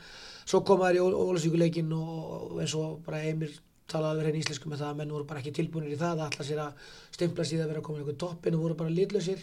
Svo 0.42 0.64
koma 0.66 0.88
þær 0.88 0.98
í 0.98 1.04
Ólasvíkuleikin 1.04 1.92
og 1.94 2.56
eins 2.64 2.74
og 2.74 2.98
bara 3.06 3.22
Emir 3.28 3.52
talaði 3.90 4.12
alveg 4.14 4.26
hrein 4.28 4.40
íslensku 4.40 4.70
með 4.70 4.82
það 4.84 4.90
að 4.92 4.98
menn 5.00 5.12
voru 5.16 5.26
bara 5.30 5.42
ekki 5.42 5.52
tilbúinir 5.58 5.94
í 5.94 5.98
það 6.00 6.20
að 6.22 6.26
ætla 6.30 6.46
sér 6.48 6.62
að 6.64 6.88
stimpla 7.16 7.46
sér 7.50 7.64
að 7.64 7.72
vera 7.74 7.82
komin 7.86 8.02
einhvern 8.04 8.20
toppin 8.22 8.56
og 8.58 8.64
voru 8.66 8.78
bara 8.80 8.94
litlausir. 8.94 9.42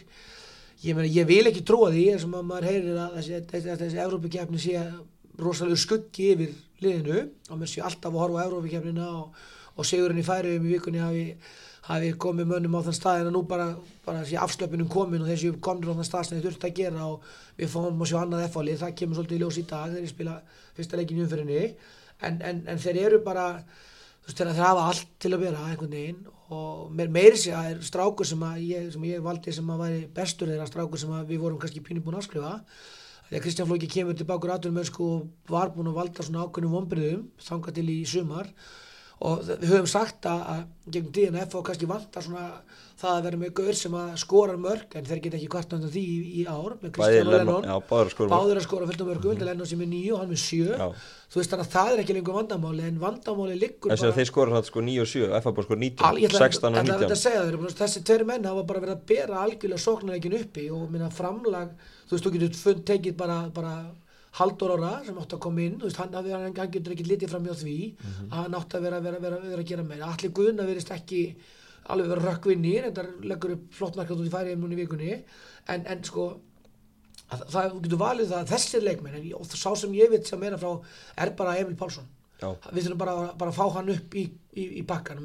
Ég, 0.82 0.94
meni, 0.94 1.10
ég 1.10 1.26
vil 1.26 1.44
ekki 1.50 1.64
trúa 1.66 1.90
því 1.90 2.04
eins 2.12 2.24
og 2.26 2.32
ma- 2.34 2.42
maður 2.46 2.68
heyrir 2.70 2.98
að 3.02 3.16
þessi, 3.18 3.38
þessi, 3.50 3.76
þessi 3.84 4.02
Evrópikefni 4.04 4.60
sé 4.62 4.82
rosalega 5.42 5.78
skuggi 5.82 6.28
yfir 6.34 6.52
liðinu 6.82 7.22
og 7.50 7.58
mér 7.58 7.70
sé 7.72 7.82
alltaf 7.82 8.12
að 8.14 8.20
horfa 8.22 8.42
á 8.42 8.46
Evrópikefnina 8.48 9.08
og, 9.20 9.40
og 9.78 9.86
sigurinn 9.88 10.20
í 10.22 10.26
færiðum 10.26 10.68
í 10.68 10.76
vikunni 10.76 11.02
hafi, 11.02 11.24
hafi 11.88 12.12
komið 12.22 12.48
mönnum 12.52 12.78
á 12.78 12.86
þann 12.86 12.96
stað 12.98 13.24
en 13.24 13.32
nú 13.34 13.42
bara, 13.50 13.68
bara 14.06 14.22
sé 14.26 14.38
afslöpunum 14.38 14.86
komin 14.90 15.22
og 15.26 15.30
þessi 15.32 15.50
komnir 15.66 15.90
á 15.90 15.98
þann 15.98 16.08
stað 16.12 16.26
sem 16.28 16.38
þið 16.38 16.46
þurft 16.48 16.66
að 16.70 16.76
gera 16.78 17.06
og 17.10 17.28
við 17.58 17.70
fáum 17.74 18.02
að 18.06 18.10
sjá 18.12 18.18
annað 18.22 18.46
F-álið, 18.52 18.78
það 18.84 18.96
kemur 19.02 19.18
svolítið 19.18 19.38
í 19.38 19.42
ljós 19.42 19.58
í 19.58 19.66
dag 19.74 19.90
þegar 19.90 20.06
ég 20.06 20.14
spila 20.14 20.36
fyrsta 20.78 20.98
leikin 21.00 21.18
í 21.18 21.24
umfyrinni 21.26 21.60
en, 22.22 22.38
en, 22.52 22.62
en 22.70 22.82
þeir 22.86 23.00
eru 23.08 23.20
bara 23.26 23.48
þú 24.28 24.34
veist, 24.34 24.42
þeir 24.44 24.60
hafa 24.60 24.84
allt 24.90 25.06
til 25.24 25.32
að 25.32 25.42
vera 25.46 25.64
einhvern 25.64 25.94
veginn 25.94 26.26
og 26.52 26.90
mér 26.92 27.08
meiri 27.12 27.38
sé 27.40 27.52
að 27.56 27.70
er 27.72 27.78
strákur 27.84 28.28
sem 28.28 28.42
að 28.44 28.60
ég, 28.68 28.90
sem 28.92 29.04
ég 29.08 29.22
valdi 29.24 29.52
sem 29.56 29.70
að 29.72 29.80
væri 29.82 30.00
bestur 30.16 30.50
þeirra 30.52 30.66
strákur 30.68 31.00
sem 31.00 31.14
að 31.16 31.32
við 31.32 31.40
vorum 31.44 31.60
kannski 31.60 31.80
pínu 31.84 32.04
búin 32.04 32.18
að 32.18 32.26
afskrifa. 32.26 32.52
Þegar 33.28 33.42
Kristján 33.44 33.68
Flóki 33.68 33.88
kemur 33.92 34.16
tilbaka 34.16 34.48
úr 34.48 34.54
aðtunum 34.54 34.80
og 35.04 35.48
var 35.48 35.72
búin 35.72 35.88
að 35.88 35.98
valda 36.00 36.24
svona 36.24 36.44
ákveðnum 36.44 36.76
vombriðum 36.76 37.24
þangað 37.44 37.78
til 37.80 37.88
í 37.92 37.98
sumar 38.08 38.52
og 39.18 39.46
við 39.48 39.70
höfum 39.72 39.88
sagt 39.90 40.28
að, 40.30 40.42
að 40.54 40.92
gegn 40.94 41.08
DNF 41.14 41.56
og 41.58 41.64
kannski 41.66 41.88
vantar 41.90 42.24
svona 42.24 42.50
það 42.98 43.14
að 43.14 43.26
vera 43.28 43.38
með 43.38 43.50
gaur 43.54 43.76
sem 43.78 43.94
að 43.94 44.08
skora 44.18 44.54
mörg 44.58 44.94
en 44.98 45.06
þeir 45.06 45.20
geta 45.22 45.38
ekki 45.38 45.50
hvart 45.52 45.74
undan 45.76 45.92
því 45.94 46.02
í, 46.02 46.16
í 46.40 46.44
ár 46.50 46.74
með 46.80 46.92
Kristján 46.96 47.28
og 47.28 47.34
Lennon, 47.36 47.68
báður 48.32 48.58
að 48.58 48.64
skora 48.64 48.88
fullt 48.88 49.04
af 49.04 49.10
mörgum 49.10 49.36
mm 49.36 49.44
Lennon 49.48 49.68
sem 49.70 49.84
er 49.84 49.90
nýju 49.92 50.16
og 50.16 50.22
hann 50.22 50.32
með 50.32 50.40
sjö. 50.42 50.72
Já. 50.74 50.88
þú 51.30 51.40
veist 51.40 51.52
þannig 51.52 51.68
að 51.68 51.74
það 51.76 51.92
er 51.92 52.02
ekki 52.02 52.16
lengur 52.16 52.38
vandamáli 52.38 52.88
en 52.88 52.98
vandamáli 53.02 53.60
liggur 53.60 53.92
Þessi 53.92 54.08
að 54.08 54.18
þeir 54.18 54.30
skora 54.32 54.56
hann 54.56 54.66
sko 54.66 54.82
9 54.88 55.04
og 55.04 55.10
7 55.12 55.30
FH 55.38 55.54
bara 55.58 55.68
skora 55.68 55.80
19, 55.84 56.08
Al, 56.08 56.18
ég 56.18 56.32
ætla, 56.32 56.42
16 56.48 56.68
og 56.68 56.80
ætla 56.82 56.96
að 56.98 57.06
19 57.06 57.22
segja 57.22 57.44
þér, 57.44 57.60
búin, 57.62 57.78
þessi 57.78 58.04
tveir 58.08 58.26
menn 58.32 58.50
hafa 58.50 58.66
bara 58.72 58.82
verið 58.82 58.96
að 58.96 59.06
bera 59.12 59.44
algjörlega 59.44 59.84
sóknarleikin 59.84 60.38
uppi 60.40 60.66
og 60.74 60.90
minna 60.90 61.10
framlag, 61.14 61.70
þú 62.08 62.16
veist, 62.16 62.26
þú 62.26 62.34
getur 62.34 62.82
tekið 62.90 63.18
bara, 63.22 63.38
bara 63.54 63.74
haldur 64.38 64.72
ára 64.76 64.90
sem 65.06 65.16
átti 65.18 65.36
að 65.36 65.42
koma 65.46 65.62
inn, 65.64 65.78
þú 65.80 65.88
veist, 65.88 66.00
hann, 66.02 66.12
hann, 66.14 66.48
hann 66.58 66.72
getur 66.74 66.94
ekki 66.94 67.06
litið 67.08 67.30
fram 67.32 67.46
hjá 67.48 67.54
því 67.62 67.76
að 68.30 68.36
hann 68.38 68.58
átti 68.58 68.76
að 68.78 68.84
vera, 68.88 69.00
vera, 69.06 69.20
vera, 69.24 69.38
vera 69.44 69.62
að 69.64 69.70
gera 69.72 69.86
meira. 69.88 70.10
Allir 70.14 70.32
Guðna 70.38 70.66
verist 70.68 70.92
ekki 70.94 71.22
alveg 71.88 72.10
vera 72.12 72.26
rökkvinni, 72.32 72.74
þetta 72.88 73.04
leggur 73.30 73.54
upp 73.56 73.72
flott 73.78 73.96
markað 73.96 74.20
út 74.22 74.28
í 74.28 74.34
færiðum 74.34 74.60
núna 74.66 74.76
í 74.76 74.80
vikunni, 74.82 75.14
en, 75.72 75.86
en 75.88 76.02
sko, 76.04 76.26
að, 77.32 77.46
það 77.52 77.70
þú 77.72 77.82
getur 77.86 78.00
valið 78.02 78.30
það 78.32 78.42
að 78.44 78.52
þessir 78.52 78.84
leikmenn, 78.84 79.16
en 79.18 79.26
ég- 79.30 79.56
sá 79.56 79.70
sem 79.76 79.94
ég 79.96 80.10
veit 80.12 80.26
sem 80.28 80.40
meira 80.40 80.58
frá 80.60 80.74
er 81.24 81.32
bara 81.38 81.56
Emil 81.62 81.76
Pálsson 81.80 82.06
Já. 82.38 82.52
við 82.70 82.84
þurfum 82.86 83.00
bara, 83.00 83.14
bara 83.34 83.50
að 83.50 83.56
fá 83.56 83.64
hann 83.74 83.88
upp 83.96 84.14
í, 84.14 84.24
í, 84.54 84.64
í 84.78 84.82
bakkan 84.86 85.18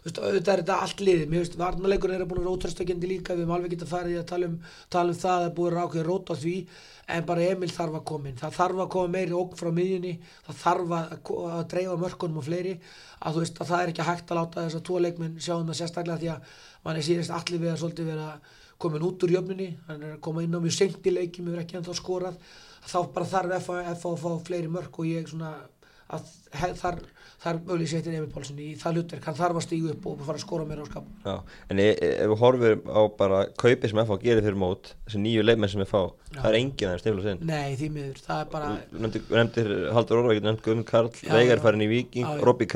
auðvitað 0.00 0.52
er 0.54 0.62
þetta 0.62 0.76
allt 0.80 1.02
liðið. 1.04 1.56
Varnarleikur 1.60 2.12
er 2.14 2.24
búin 2.28 2.40
að 2.40 2.46
rótrastökjandi 2.48 3.08
líka. 3.10 3.34
Við 3.36 3.44
höfum 3.44 3.56
alveg 3.56 3.74
getað 3.74 3.90
farið 3.90 4.14
í 4.14 4.20
að 4.20 4.28
tala 4.30 4.48
um, 4.48 4.54
tala 4.88 5.12
um 5.12 5.18
það 5.20 5.44
að 5.44 5.52
búið 5.58 5.74
rákið 5.76 6.06
rót 6.06 6.32
á 6.32 6.34
því. 6.40 6.54
En 7.10 7.26
bara 7.28 7.48
Emil 7.50 7.68
þarf 7.74 7.98
að 7.98 8.06
koma 8.08 8.30
inn. 8.30 8.38
Það 8.40 8.56
þarf 8.56 8.80
að 8.80 8.88
koma 8.94 9.12
meiri 9.12 9.36
ógn 9.36 9.58
frá 9.60 9.70
miðjunni. 9.76 10.12
Það 10.46 10.60
þarf 10.62 10.94
að, 10.96 11.12
að 11.50 11.64
dreifa 11.74 11.98
mörkunum 12.04 12.40
og 12.40 12.46
fleiri. 12.46 12.74
Að 13.20 13.36
þú 13.36 13.44
veist 13.44 13.60
að 13.60 13.72
það 13.72 13.84
er 13.84 13.92
ekki 13.92 14.06
hægt 14.08 14.32
að 14.32 14.40
láta 14.40 14.64
þess 14.64 14.78
að 14.78 14.86
tvo 14.88 15.02
leikmenn 15.04 15.36
sjá 15.36 15.54
um 15.58 15.68
það 15.68 15.80
sérstaklega 15.82 16.22
því 16.22 16.30
að 16.32 16.54
mann 16.86 17.00
er 17.00 17.06
síðast 17.10 17.34
allir 17.36 17.60
við 17.60 17.72
að 17.74 17.82
svolítið 17.82 18.10
vera 18.14 18.30
komin 18.80 19.04
út 19.04 19.26
úr 19.26 19.34
jöfnunni. 19.36 19.68
Hann 19.90 20.06
er 20.06 20.14
að 20.14 20.22
koma 20.24 20.46
inn 20.46 20.56
á 20.56 20.64
mjög 20.64 20.78
seint 20.78 21.04
í 21.04 21.12
leikjum 21.12 21.50
hefur 21.50 21.64
ekki 21.66 21.80
ennþá 21.80 21.98
skorað. 21.98 22.40
Þá 22.86 22.98
bara 23.12 23.28
þarf 23.34 23.58
F 23.58 23.68
að 23.74 23.92
F 23.92 24.08
að 24.08 24.22
fá 24.22 24.30
fleiri 24.46 24.72
mörk 24.72 25.02
og 25.02 25.10
ég 25.10 25.28
svona 25.28 25.52
að 26.10 26.30
þar, 26.80 26.96
þar 27.40 27.58
möguleg 27.64 27.90
settir 27.90 28.16
Emil 28.18 28.30
Pálsson 28.34 28.58
í 28.60 28.68
það 28.80 28.96
hlutverk, 28.98 29.26
hann 29.28 29.36
þarf 29.38 29.58
að 29.60 29.64
stígu 29.66 29.92
upp 29.94 30.08
og 30.10 30.24
fara 30.26 30.40
að 30.40 30.44
skora 30.44 30.66
meira 30.68 30.82
á 30.82 30.88
skap 30.88 31.06
Já, 31.24 31.34
en 31.70 31.82
e 31.82 31.86
e 31.92 32.08
ef 32.24 32.32
við 32.32 32.42
horfum 32.42 32.90
á 32.90 33.00
bara 33.20 33.38
kaupið 33.62 33.92
sem 33.92 34.02
FH 34.02 34.18
gerir 34.24 34.46
fyrir 34.46 34.58
mót 34.60 34.90
þessi 35.06 35.22
nýju 35.22 35.44
leikmenn 35.46 35.72
sem 35.72 35.84
Já. 36.30 36.40
það 36.40 36.48
er 36.50 36.58
enginn 36.60 36.90
aðeins 36.90 37.04
stifla 37.04 37.26
sinn 37.26 37.44
Nei, 37.50 37.76
því 37.78 37.92
miður, 37.96 38.20
það 38.26 38.42
er 38.42 38.50
bara 38.56 38.72
nefndir, 38.90 39.24
nefndir 39.30 39.72
Haldur 39.96 40.22
Orra, 40.22 40.34
nefndir 40.40 40.66
Guðmund 40.66 40.90
Karl 40.90 41.12
Veigar 41.30 41.62
farin 41.62 41.86
í 41.86 41.90
Viking. 41.90 42.28
Robby 42.44 42.66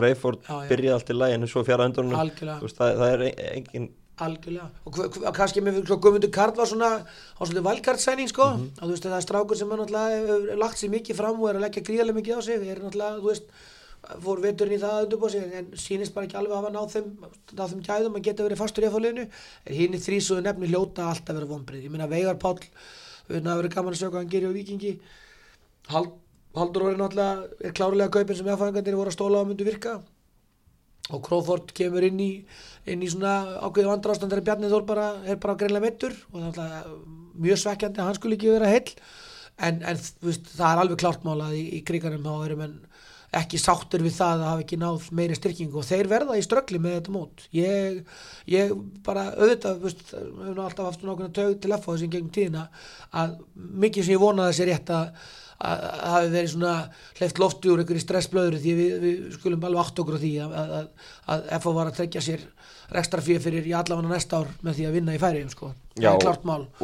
já. 0.46 0.70
byrjaði 0.70 0.96
allt 0.98 1.12
í 1.12 1.18
lagi 1.18 1.38
en 1.38 1.50
svo 1.50 1.64
fjara 1.66 1.90
Algjörlega. 2.24 2.72
það, 2.78 2.96
það 3.02 3.12
er 3.14 3.26
e- 3.28 3.50
engin 3.58 3.90
algjörlega. 4.22 4.68
Og 4.86 5.34
kannski 5.34 5.62
með 5.64 5.80
svo 5.88 5.98
Guðmundur 5.98 6.32
Karl 6.34 6.54
var 6.56 6.68
svona 6.70 6.90
á 7.02 7.42
svona 7.42 7.64
valkartsæning 7.66 8.30
sko. 8.30 8.46
Mhm. 8.54 8.66
og 8.80 8.84
þú 8.86 8.90
veist 8.94 9.06
það 9.06 9.18
er 9.18 9.26
strákur 9.26 9.56
sem 9.58 9.72
er 9.72 9.78
náttúrulega 9.78 10.58
lagt 10.58 10.78
sér 10.78 10.90
mikið 10.90 11.16
fram 11.16 11.40
og 11.40 11.48
er 11.50 11.56
að 11.58 11.64
leggja 11.66 11.86
gríðarlega 11.86 12.18
mikið 12.20 12.38
á 12.38 12.40
sig. 12.42 12.68
Er 12.68 12.80
náttúrulega, 12.80 13.20
þú 13.20 13.28
veist 13.32 13.46
fór 14.20 14.40
veturinn 14.42 14.76
í 14.76 14.80
það 14.82 14.94
að 14.94 15.04
undirbúa 15.06 15.30
sig 15.32 15.54
en 15.58 15.66
sýnist 15.80 16.14
bara 16.14 16.26
ekki 16.26 16.36
alveg 16.36 16.52
að 16.52 16.60
hafa 16.60 16.72
náð 16.74 16.90
þeim, 16.94 17.06
náð 17.56 17.70
þeim 17.72 17.82
gæðum 17.88 18.18
að 18.18 18.26
geta 18.26 18.44
verið 18.44 18.60
fastur 18.60 18.84
í 18.84 18.90
FH-liðinu 18.90 19.24
en 19.24 19.78
hinn 19.78 19.96
í 19.96 20.00
þrísuðu 20.04 20.44
nefni 20.44 20.68
hljóta 20.68 21.08
alltaf 21.08 21.38
vera 21.38 21.48
vonbrið 21.48 21.86
ég 21.86 21.94
meina 21.94 22.10
Veigar 22.10 22.36
Páll 22.36 22.60
við 23.30 23.40
það 23.46 23.60
verið 23.62 23.74
gaman 23.74 23.94
að 23.94 24.00
sjá 24.02 24.08
hvað 24.10 24.20
hann 24.20 24.32
gerir 24.34 24.52
á 24.52 24.56
Víkingi. 24.58 24.92
Hald, 25.88 26.10
Haldur 26.54 26.84
orðið 26.88 27.00
náttúrulega 27.00 27.64
er 27.64 27.76
klárlega 27.78 28.12
kaupin 28.12 28.36
sem 28.36 28.50
FH-ingandir 28.52 28.98
voru 28.98 29.12
að 29.12 29.16
stóla 29.16 29.40
á 29.40 29.42
að 29.42 29.48
myndu 29.48 29.68
virka 29.70 29.94
og 31.12 31.20
Crawford 31.24 31.74
kemur 31.76 32.06
inn 32.06 32.20
í, 32.22 32.30
inn 32.88 33.04
í 33.04 33.10
svona 33.12 33.58
ákveði 33.66 33.90
vandrástand 33.90 34.32
þegar 34.32 34.46
Bjarni 34.48 34.72
Þór 34.72 34.86
bara 34.88 35.10
er 35.28 35.40
bara 35.42 35.58
greinlega 35.60 35.84
meittur 35.84 36.16
og 36.30 36.38
það 36.38 36.46
er 36.46 36.48
alltaf 36.48 36.96
mjög 37.44 37.60
svekkjandi 37.60 38.00
að 38.00 38.08
hann 38.08 38.18
skulle 38.20 38.38
ekki 38.38 38.54
vera 38.54 38.72
heill. 38.72 38.96
En, 39.54 39.84
en 39.86 40.00
veist, 40.24 40.48
það 40.56 40.70
er 40.70 40.82
alveg 40.82 41.00
klárt 41.02 41.26
málað 41.26 41.58
í, 41.58 41.64
í 41.78 41.82
kriganum 41.86 42.24
þá 42.24 42.48
erum 42.48 42.64
en 42.64 42.74
ekki 43.34 43.58
sáttur 43.58 44.02
við 44.04 44.14
það 44.14 44.40
að 44.40 44.48
hafa 44.48 44.62
ekki 44.64 44.76
náð 44.78 45.06
meiri 45.18 45.36
styrkingu 45.38 45.80
og 45.80 45.86
þeir 45.88 46.08
verða 46.10 46.36
í 46.38 46.42
ströggli 46.46 46.80
með 46.82 46.96
þetta 46.98 47.14
mót. 47.14 47.46
Ég, 47.54 48.00
ég 48.50 48.74
bara 49.06 49.28
auðvitað, 49.34 49.80
veist, 49.82 50.04
við 50.10 50.50
höfum 50.50 50.60
alltaf 50.64 50.90
haft 50.90 51.02
ákveðna 51.02 51.32
tög 51.34 51.56
til 51.62 51.72
FH 51.74 51.96
sem 52.00 52.12
gegnum 52.12 52.34
tíðina 52.34 52.68
að 53.22 53.40
mikið 53.54 54.06
sem 54.06 54.14
ég 54.14 54.22
vonaði 54.22 54.58
sér 54.60 54.70
rétt 54.70 54.94
að 54.94 55.08
að 55.08 55.32
hafi 55.64 56.32
verið 56.32 56.50
svona 56.54 56.74
hleyft 57.18 57.40
lofti 57.42 57.72
úr 57.72 57.82
einhverju 57.82 58.04
stressblöður 58.04 58.58
því 58.62 58.74
við, 58.78 58.94
við 59.04 59.22
skulum 59.38 59.66
alveg 59.68 59.84
átt 59.84 60.02
okkur 60.04 60.18
á 60.18 60.24
því 60.24 60.32
að, 60.44 60.56
að, 60.64 60.88
að 61.34 61.46
FH 61.60 61.74
var 61.78 61.90
að 61.90 61.98
tryggja 62.00 62.24
sér 62.24 62.44
rekstra 62.92 63.22
fyrir 63.24 63.64
í 63.64 63.72
allavega 63.74 64.10
næsta 64.10 64.42
ár 64.42 64.50
með 64.64 64.76
því 64.78 64.86
að 64.88 64.96
vinna 64.98 65.14
í 65.14 65.20
færiðum 65.20 65.52
sko, 65.52 65.70
það 65.94 66.04
Já, 66.04 66.10
er 66.12 66.28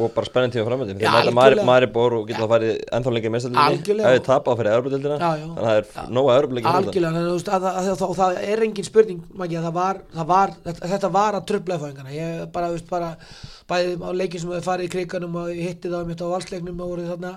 og 0.01 0.13
bara 0.15 0.29
spennandi 0.29 0.57
tíma 0.57 0.79
fyrir 0.81 1.35
maður 1.37 1.61
maður 1.69 1.87
er 1.87 1.93
bor 1.93 2.17
og 2.17 2.25
geta 2.29 2.45
að 2.47 2.53
farið 2.55 2.73
ennþá 2.97 3.13
lengi 3.15 3.33
meðstældinni 3.35 3.65
Algjörlega. 3.65 4.13
ef 4.13 4.17
þið 4.17 4.27
tapa 4.29 4.55
fyrir 4.61 4.77
Európa-dildina 4.77 5.19
Já, 5.21 5.29
já. 5.29 5.45
þannig 5.45 5.61
að 5.61 5.69
það 5.69 5.81
er 5.81 6.15
nóga 6.17 6.37
að, 6.39 6.89
að, 7.57 7.67
að, 7.71 7.91
að, 7.93 8.05
og 8.09 8.17
það 8.21 8.41
er 8.47 8.65
engin 8.67 8.89
spurning 8.89 9.21
að 9.45 9.57
það 9.59 9.77
var, 9.77 10.03
það 10.15 10.31
var, 10.33 10.55
þetta, 10.69 10.93
þetta 10.95 11.13
var 11.19 11.39
að 11.39 11.49
tröfla 11.51 11.81
fæðingana, 11.85 12.15
ég 12.17 12.47
bara, 12.55 12.73
veist, 12.73 12.89
bara 12.91 13.13
bæði 13.71 13.99
á 14.01 14.11
leikin 14.17 14.43
sem 14.43 14.55
hefur 14.55 14.69
farið 14.71 14.89
í 14.89 14.95
kriganum 14.97 15.37
og 15.43 15.53
hitti 15.53 15.93
það 15.93 16.09
mitt 16.09 16.25
á 16.25 16.33
valsleiknum 16.33 16.81
og 16.81 16.95
voru 16.95 17.11
þarna 17.11 17.35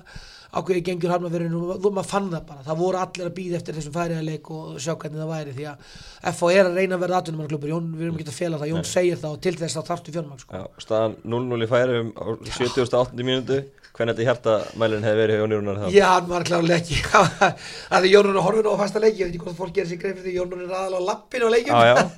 ákveði 0.54 0.82
gengjur 0.88 1.14
harmafyrinu 1.14 1.62
og 1.74 1.88
maður 1.90 2.10
fann 2.10 2.30
það 2.32 2.44
bara, 2.50 2.66
það 2.68 2.82
voru 2.84 3.00
allir 3.02 3.30
að 3.30 3.36
býða 3.38 3.60
eftir 3.60 3.78
þessum 3.78 3.96
færiða 3.96 4.26
leik 4.28 4.52
og 4.54 4.76
sjá 4.78 4.94
hvernig 4.94 5.22
það 5.24 5.32
væri 5.34 5.56
því 5.58 5.68
að 5.72 5.88
FH 6.34 6.52
er 6.54 6.70
að 6.70 6.78
reyna 6.80 6.98
að 6.98 7.04
verða 7.04 7.22
atvinnumannaklubur, 7.24 7.72
Jón, 7.74 7.88
við 7.98 8.08
erum 8.08 8.20
ekki 8.20 8.30
að 8.30 8.38
fela 8.38 8.60
það, 8.62 8.74
Jón 8.74 8.90
segir 8.90 9.22
það 9.24 9.38
og 9.38 9.42
til 9.48 9.56
þess 9.64 9.80
að 9.80 9.90
þarftu 9.90 10.16
fjármagn 10.18 10.44
sko. 10.44 10.62
Staðan 10.86 11.18
0-0 11.34 11.66
í 11.66 11.70
færi 11.74 12.02
um 12.04 12.14
á 12.14 12.26
78. 12.54 13.26
mínútu 13.26 13.64
hvernig 13.94 14.16
þetta 14.18 14.26
hjartamælinn 14.26 15.04
hefði 15.06 15.20
verið 15.22 15.36
hjá 15.36 15.42
Jónirúnar 15.44 15.80
þá? 15.84 15.88
Já, 15.94 16.06
hann 16.10 16.30
var 16.32 16.46
klárlega 16.48 16.80
ekki. 16.82 16.96
Það 17.92 17.98
er 18.00 18.08
Jónur 18.10 18.40
að 18.40 18.46
horfinu 18.48 18.74
á 18.74 18.78
fasta 18.82 19.02
leiki 19.04 19.22
Ég 19.22 19.28
veit 19.28 19.36
ekki 19.36 19.44
hvort 19.44 19.60
fólk 19.60 19.76
gerir 19.76 19.90
sér 19.92 20.00
greið 20.02 20.16
fyrir 20.18 20.26
því 20.26 20.34
Jónur 20.40 20.64
er 20.64 20.74
aðal 20.80 20.98
á 20.98 21.02
lappinu 21.12 21.50
á 21.50 21.54
leikjum. 21.54 21.78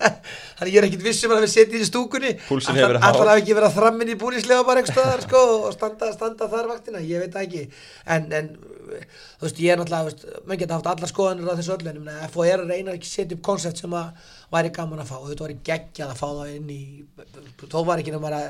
Þannig 0.59 0.71
ég 0.71 0.79
er 0.79 0.87
ekkit 0.87 1.03
vissum 1.09 1.35
að 1.35 1.43
við 1.43 1.51
setjum 1.55 1.83
í 1.83 1.89
stúkunni. 1.89 2.31
Púlsinn 2.47 2.79
Ætlar- 2.79 2.95
hefur 2.95 3.19
verið 3.19 3.35
að 3.35 3.41
ekki 3.43 3.75
frammin 3.75 4.13
í 4.13 4.19
búnislega 4.23 4.63
bara 4.67 4.85
eitthvað 4.85 5.25
sko, 5.27 5.43
og 5.67 5.75
standa, 5.75 6.13
standa 6.15 6.47
þar 6.55 6.71
vaktina, 6.71 7.03
ég 7.03 7.25
veit 7.25 7.35
ekki. 7.43 7.65
En, 8.07 8.31
en 8.39 8.53
þú 8.85 9.45
veist, 9.45 9.61
ég 9.63 9.73
er 9.73 9.79
náttúrulega 9.81 10.41
menn 10.49 10.61
geta 10.61 10.77
haft 10.77 10.89
allar 10.91 11.11
skoðanir 11.11 11.49
á 11.51 11.57
þessu 11.59 11.73
öllu 11.75 11.91
en 11.91 11.99
ég 11.99 12.05
meina, 12.05 12.29
FO 12.33 12.45
er 12.45 12.63
að 12.63 12.71
reyna 12.73 12.93
að 12.93 13.07
setja 13.09 13.37
upp 13.37 13.43
koncept 13.49 13.81
sem 13.81 13.95
að 13.97 14.29
væri 14.53 14.71
gaman 14.75 15.03
að 15.03 15.09
fá. 15.11 15.17
Og 15.21 15.27
þetta 15.31 15.47
væri 15.47 15.57
geggjað 15.71 16.13
að 16.13 16.21
fá 16.21 16.27
það 16.29 16.53
inn 16.55 16.71
í 16.75 16.81
þó 17.65 17.79
var 17.89 18.03
ekki 18.03 18.15
nema 18.15 18.31
að 18.35 18.47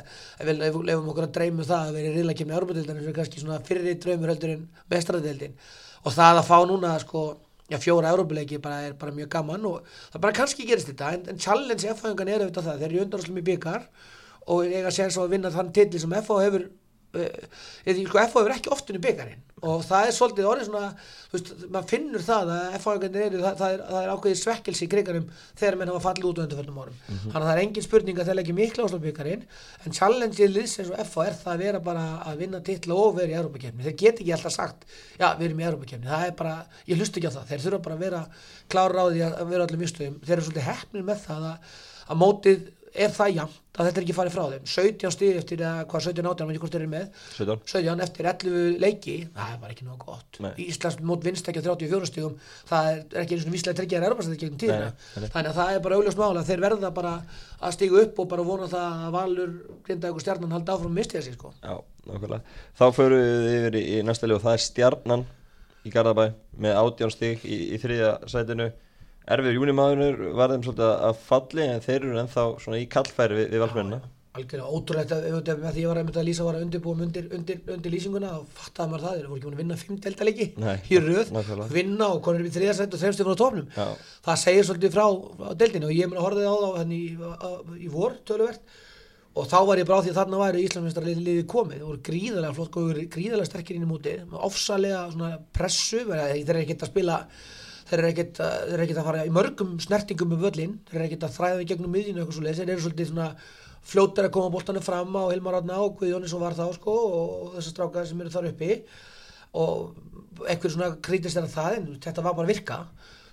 við 0.50 0.62
lefum- 0.92 1.10
okkur 1.14 1.28
að 1.30 1.34
dreymu 1.40 1.66
það 1.66 1.88
að 1.90 1.98
vera 2.00 2.12
í 2.12 2.16
riðla 2.20 2.38
kemni 2.42 2.60
árbæðildin 2.60 3.02
sem 3.02 3.10
er 3.10 3.18
kannski 3.20 3.42
svona 3.44 3.64
fyrri 3.66 3.96
draumur 3.96 4.34
heldur 4.34 4.56
en 4.56 4.70
mestradeildin 4.92 5.58
og 6.06 6.14
það 6.14 6.42
að 6.42 6.48
fá 6.50 6.58
núna 6.70 6.94
sko 7.02 7.26
já, 7.70 7.80
fjóra 7.82 8.14
bara 8.62 8.82
er 8.88 8.94
bara 8.94 9.12
mjög 9.12 9.30
gaman 9.30 9.66
og 9.66 9.86
það 10.14 10.22
bara 10.22 10.38
kannski 10.38 10.66
gerist 10.68 10.90
þetta 10.92 11.14
en, 11.14 11.24
en 11.30 11.40
challenge 11.40 11.88
F-fæðingan 11.96 12.30
er 12.30 12.44
auðvitað 12.44 12.68
það. 12.70 12.80
Þeir 12.82 12.92
eru 12.92 13.04
undanarslum 13.06 13.40
í 13.42 13.46
byggar 13.50 13.88
og 14.46 14.66
eiga 14.70 14.92
séns 14.94 15.18
á 15.18 15.22
að 15.26 15.34
vinna 15.34 15.52
þann 15.54 15.72
titli 15.74 16.02
sem 16.02 16.14
FH 16.14 16.38
hefur 16.46 16.68
uh, 17.18 17.40
sko, 18.06 18.20
FH 18.22 18.36
hefur 18.38 18.56
ekki 18.56 18.74
oftunni 18.76 19.02
byggarinn 19.02 19.42
og 19.66 19.84
það 19.86 20.08
er 20.08 20.16
svolítið 20.16 20.48
orðið 20.50 20.68
svona 20.70 20.90
þú 20.96 21.36
veist, 21.36 21.52
maður 21.74 21.88
finnur 21.90 22.24
það 22.26 22.52
að 22.56 22.76
F-fæðingan 22.80 23.18
eru 23.22 23.42
það, 23.42 23.56
það, 23.60 23.74
er, 23.76 23.84
það 23.90 24.00
er 24.02 24.12
ákveðið 24.14 24.40
svekkelsi 24.42 24.86
í 24.86 24.90
kriganum 24.92 25.26
þegar 25.60 25.78
menn 25.80 25.92
hafa 25.92 26.04
fallið 26.06 26.30
út 26.30 26.40
á 26.40 26.44
undanförnum 26.46 26.80
árum. 26.84 27.00
Þannig 27.10 27.40
að 27.40 27.48
það 27.48 27.54
er 27.56 27.62
engin 27.64 27.86
spurning 27.86 28.22
að 28.22 28.30
þeir 28.30 28.40
leggja 28.40 28.58
mikla 28.60 28.86
ásla 28.86 29.02
byggarinn 29.06 29.44
en 29.86 29.98
challenge 30.00 30.50
liðs 30.52 30.78
eins 30.80 30.92
og 30.94 31.02
FH 31.06 31.26
er 31.26 31.38
það 31.42 31.52
að 31.56 31.66
vera 31.66 31.84
bara 31.90 32.06
að 32.30 32.44
vinna 32.46 32.62
titla 32.66 33.00
og 33.00 33.18
vera 33.20 33.34
í 33.34 33.38
Európa-kefni 33.40 33.86
þeir 33.86 33.98
get 34.04 34.22
ekki 34.22 34.36
alltaf 34.36 34.56
sagt, 34.56 34.88
já 35.20 35.28
við 35.40 35.50
erum 35.50 35.62
í 35.64 35.68
Európa-kefni 35.70 36.12
það 36.12 36.28
er 36.30 36.38
bara, 36.40 36.56
ég 36.86 37.02
hlust 37.02 37.20
ekki 37.20 37.32
á 37.32 37.36
það, 37.36 37.50
þeir 37.52 37.66
þurfa 37.66 37.84
bara 37.88 37.98
að 37.98 38.06
vera 38.06 38.24
klára 38.72 39.04
á 39.04 39.08
því 39.10 39.26
að 39.28 39.52
vera 39.52 39.68
allir 39.68 39.82
mistöðum 39.82 40.18
þeir 40.24 40.36
eru 40.38 40.48
svolítið 40.48 40.70
hefnir 40.70 41.08
með 41.10 41.22
það 41.26 41.48
að, 41.52 41.78
að 42.06 42.22
mótið 42.22 42.66
er 42.96 43.14
það 43.16 43.32
jafnt 43.36 43.62
að 43.76 43.88
þetta 43.90 44.00
er 44.00 44.06
ekki 44.06 44.16
farið 44.16 44.36
frá 44.36 44.44
þeim? 44.54 44.68
17 44.72 45.14
stíð 45.16 45.40
eftir 45.42 45.64
að 45.68 45.80
hvað 45.92 46.06
17 46.06 46.30
átján, 46.32 46.48
veit 46.48 46.56
ég 46.56 46.62
hvort 46.64 46.76
þeir 46.76 46.84
eru 46.86 46.92
með? 46.94 47.08
17 47.36 47.66
17 47.74 48.04
eftir 48.06 48.30
11 48.32 48.78
leiki. 48.84 49.16
Það 49.36 49.58
bara 49.64 49.76
ekki 49.76 49.88
nóg 49.88 50.06
gott. 50.06 50.40
Nei. 50.46 50.52
Íslands 50.66 51.00
mót 51.04 51.26
vinst 51.28 51.50
ekki 51.52 51.60
á 51.60 51.68
34 51.68 52.10
stíðum 52.12 52.38
það 52.70 52.92
er 52.92 53.24
ekki 53.24 53.36
eins 53.36 53.46
og 53.46 53.56
víslega 53.56 53.80
tryggjaðar 53.82 54.16
nei. 55.20 55.30
þannig 55.34 55.50
að 55.50 55.58
það 55.60 55.74
er 55.74 55.84
bara 55.86 56.00
augljóst 56.00 56.20
mála 56.20 56.46
þeir 56.48 56.64
verða 56.64 56.92
bara 56.96 57.14
að 57.60 57.76
stígu 57.76 58.00
upp 58.02 58.22
og 58.24 58.30
bara 58.32 58.46
vona 58.48 58.70
það 58.72 59.06
að 59.06 59.16
Valur 59.16 59.54
grinda 59.86 60.12
ykkur 60.12 60.24
stjarnan 60.24 60.56
halda 60.56 60.76
áfram 60.76 60.96
mistið 60.96 61.26
sig 61.28 61.36
sko. 61.38 61.52
Já, 61.64 61.76
Þá 62.78 62.86
förum 62.94 63.22
við 63.22 63.52
yfir 63.56 63.78
í, 63.80 63.84
í 63.98 64.02
næsta 64.06 64.30
lið 64.30 64.40
og 64.40 64.46
það 64.46 64.58
er 64.58 64.64
Stjarnan 64.66 65.26
í 65.86 65.94
Garðabæ 65.94 66.26
með 66.62 66.80
átján 66.82 67.14
stig 67.14 67.46
í, 67.46 67.58
í 67.74 67.80
þriðja 67.82 68.12
sætinu 68.30 68.70
Erfið 69.26 69.58
júnimaðurinn 69.58 70.36
var 70.38 70.52
þeim 70.54 70.66
svolítið 70.68 70.92
að 71.10 71.24
falli 71.26 71.70
en 71.70 71.82
þeir 71.82 72.02
eru 72.02 72.20
ennþá 72.22 72.44
svona 72.62 72.82
í 72.82 72.90
kallfæri 72.92 73.40
við, 73.40 73.48
við 73.56 73.66
valsmennina 73.66 74.04
algjörlega 74.36 75.18
ef 75.30 75.36
þetta 75.36 75.56
með 75.62 75.76
því 75.76 75.84
ég 75.84 75.90
var 75.90 76.00
að, 76.00 76.10
að 76.20 76.28
lýsa 76.28 76.46
var 76.46 76.58
að 76.58 76.64
undirbúum 76.66 77.04
undir, 77.06 77.28
undir, 77.36 77.60
undir 77.76 77.94
lýsinguna 77.94 78.32
og 78.40 78.48
fattaði 78.56 78.92
maður 78.92 79.06
það, 79.06 79.20
þeir 79.20 79.30
voru 79.30 79.38
ekki 79.38 79.48
búin 79.48 79.56
að 79.56 79.62
vinna 79.62 79.78
fimm 79.80 80.00
deltaleiki 80.04 80.48
Nei, 80.62 80.74
í 80.92 81.00
röð, 81.02 81.32
nákvæmlega. 81.36 81.68
vinna 81.76 82.10
og 82.12 82.22
konur 82.26 82.44
við 82.46 82.58
þriðasætt 82.58 82.98
og 82.98 83.04
þreimstu 83.04 83.28
frá 83.28 83.38
tófnum 83.42 83.70
Já. 83.76 83.86
það 84.28 84.42
segir 84.44 84.68
svolítið 84.70 84.96
frá, 84.98 85.06
frá 85.40 85.56
deildinu 85.62 85.90
og 85.90 85.96
ég 85.96 86.12
mun 86.12 86.20
að 86.20 86.28
horfa 86.28 86.52
á 86.52 86.56
það 86.66 86.80
henni 86.82 87.00
í, 87.00 87.10
í 87.80 87.92
vor 87.94 88.20
töluvert. 88.28 88.76
Og 89.36 89.50
þá 89.52 89.58
var 89.68 89.80
ég 89.82 89.90
á 89.92 90.00
því 90.00 90.12
að 90.14 90.18
þarna 90.22 90.38
væri 90.40 90.62
Íslandsmeistar 90.64 91.08
liðið 91.10 91.48
komið, 91.52 91.82
það 91.82 91.90
voru 91.90 92.04
gríðarlega 92.08 92.56
flott 92.56 92.70
góður, 92.72 93.00
gríðarlega 93.12 93.50
sterkir 93.50 93.76
inn 93.76 93.84
í 93.84 93.90
múti 93.90 94.14
ofsalega 94.48 95.32
pressu 95.52 96.06
þeir 96.08 96.40
eru 96.40 96.62
ekkert 96.62 96.86
að 96.86 96.92
spila 96.94 97.18
þeir 97.86 98.00
eru 98.02 98.10
ekkert, 98.14 98.42
að- 98.42 98.74
eru 98.74 98.86
ekkert 98.86 99.02
að 99.02 99.08
fara 99.10 99.26
í 99.28 99.34
mörgum 99.34 99.76
snertingum 99.84 100.32
með 100.34 100.44
völlin, 100.48 100.80
þeir 100.90 101.00
eru 101.00 101.08
ekkert 101.10 101.28
að 101.28 101.36
þræða 101.38 101.62
í 101.62 101.70
gegnum 101.70 101.94
miðjunu 101.96 102.24
eitthvað 102.24 102.38
svo 102.40 102.56
þeir 102.60 102.70
eru 102.74 102.86
svolítið 102.86 103.12
svona 103.12 103.30
fljótar 103.86 104.26
að 104.26 104.34
koma 104.34 104.50
boltanum 104.54 104.82
fram 104.82 105.14
á 105.14 105.24
Hilmar 105.30 105.60
Átna 105.60 105.78
og 105.84 106.00
Guðjóni 106.00 106.30
sem 106.30 106.42
var 106.42 106.56
þá 106.58 106.66
sko 106.74 106.94
og 106.96 107.52
þessar 107.58 107.74
strákar 107.76 108.08
sem 108.10 108.22
eru 108.24 108.34
þar 108.34 108.48
uppi. 108.50 108.80
Og 109.56 109.94
einhver 110.50 110.74
svona 110.74 110.96
krítist 111.06 111.38
er 111.38 111.46
að 111.46 111.54
það 111.54 111.76
en 111.78 111.86
þetta 112.04 112.24
var 112.26 112.34
bara 112.40 112.50
virka. 112.50 112.80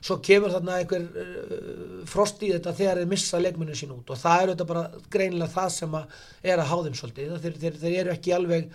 Svo 0.03 0.19
kemur 0.23 0.53
þarna 0.53 0.77
einhver 0.83 1.07
uh, 1.23 2.03
frost 2.11 2.43
í 2.45 2.51
þetta 2.53 2.75
þegar 2.79 3.01
þeir 3.01 3.11
missa 3.15 3.41
leikmunni 3.41 3.77
sín 3.79 3.95
út. 3.95 4.13
Og 4.13 4.19
það 4.21 4.43
er 4.43 4.53
þetta 4.53 4.69
bara 4.69 4.85
greinilega 5.15 5.55
það 5.57 5.69
sem 5.79 5.97
að 5.99 6.21
er 6.53 6.59
að 6.63 6.69
há 6.69 6.77
þeim 6.85 6.99
svolítið. 7.01 7.35
Þeir, 7.47 7.59
þeir, 7.65 7.79
þeir 7.87 7.99
eru 8.03 8.15
ekki 8.17 8.35
alveg 8.37 8.69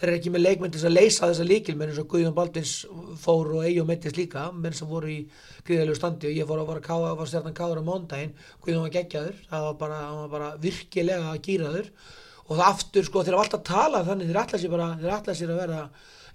þeir 0.00 0.08
eru 0.08 0.18
ekki 0.18 0.32
með 0.32 0.44
leikmenn 0.46 0.72
til 0.72 0.82
að 0.88 0.94
leysa 0.96 1.28
þessa 1.28 1.44
líkilmenn 1.44 1.90
eins 1.92 2.00
og 2.00 2.06
Guðjón 2.08 2.36
Baldvins 2.36 2.74
fór 3.20 3.50
og 3.58 3.66
Eyjó 3.68 3.84
Mettis 3.88 4.16
líka 4.16 4.46
menn 4.56 4.76
sem 4.76 4.88
voru 4.88 5.10
í 5.12 5.18
gríðalegu 5.66 5.98
standi 5.98 6.30
og 6.30 6.38
ég 6.38 6.48
fór 6.48 6.62
að 6.62 6.70
vara 6.70 6.84
káa, 6.84 7.10
var 7.18 7.28
stjarnan 7.28 7.56
káður 7.56 7.82
á 7.84 7.88
móndaginn 7.88 8.32
Guðjón 8.64 8.86
var 8.86 8.94
geggjaður, 8.94 9.42
það 9.50 9.66
var 9.66 9.76
bara, 9.82 9.98
var 10.22 10.30
bara 10.32 10.48
virkilega 10.62 11.34
gýraður 11.44 11.90
og 12.46 12.54
það 12.54 12.64
aftur 12.70 13.10
sko 13.10 13.26
þeir 13.26 13.36
hafa 13.36 13.46
alltaf 13.46 13.66
talað 13.68 14.08
þannig 14.08 14.30
þeir 14.30 14.40
ætla 14.44 14.62
sér 14.62 14.72
bara, 14.72 14.88
þeir 15.02 15.14
ætla 15.18 15.36
sér 15.36 15.52
að 15.52 15.62
vera 15.66 15.82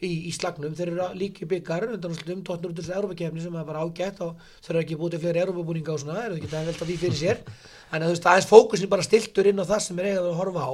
í, 0.03 0.11
í 0.29 0.31
slagnum, 0.35 0.75
þeir 0.77 0.91
eru 0.93 1.09
líki 1.17 1.47
byggar 1.49 1.87
undan 1.89 2.13
úrslitum, 2.13 2.43
tóttnur 2.45 2.71
út 2.71 2.79
úr 2.79 2.83
þessu 2.83 2.95
Európa-kefni 2.99 3.43
sem 3.43 3.57
er 3.57 3.67
bara 3.67 3.83
ágætt 3.85 4.21
og 4.25 4.39
þeir 4.65 4.73
eru 4.75 4.83
ekki 4.83 4.97
búið 4.99 5.15
til 5.15 5.21
fleiri 5.23 5.43
Európa-búninga 5.43 5.93
og 5.93 6.01
svona, 6.01 6.17
þeir 6.21 6.29
eru 6.29 6.39
ekki 6.39 6.51
að 6.51 6.71
velta 6.71 6.87
því 6.89 6.97
fyrir 7.03 7.19
sér. 7.19 7.43
Þannig 7.91 8.05
að 8.05 8.09
þú 8.09 8.15
veist, 8.15 8.27
aðeins 8.31 8.49
fókusin 8.49 8.91
bara 8.91 9.05
stiltur 9.07 9.51
inn 9.51 9.61
á 9.61 9.65
það 9.65 9.83
sem 9.85 10.01
er 10.01 10.09
eiga 10.11 10.25
að 10.25 10.39
horfa 10.41 10.67
á 10.67 10.73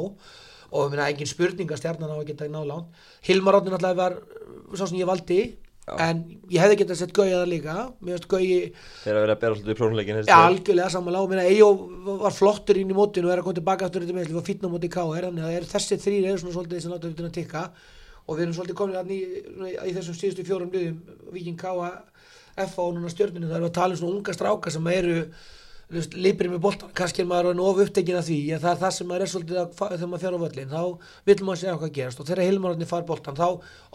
og 0.72 0.86
ég 0.88 0.94
meina 0.94 1.10
engin 1.12 1.30
spurning 1.30 1.72
að 1.72 1.82
stjarnan 1.84 2.14
á 2.14 2.18
að 2.18 2.30
geta 2.32 2.48
náð 2.52 2.70
lánt 2.70 3.04
Hilmar 3.28 3.60
Átni 3.60 3.74
náttúrulega 3.74 4.00
var 4.00 4.18
uh, 4.18 4.78
sá 4.78 4.86
sem 4.86 5.02
ég 5.02 5.10
valdi 5.10 5.42
en 6.00 6.20
ég 6.52 6.62
hefði 6.62 6.78
getað 6.84 7.00
sett 7.00 7.14
Gauja 7.16 7.40
það 7.42 7.50
líka. 7.52 7.76
Mér 8.06 8.16
veist 8.16 8.28
Gauji 8.30 8.58
eru 8.62 9.18
að 9.18 9.24
vera 9.26 9.36
að 9.36 9.40
bera 9.42 9.56
svolítið 9.56 9.74
í 9.74 9.78
prófumleikin 9.80 10.20
ja, 10.30 10.38
algjörlega 10.46 10.92
samanlega 10.94 11.26
og 11.26 11.32
minna 11.32 11.46
Eyjó 11.50 11.70
var 12.22 12.36
flottur 12.36 12.80
inn 12.80 12.94
í 12.94 12.98
mótinu 12.98 13.28
og 13.28 13.34
er 13.34 13.42
að 13.42 13.48
koma 13.48 13.58
tilbaka 13.58 13.88
aftur 13.88 14.06
þetta 14.06 14.18
með 14.18 14.36
var 14.38 14.46
fítna 14.46 14.70
á 14.70 14.74
móti 14.76 14.92
KR 14.94 15.28
þannig 15.28 15.48
að 15.48 15.58
er 15.58 15.68
þessi 15.72 15.98
þrýr 16.04 16.28
eru 16.30 16.44
svona 16.44 16.56
svolítið 16.56 16.84
sem 16.86 16.94
láta 16.94 17.10
hlutin 17.10 17.30
að 17.32 17.36
tikka. 17.40 17.64
Og 18.28 18.38
við 18.38 18.46
erum 18.46 18.56
svolítið 18.60 18.78
komin 18.78 19.00
að 19.02 19.12
í, 19.16 19.20
í 19.90 19.96
þessum 19.98 20.20
síðustu 20.20 20.46
fjórum 20.48 20.72
liðum 20.76 21.02
Viking 21.34 21.58
K 21.60 21.74
FA 22.62 22.86
og 22.86 22.94
núna 22.96 23.12
stjörninu 23.12 23.50
það 23.50 23.58
eru 23.58 23.72
að 23.72 23.78
tala 23.80 23.96
um 23.96 24.02
svona 24.04 24.20
unga 24.20 24.38
stráka 24.38 24.72
sem 24.74 24.92
eru 24.94 25.18
líprið 25.92 26.54
með 26.54 26.62
boltan, 26.64 26.92
kannski 26.96 27.24
er 27.24 27.28
maður 27.28 27.60
of 27.66 27.80
upptekinn 27.84 28.20
af 28.20 28.28
því, 28.28 28.38
en 28.56 28.62
það 28.64 28.72
er 28.72 28.80
það 28.84 28.94
sem 28.96 29.10
maður 29.10 29.26
er 29.26 29.32
svolítið 29.32 29.60
að, 29.62 29.74
þegar 29.82 30.12
maður 30.12 30.24
fer 30.24 30.38
á 30.38 30.44
völlin, 30.44 30.72
þá 30.72 30.84
vill 31.30 31.36
maður 31.42 31.62
segja 31.62 31.74
hvað 31.82 31.92
gerast. 31.98 32.22
Og 32.22 32.30
þegar 32.30 32.44
Hilmararni 32.48 32.88
far 32.88 33.04
boltan 33.10 33.40
þá 33.40 33.48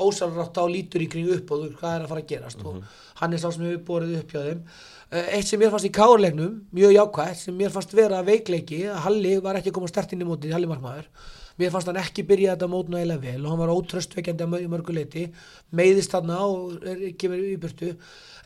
ósálrátt 0.07 0.61
á 0.61 0.65
lítur 0.69 1.07
í 1.07 1.09
kring 1.13 1.31
upp 1.37 1.55
og 1.57 1.65
hvað 1.79 1.95
er 1.95 2.05
að 2.05 2.13
fara 2.13 2.25
að 2.25 2.29
gerast. 2.35 2.67
Og 2.67 2.83
hann 3.23 3.33
er 3.33 3.43
sá 3.43 3.49
sem 3.49 3.65
hefur 3.65 3.87
borið 3.89 4.19
upp 4.21 4.37
hjá 4.37 4.43
þeim. 4.51 4.63
Eh, 5.07 5.33
eitt 5.39 5.49
sem 5.49 5.61
mér 5.63 5.73
fannst 5.73 5.89
í 5.89 5.95
kárleiknum 5.95 6.61
mjög 6.77 6.97
jákvætt, 6.99 7.43
sem 7.47 7.57
mér 7.57 7.73
fannst 7.73 7.97
vera 7.97 8.25
veikleiki, 8.27 8.85
að 8.91 9.05
Halli 9.07 9.37
var 9.41 9.61
ekki 9.61 9.73
að 9.73 9.79
koma 9.79 9.91
stert 9.93 10.13
inn 10.13 10.25
í 10.25 10.29
mótið, 10.29 10.57
Halli 10.57 10.71
Markmaður 10.71 11.09
mér 11.61 11.73
fannst 11.75 11.89
hann 11.91 12.01
ekki 12.03 12.25
byrja 12.29 12.55
þetta 12.55 12.69
mót 12.73 12.91
nægilega 12.93 13.23
vel 13.25 13.43
og 13.47 13.51
hann 13.55 13.63
var 13.65 13.75
ótröstveikjandi 13.75 14.45
að 14.47 14.53
mörg- 14.55 14.71
mörgu 14.75 14.97
leiti 14.97 15.27
meiðist 15.77 16.13
þarna 16.15 16.41
og 16.45 16.85
er, 16.85 17.05
kemur 17.19 17.41
í 17.43 17.57
burtu. 17.61 17.95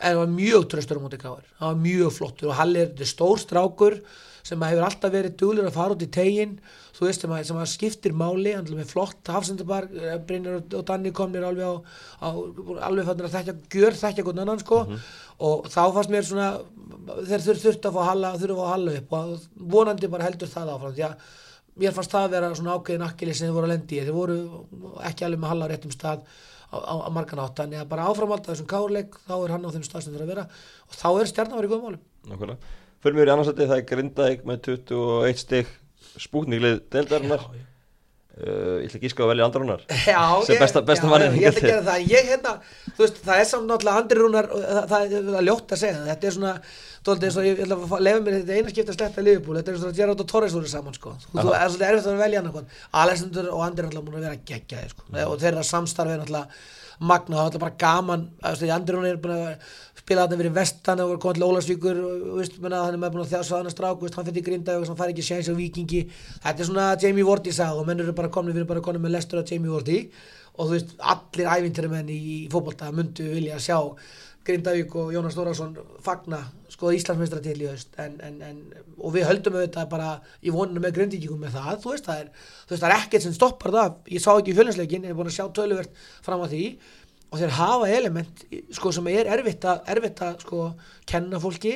En 0.00 0.14
hann 0.14 0.20
var 0.22 0.34
mjög 0.34 0.68
tröstur 0.72 1.00
á 1.00 1.04
móti 1.04 1.18
káir 1.20 1.46
hann 1.60 1.74
var 1.74 1.80
mjög 1.84 2.12
flottur 2.16 2.52
og 2.52 2.58
Halli 2.60 2.84
er 2.86 3.08
stór 3.08 3.40
strákur 3.42 4.00
sem 4.46 4.62
að 4.64 4.70
hefur 4.72 4.86
alltaf 4.86 5.12
verið 5.12 5.34
duglur 5.36 5.66
að 5.68 5.74
fara 5.76 5.92
út 5.92 6.00
í 6.06 6.08
tegin 6.08 6.54
þú 6.96 7.04
veist 7.04 7.20
sem 7.24 7.32
að, 7.32 7.42
sem 7.48 7.58
að 7.60 7.68
skiptir 7.74 8.14
máli 8.16 8.54
hann 8.56 8.70
er 8.80 8.88
flott 8.88 9.28
hafsendabar 9.28 9.84
Brynjar 10.28 10.62
og 10.78 10.86
Danni 10.88 11.12
komnir 11.16 11.44
alveg 11.44 11.68
á, 11.68 11.74
á 12.24 12.28
alveg 12.88 13.04
fannir 13.10 13.28
að 13.28 13.34
þekkja, 13.36 13.54
gjör 13.76 13.98
þekkja 14.00 14.24
hvernig 14.24 14.44
annan 14.46 14.62
sko. 14.64 14.80
Og 15.44 15.68
þá 15.72 15.80
fannst 15.96 16.12
mér 16.12 16.24
svona 16.28 16.48
þeir 17.28 17.44
þur, 17.44 17.60
þurftu 17.66 17.88
að 17.92 17.96
fá 17.98 18.02
Halla 18.08 18.32
þurftu 18.40 18.56
að 18.56 18.60
fá 18.64 18.72
Halla 18.72 18.96
upp 19.00 19.14
og 19.20 19.46
vonandi 19.76 20.10
bara 20.12 20.28
heldur 20.28 20.52
það 20.52 20.72
áfram 20.74 20.96
því 20.96 21.06
að 21.10 21.30
mér 21.78 21.94
fannst 21.96 22.14
það 22.14 22.26
að 22.26 22.34
vera 22.36 22.52
svona 22.58 22.76
ákveðin 22.76 23.06
akkili 23.06 23.34
sem 23.34 23.48
þeir 23.48 23.56
voru 23.56 23.68
að 23.68 23.74
lendi 23.74 23.98
í 23.98 24.04
þeir 24.06 24.16
voru 24.16 24.38
ekki 25.06 25.26
alveg 25.26 25.42
með 25.42 25.52
Halla 25.52 25.68
á 25.68 25.70
réttum 25.70 25.94
stað 25.94 26.24
á, 26.70 26.76
á, 26.76 26.94
á 27.06 27.08
margan 27.14 27.42
átt 27.44 27.62
þannig 27.62 27.82
að 27.82 27.90
bara 27.92 28.06
áframald 28.10 28.44
að 28.44 28.52
þessum 28.54 28.70
kárleik 28.70 29.18
þá 29.26 29.34
er 29.38 29.54
hann 29.54 29.66
á 29.66 29.74
þeim 29.74 29.86
stað 29.86 30.06
sem 30.06 30.14
þeir 30.16 30.26
að 30.26 30.32
vera 30.34 30.46
og 30.88 30.98
þá 30.98 31.08
er 31.10 31.66
í 31.66 31.70
góðum 31.70 31.86
málum 31.86 32.06
Nákvæmlega. 32.30 32.76
Fyrir 33.00 33.16
mér 33.16 33.30
í 33.30 33.32
annarsætti 33.32 33.66
það 33.70 33.78
er 33.78 33.86
Grindavík 33.88 34.42
með 34.48 34.62
21 34.66 35.38
stig 35.40 35.70
spúkninglið 36.20 36.82
deildarinnar. 36.92 37.46
Já, 37.46 37.60
já. 37.62 37.69
Uh, 38.40 38.76
ég 38.80 38.88
ætla 38.88 39.00
ekki 39.00 39.24
að 39.24 39.30
velja 39.34 39.46
andrunar. 39.50 39.82
Já, 40.08 40.22
Sem 40.46 40.60
besta- 40.62 40.82
besta 40.86 41.06
já, 41.06 41.10
manninn 41.12 41.34
Ég 41.36 41.50
ætla 41.50 41.58
að 41.58 41.60
til. 41.60 41.70
gera 41.70 41.82
það. 41.88 42.06
Ég 42.14 42.30
hérna, 42.30 42.52
veist, 42.96 43.18
það 43.26 43.42
er 43.42 43.48
samt 43.50 43.68
náttúrulega 43.68 44.00
Andri 44.00 44.18
Rúnar 44.20 44.48
það, 44.54 44.80
það, 44.94 45.04
er- 45.18 45.28
það 45.34 45.46
ljótt 45.50 45.74
að 45.76 45.82
segja 45.82 45.98
það. 45.98 46.08
Þetta 46.10 46.30
er 46.30 46.36
svona, 46.38 46.54
þú 47.04 47.16
veist, 47.24 47.40
ég 47.50 47.62
ætla 47.66 47.78
að 47.84 48.04
leyfa 48.08 48.24
mér 48.24 48.38
þetta 48.40 48.58
eina 48.58 48.74
skipta 48.74 48.94
að 48.94 48.98
sleppa 49.00 49.26
Liverpool. 49.26 49.60
Þetta 49.60 49.72
er 49.74 49.80
svona 49.82 49.92
að 49.94 50.00
Gerard 50.00 50.24
og 50.24 50.30
Torres 50.32 50.56
voru 50.56 50.72
saman, 50.72 50.96
sko. 50.96 51.14
Þú, 51.26 51.36
þú 51.36 51.54
er 51.60 51.68
svolítið 51.68 51.88
erfitt 51.90 52.10
að 52.14 52.20
velja 52.24 52.42
annað 52.44 52.76
Alexander 53.04 53.50
og 53.52 53.64
Andri 53.68 53.86
náttúrulega 53.86 54.08
búin 54.08 54.20
að 54.20 54.28
vera 54.30 54.42
geggjaði, 54.52 54.92
sko. 54.94 55.08
Mm. 55.10 55.22
og 55.26 55.40
þeirra 55.44 55.66
samstarfi 55.74 56.16
er 56.16 56.22
náttúrulega 56.24 56.46
magna 57.00 57.36
það 57.36 57.40
er 57.40 57.46
náttúrulega 57.48 57.64
bara 57.64 57.80
gaman 57.80 58.24
að, 58.44 58.64
Andri 58.74 58.96
Rúnar 58.96 59.14
er 59.14 59.20
búin 59.24 59.36
að 59.36 59.76
spila 60.00 60.24
þarna 60.24 60.40
fyrir 60.40 60.56
vestan 60.56 61.02
og 61.04 61.12
var 61.14 61.20
komið 61.22 61.68
til 61.68 61.78
þú 61.80 62.38
veist, 62.38 62.58
menna, 62.62 62.82
hann 62.86 62.96
er 62.96 63.12
búin 63.12 63.24
að 63.24 63.34
þjása 63.34 63.58
hann 63.58 63.70
að 63.70 63.76
strák, 63.76 64.00
þú 64.00 64.08
veist, 64.08 64.18
hann 64.18 64.28
fyrir 64.30 64.46
grinda 64.48 64.78
og 64.78 64.88
hann 64.88 64.98
fær 64.98 65.12
ekki 65.12 65.26
séns 65.26 65.50
á 65.52 65.54
vikingi 65.56 66.02
þetta 66.42 66.56
er 66.56 66.70
svona 66.70 66.88
Jamie 67.02 67.26
Vardy 67.26 67.54
sag 67.54 67.78
og 67.78 67.86
menn 67.88 68.02
eru 68.02 68.16
bara 68.16 68.32
komin 68.32 68.54
við 68.54 68.64
erum 68.64 68.72
bara 68.72 68.84
komin 68.84 69.04
með 69.04 69.16
lestur 69.18 69.42
af 69.42 69.52
Jamie 69.52 69.72
Vardy 69.72 70.00
og 70.56 70.66
þú 70.66 70.72
veist, 70.74 70.96
allir 71.12 71.52
ævintyrumenn 71.56 72.10
í 72.12 72.22
fótbolta 72.52 72.90
myndu 72.94 73.28
vilja 73.34 73.60
sjá 73.62 73.78
Grindavík 74.40 74.94
og 74.96 75.10
Jónas 75.12 75.36
Þórásson 75.36 75.74
fagna 76.00 76.38
sko 76.72 76.92
Íslandsmeistra 76.96 77.42
til 77.44 77.58
í 77.60 77.66
haust. 77.68 77.90
En, 78.00 78.14
en, 78.24 78.38
en, 78.46 78.60
og 78.96 79.12
við 79.12 79.26
höldum 79.28 79.58
auðvitað 79.58 79.90
bara 79.90 80.14
í 80.40 80.52
voninu 80.54 80.80
með 80.80 80.94
Grindvíkingum 80.96 81.42
með 81.44 81.58
það 81.58 81.82
þú 81.82 81.92
veist, 81.92 82.08
það 82.08 82.22
er, 82.22 82.30
er 82.78 82.94
ekkert 82.96 83.26
sem 83.26 83.34
stoppar 83.36 83.74
það. 83.76 83.98
Ég 84.16 84.24
sá 84.24 84.30
ekki 84.32 84.54
í 84.54 84.56
fjölinsleikin, 84.56 85.04
ég 85.04 85.12
er 85.12 85.18
búin 85.18 85.28
að 85.28 85.36
sjá 85.36 85.44
töluvert 85.56 86.00
fram 86.24 86.46
að 86.46 86.54
því 86.54 86.64
og 87.30 87.38
þeir 87.38 87.56
hafa 87.56 87.88
element 87.94 88.44
sko, 88.74 88.92
sem 88.94 89.10
er 89.12 89.30
erfitt 89.30 89.64
að, 89.70 89.82
erfitt 89.94 90.22
að 90.26 90.40
sko, 90.44 90.64
kenna 91.08 91.40
fólki 91.42 91.74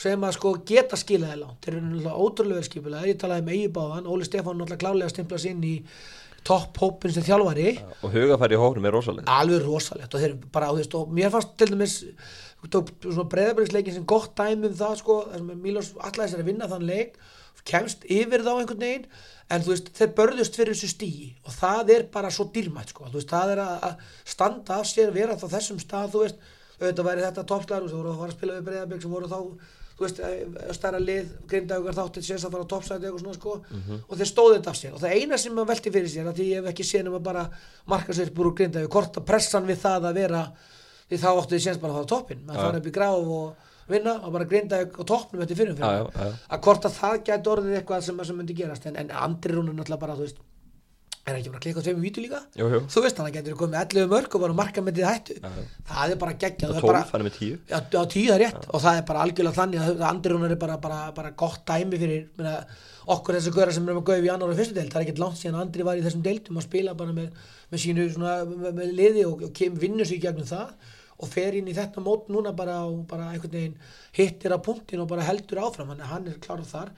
sem 0.00 0.26
að 0.26 0.36
sko, 0.38 0.54
geta 0.66 0.98
skilaði 0.98 1.42
langt. 1.42 1.60
Þeir 1.62 1.76
eru 1.76 1.84
náttúrulega 1.86 2.24
ótrúlega 2.24 2.60
vel 2.60 2.68
skipulega 2.68 3.10
ég 3.10 3.18
talaði 3.20 3.46
með 3.46 3.58
Eigi 3.58 3.72
Báðan, 3.76 4.08
Óli 4.10 4.26
Stefán 4.26 4.58
náttúrulega 4.58 4.82
klálega 4.82 5.12
stimpla 5.12 5.40
sig 5.40 5.54
inn 5.54 5.66
í 5.68 5.74
topp 6.44 6.80
hópin 6.82 7.14
sem 7.14 7.24
þjálfari. 7.24 7.76
Og 8.04 8.16
hugafæri 8.16 8.56
í 8.56 8.60
hóknum 8.60 8.88
er 8.88 8.96
rosalega. 8.96 9.36
alveg 9.38 9.62
rosalegt. 9.64 10.16
Og 10.16 10.24
þeir 10.24 10.34
bara, 10.52 10.72
þú 10.72 10.80
veist, 10.80 10.96
og 10.98 11.14
mér 11.14 11.32
fannst 11.32 11.54
til 11.60 11.70
dæmis 11.72 11.94
breyðabriðsleikin 12.64 13.96
sem 13.98 14.04
gott 14.08 14.34
dæmi 14.36 14.70
um 14.70 14.76
það, 14.76 14.98
sko, 15.00 15.18
Mílos 15.52 15.92
allæði 16.00 16.32
sér 16.32 16.44
að 16.44 16.50
vinna 16.50 16.68
þann 16.68 16.86
leik, 16.88 17.18
kemst 17.68 18.04
yfir 18.10 18.44
þá 18.44 18.50
einhvern 18.54 18.82
veginn, 18.82 19.06
en 19.52 19.62
þú 19.64 19.72
veist 19.74 19.92
þeir 19.96 20.10
börðust 20.18 20.58
fyrir 20.58 20.74
þessu 20.74 20.90
stíi 20.90 21.30
og 21.44 21.54
það 21.54 21.94
er 21.94 22.08
bara 22.12 22.32
svo 22.32 22.48
dýrmætt, 22.54 22.92
sko, 22.94 23.06
þú 23.12 23.20
veist, 23.20 23.30
það 23.30 23.54
er 23.54 23.62
að 23.64 23.86
að 23.88 24.02
standa 24.34 24.80
af 24.80 24.90
sér, 24.90 25.14
vera 25.14 25.38
þá 25.38 25.46
þessum 25.54 25.80
stað, 25.82 26.12
þú 26.14 26.24
veist, 26.24 26.44
auðvitað 26.80 27.08
væri 27.08 27.24
þetta 27.28 27.46
toppslæður, 27.52 27.88
þú 27.92 28.02
voru 28.02 28.12
að 28.12 28.20
fara 28.20 28.32
að 28.32 28.36
spila 28.38 28.58
við 28.58 28.68
breyðabrið 28.68 29.04
sem 29.04 29.16
voru 29.16 29.32
þá 29.32 29.40
þú 29.94 30.02
veist, 30.02 30.20
stærra 30.74 30.98
lið, 30.98 31.28
grindaugar 31.50 31.94
þáttið 31.94 32.24
sér 32.26 32.40
að 32.40 32.54
fara 32.56 32.64
á 32.66 32.72
toppsæti 32.72 33.06
eitthvað 33.06 33.20
svona 33.22 33.36
sko. 33.36 33.52
Og 34.08 34.16
þeir 34.18 34.30
stóðu 34.30 34.56
þetta 34.56 34.72
af 34.72 34.78
sér. 34.80 34.94
Og 34.96 35.02
það 35.04 35.14
eina 35.14 35.38
sem 35.38 35.54
maður 35.54 35.70
velti 35.70 35.92
fyrir 35.94 36.10
sér 36.10 36.30
að 36.30 36.40
ég 36.42 36.58
hef 36.58 36.70
ekki 36.72 36.86
séð 36.88 37.04
nema 37.06 37.20
bara 37.22 37.44
markasveitbúr 37.92 38.48
úr 38.50 38.56
grindaug, 38.58 38.88
hvort 38.90 39.20
að 39.20 39.26
pressan 39.28 39.68
við 39.68 39.78
það 39.84 40.08
að 40.10 40.18
vera 40.18 40.40
því 41.08 41.20
þá 41.22 41.28
áttu 41.30 41.54
þið 41.54 41.62
séns 41.68 41.80
bara 41.82 41.92
að 41.92 42.00
fara 42.00 42.08
á 42.08 42.12
toppin 42.14 42.42
að 42.48 42.58
Já. 42.58 42.62
fara 42.64 42.80
upp 42.80 42.88
í 42.90 42.94
gráf 42.98 43.30
og 43.38 43.70
vinna 43.88 44.14
og 44.24 44.32
bara 44.32 44.48
grindaug 44.48 44.96
á 44.96 45.02
toppnum 45.04 45.42
eftir 45.44 45.56
fyrir 45.60 45.76
Já, 45.76 45.90
já, 46.00 46.08
já. 46.14 46.32
að 46.56 46.64
hvort 46.64 46.88
að 46.88 46.98
það 47.00 47.20
gæti 47.28 47.50
orðið 47.54 47.78
eitthvað 47.80 48.02
sem, 48.08 48.24
sem 48.24 48.36
myndi 48.40 48.56
gerast 48.56 48.86
en, 48.88 48.96
en 48.96 49.10
andri 49.12 49.52
rúnur 49.56 49.74
náttúrulega 49.76 50.00
bara 50.06 50.16
þú 50.18 50.24
veist 50.28 50.42
er 51.24 51.38
ekki 51.38 51.48
bara 51.48 51.56
að 51.56 51.64
klikka 51.64 51.80
á 51.80 51.84
tveimur 51.86 52.04
vítu 52.04 52.20
líka 52.20 52.38
Jú, 52.60 52.66
jú. 52.68 52.78
þú 52.92 53.02
veist 53.04 53.16
hann 53.20 53.28
að 53.30 53.36
getur 53.38 53.54
komið 53.56 53.72
með 53.74 53.94
11 53.96 54.08
mörg 54.12 54.34
og 54.36 54.42
bara 54.44 54.56
marka 54.58 54.82
með 54.84 54.98
því 54.98 55.04
hættu 55.08 55.36
Já, 55.38 55.48
já. 55.48 55.62
það 55.88 56.10
er 56.14 56.18
bara 56.24 56.34
geggjað 56.42 56.68
Og 56.68 56.74
það 56.74 56.82
er 56.82 56.88
bara- 56.90 57.04
12, 57.04 57.12
hann 57.14 57.20
er 57.22 57.28
með 57.28 57.36
10. 57.38 57.54
Já, 57.70 57.78
á 57.80 58.04
tíu 58.12 58.26
það 58.28 58.34
er 58.34 58.42
rétt 58.44 58.66
og 58.74 58.82
það 58.84 58.98
er 59.00 59.06
bara 59.08 59.22
algjörlega 59.24 59.58
þannig 59.60 59.86
að 59.88 60.02
Andri 60.10 60.32
Rúnar 60.34 60.52
er 60.52 60.60
bara, 60.64 60.76
bara, 60.84 60.98
bara 61.16 61.30
gott 61.44 61.62
dæmi 61.70 62.00
fyrir 62.02 62.26
meina, 62.36 62.52
okkur 63.16 63.38
þessi 63.38 63.54
góra 63.56 63.72
sem 63.72 63.88
er 63.88 63.96
með 63.96 64.04
gauð 64.10 64.28
í 64.28 64.32
annar 64.34 64.52
og 64.52 64.58
fyrstu 64.60 64.76
deild, 64.76 64.92
það 64.92 65.00
er 65.00 65.06
ekkert 65.06 65.22
langt 65.24 65.40
síðan 65.40 65.56
að 65.56 65.64
Andri 65.64 65.86
var 65.88 65.96
í 65.96 66.04
þessum 66.04 66.22
deildum 66.28 66.60
að 66.60 66.66
spila 66.68 66.94
bara 67.00 67.16
með, 67.16 67.30
með 67.72 67.82
sínu 67.86 68.06
svona, 68.12 68.34
með, 68.44 68.76
með 68.82 68.92
liði 69.00 69.24
og, 69.28 69.42
og 69.48 69.52
kem, 69.56 69.80
vinnur 69.80 70.12
í 70.12 70.20
gegnum 70.20 70.48
það 70.48 70.92
og 71.18 71.30
fer 71.30 71.56
inn 71.58 71.70
í 71.70 71.76
þetta 71.76 72.02
mót 72.02 72.30
núna 72.32 72.54
bara 72.56 72.80
og 72.88 73.04
bara 73.10 73.30
einhvern 73.32 73.54
veginn 73.54 73.78
hittir 74.16 74.54
á 74.54 74.58
punktin 74.58 75.02
og 75.04 75.10
bara 75.10 75.26
heldur 75.26 75.62
áfram, 75.62 75.94
hann 75.94 76.28
er 76.28 76.40
klárað 76.42 76.72
þar. 76.72 76.92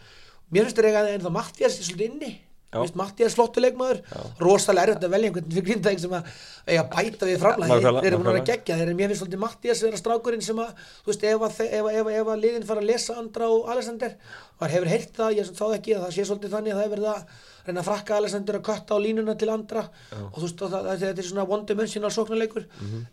Mér 0.50 0.66
finnst 0.66 0.78
það 0.78 0.90
eiga 0.90 1.06
en 1.12 1.26
það 1.26 1.62
er 1.66 1.74
svolítið 1.76 2.06
inni 2.10 2.32
Já. 2.76 2.82
Vist, 2.84 2.96
Mattias 3.00 3.34
flottuleikmaður 3.38 4.00
rosalega 4.44 4.86
erfitt 4.92 5.06
að 5.08 5.14
velja 5.16 5.30
einhvern 5.30 5.50
fyrir 5.56 5.66
grindaðing 5.70 6.02
sem 6.04 6.14
að 6.18 6.30
eiga 6.66 6.82
að 6.84 6.90
bæta 6.96 7.26
við 7.30 7.40
framlægi 7.42 7.72
þeir 8.04 8.12
eru 8.12 8.18
búin 8.20 8.30
að 8.32 8.46
gegja 8.52 8.76
þeir 8.76 8.86
eru 8.86 8.96
mér 9.00 9.10
finnst 9.12 9.22
svolítið 9.24 9.42
Mattias 9.46 9.82
vera 9.86 10.00
strákurinn 10.02 10.42
sem 10.46 10.60
að 10.62 10.70
þú 11.02 11.10
veist 11.12 11.26
ef 11.32 11.46
að, 11.48 11.60
ef, 11.66 11.82
að- 11.86 11.96
ef, 11.96 12.06
að- 12.06 12.16
ef 12.20 12.30
að 12.36 12.40
liðin 12.44 12.66
fara 12.70 12.80
að 12.84 12.88
lesa 12.92 13.16
Andra 13.20 13.48
og 13.56 13.68
Alexander 13.74 14.16
hann 14.60 14.70
hefur 14.72 14.88
heyrt 14.92 15.12
það, 15.16 15.36
ég 15.36 15.52
þá 15.56 15.66
ekki 15.76 15.94
að 15.96 16.02
það 16.06 16.14
sé 16.16 16.24
svolítið 16.30 16.54
þannig 16.56 16.72
að 16.72 16.78
það 16.80 16.86
er 16.86 16.94
verið 16.96 17.08
að 17.12 17.22
reyna 17.66 17.80
að 17.82 17.88
frakka 17.90 18.16
Alexander 18.16 18.56
að 18.56 18.62
kötta 18.68 18.94
á 18.94 18.98
línuna 19.02 19.34
til 19.36 19.48
Andra. 19.50 19.82
Og 20.30 20.36
þú 20.38 20.42
veist 20.46 20.60
það, 20.62 20.74
það, 20.86 21.00
þetta 21.02 21.22
er 21.22 21.26
svona 21.26 21.44
one 21.50 21.66
dimensional 21.66 22.10
sóknarleikur. 22.14 22.66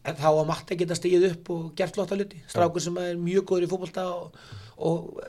En 0.06 0.16
þá 0.20 0.28
að 0.30 0.46
Matti 0.52 0.78
geta 0.78 0.96
stigið 1.00 1.26
upp 1.32 1.50
og 1.56 1.64
gert 1.76 1.96
flotta 1.98 2.16
hluti. 2.20 2.38
Strákur 2.48 2.86
sem 2.86 2.98
er 3.02 3.16
mjög 3.18 3.48
góður 3.50 3.66
í 3.66 3.70
fótbolta 3.72 4.06
og, 4.14 4.38
og 4.78 5.24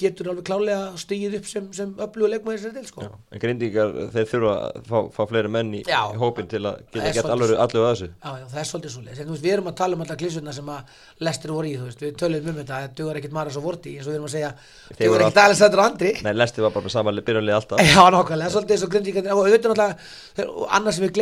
getur 0.00 0.26
alveg 0.32 0.44
klálega 0.48 0.80
stigið 1.00 1.32
upp 1.38 1.46
sem, 1.50 1.64
sem 1.76 1.88
öflugur 1.98 2.30
leikmaður 2.32 2.60
sér 2.62 2.72
til 2.76 2.86
sko. 2.88 3.00
Já. 3.06 3.10
En 3.34 3.40
grindíkar, 3.42 3.88
þeir 4.14 4.26
þurfa 4.32 4.52
að 4.58 4.62
fá, 4.88 4.98
fá 5.16 5.22
fleiri 5.30 5.50
menn 5.54 5.70
í, 5.78 5.80
Já. 5.88 6.02
í 6.14 6.16
hópin 6.20 6.48
til 6.50 6.62
að 6.64 6.74
Það 6.88 6.94
geta 7.04 7.22
svolítið 7.22 7.34
alveg 7.34 7.48
allir 7.64 7.82
að 7.82 7.86
þessu. 7.92 8.08
Já, 8.08 8.12
já, 8.38 8.44
það 8.52 8.60
er 8.62 8.68
svolítið 8.72 8.90
svo 8.94 9.02
leið. 9.06 9.16
Við 9.38 9.52
erum 9.54 9.70
að 9.70 9.78
tala 9.82 9.92
um 9.94 10.00
alltaf 10.04 10.18
klísuna 10.22 10.52
sem 10.56 10.68
að 10.74 10.80
lestir 11.28 11.50
voru 11.54 11.66
í, 11.68 11.70
þú 11.78 11.84
veist, 11.88 12.00
við 12.04 12.12
tölum 12.22 12.44
um 12.52 12.58
þetta, 12.62 12.74
það 12.74 12.82
dugar 12.98 13.16
ekkert 13.20 13.34
Maras 13.38 13.58
og 13.58 13.64
Vorti, 13.68 13.90
eins 13.98 14.06
og 14.06 14.10
við 14.12 14.18
erum 14.18 14.28
að 14.28 14.34
segja, 14.36 14.50
dugar 14.94 15.12
voru 15.14 15.22
ekkert 15.28 15.44
Alexander 15.44 15.78
og 15.78 15.84
Andri. 15.88 16.12
Nei, 16.24 16.34
Lesti 16.38 16.58
var 16.64 16.72
bara 16.74 16.84
með 16.88 16.94
sama 16.94 17.10
byrjanlið 17.18 17.54
alltaf. 17.58 17.76
Já, 17.88 18.02
nákvæmlega, 18.14 18.50
svolítið 18.54 18.74
eins 18.76 18.86
og 18.86 18.90
grindvíkandi, 18.94 19.28
og 19.34 19.38
auðvitað 19.44 19.70
náttúrulega, 19.74 19.94
annars 20.78 20.94
sem 20.98 21.04
við 21.06 21.12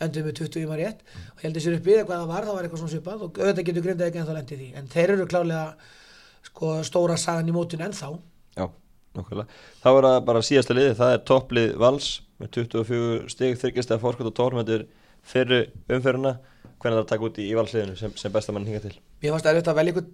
endur 0.00 0.24
með 0.24 0.34
20 0.40 0.60
í 0.60 0.68
maður 0.68 0.82
rétt, 0.84 1.00
og 1.34 1.44
heldur 1.44 1.64
sér 1.64 1.78
upp 1.78 1.86
við 1.88 2.00
hvað 2.04 2.20
það 2.20 2.30
var, 2.34 2.44
það 2.44 2.54
var 2.54 2.64
eitthvað 2.64 2.82
svona 2.82 2.94
svipað, 2.94 3.24
og 3.24 3.40
auðvitað 3.40 3.68
getur 3.68 3.84
grindað 3.84 4.08
ekki 4.08 4.20
ennþá 4.22 4.36
lendið 4.38 4.58
því, 4.62 4.68
en 4.78 4.88
þeir 4.94 5.12
eru 5.14 5.26
klárlega, 5.30 5.66
sko, 6.48 6.72
stóra 6.84 7.16
sagan 7.20 7.50
í 7.50 7.54
mótinu 7.54 7.86
ennþá, 7.88 8.10
Já, 8.54 8.66
nokkulega. 9.18 9.46
Þá 9.82 9.88
er 9.90 10.06
það 10.08 10.18
bara 10.26 10.42
síðasta 10.42 10.74
liði, 10.74 10.96
það 10.98 11.14
er 11.14 11.22
topplið 11.30 11.76
Vals 11.82 12.22
með 12.38 12.50
24 12.58 13.30
stig, 13.32 13.56
þyrkist 13.58 13.94
að 13.94 14.02
fórskot 14.02 14.30
og 14.30 14.36
tórnum 14.36 14.62
þetta 14.62 14.76
er 14.78 14.86
fyrru 15.24 15.60
umferðina. 15.90 16.36
Hvernig 16.84 17.00
það 17.00 17.08
taka 17.08 17.24
út 17.28 17.38
í, 17.40 17.46
í 17.48 17.56
Valsliðinu 17.56 17.96
sem, 17.96 18.12
sem 18.20 18.32
besta 18.32 18.52
mann 18.52 18.66
hinga 18.68 18.82
til? 18.84 18.92
Mér 19.22 19.32
fannst 19.32 19.68
að 19.70 19.78
velja 19.78 19.94
ykkur 19.94 20.08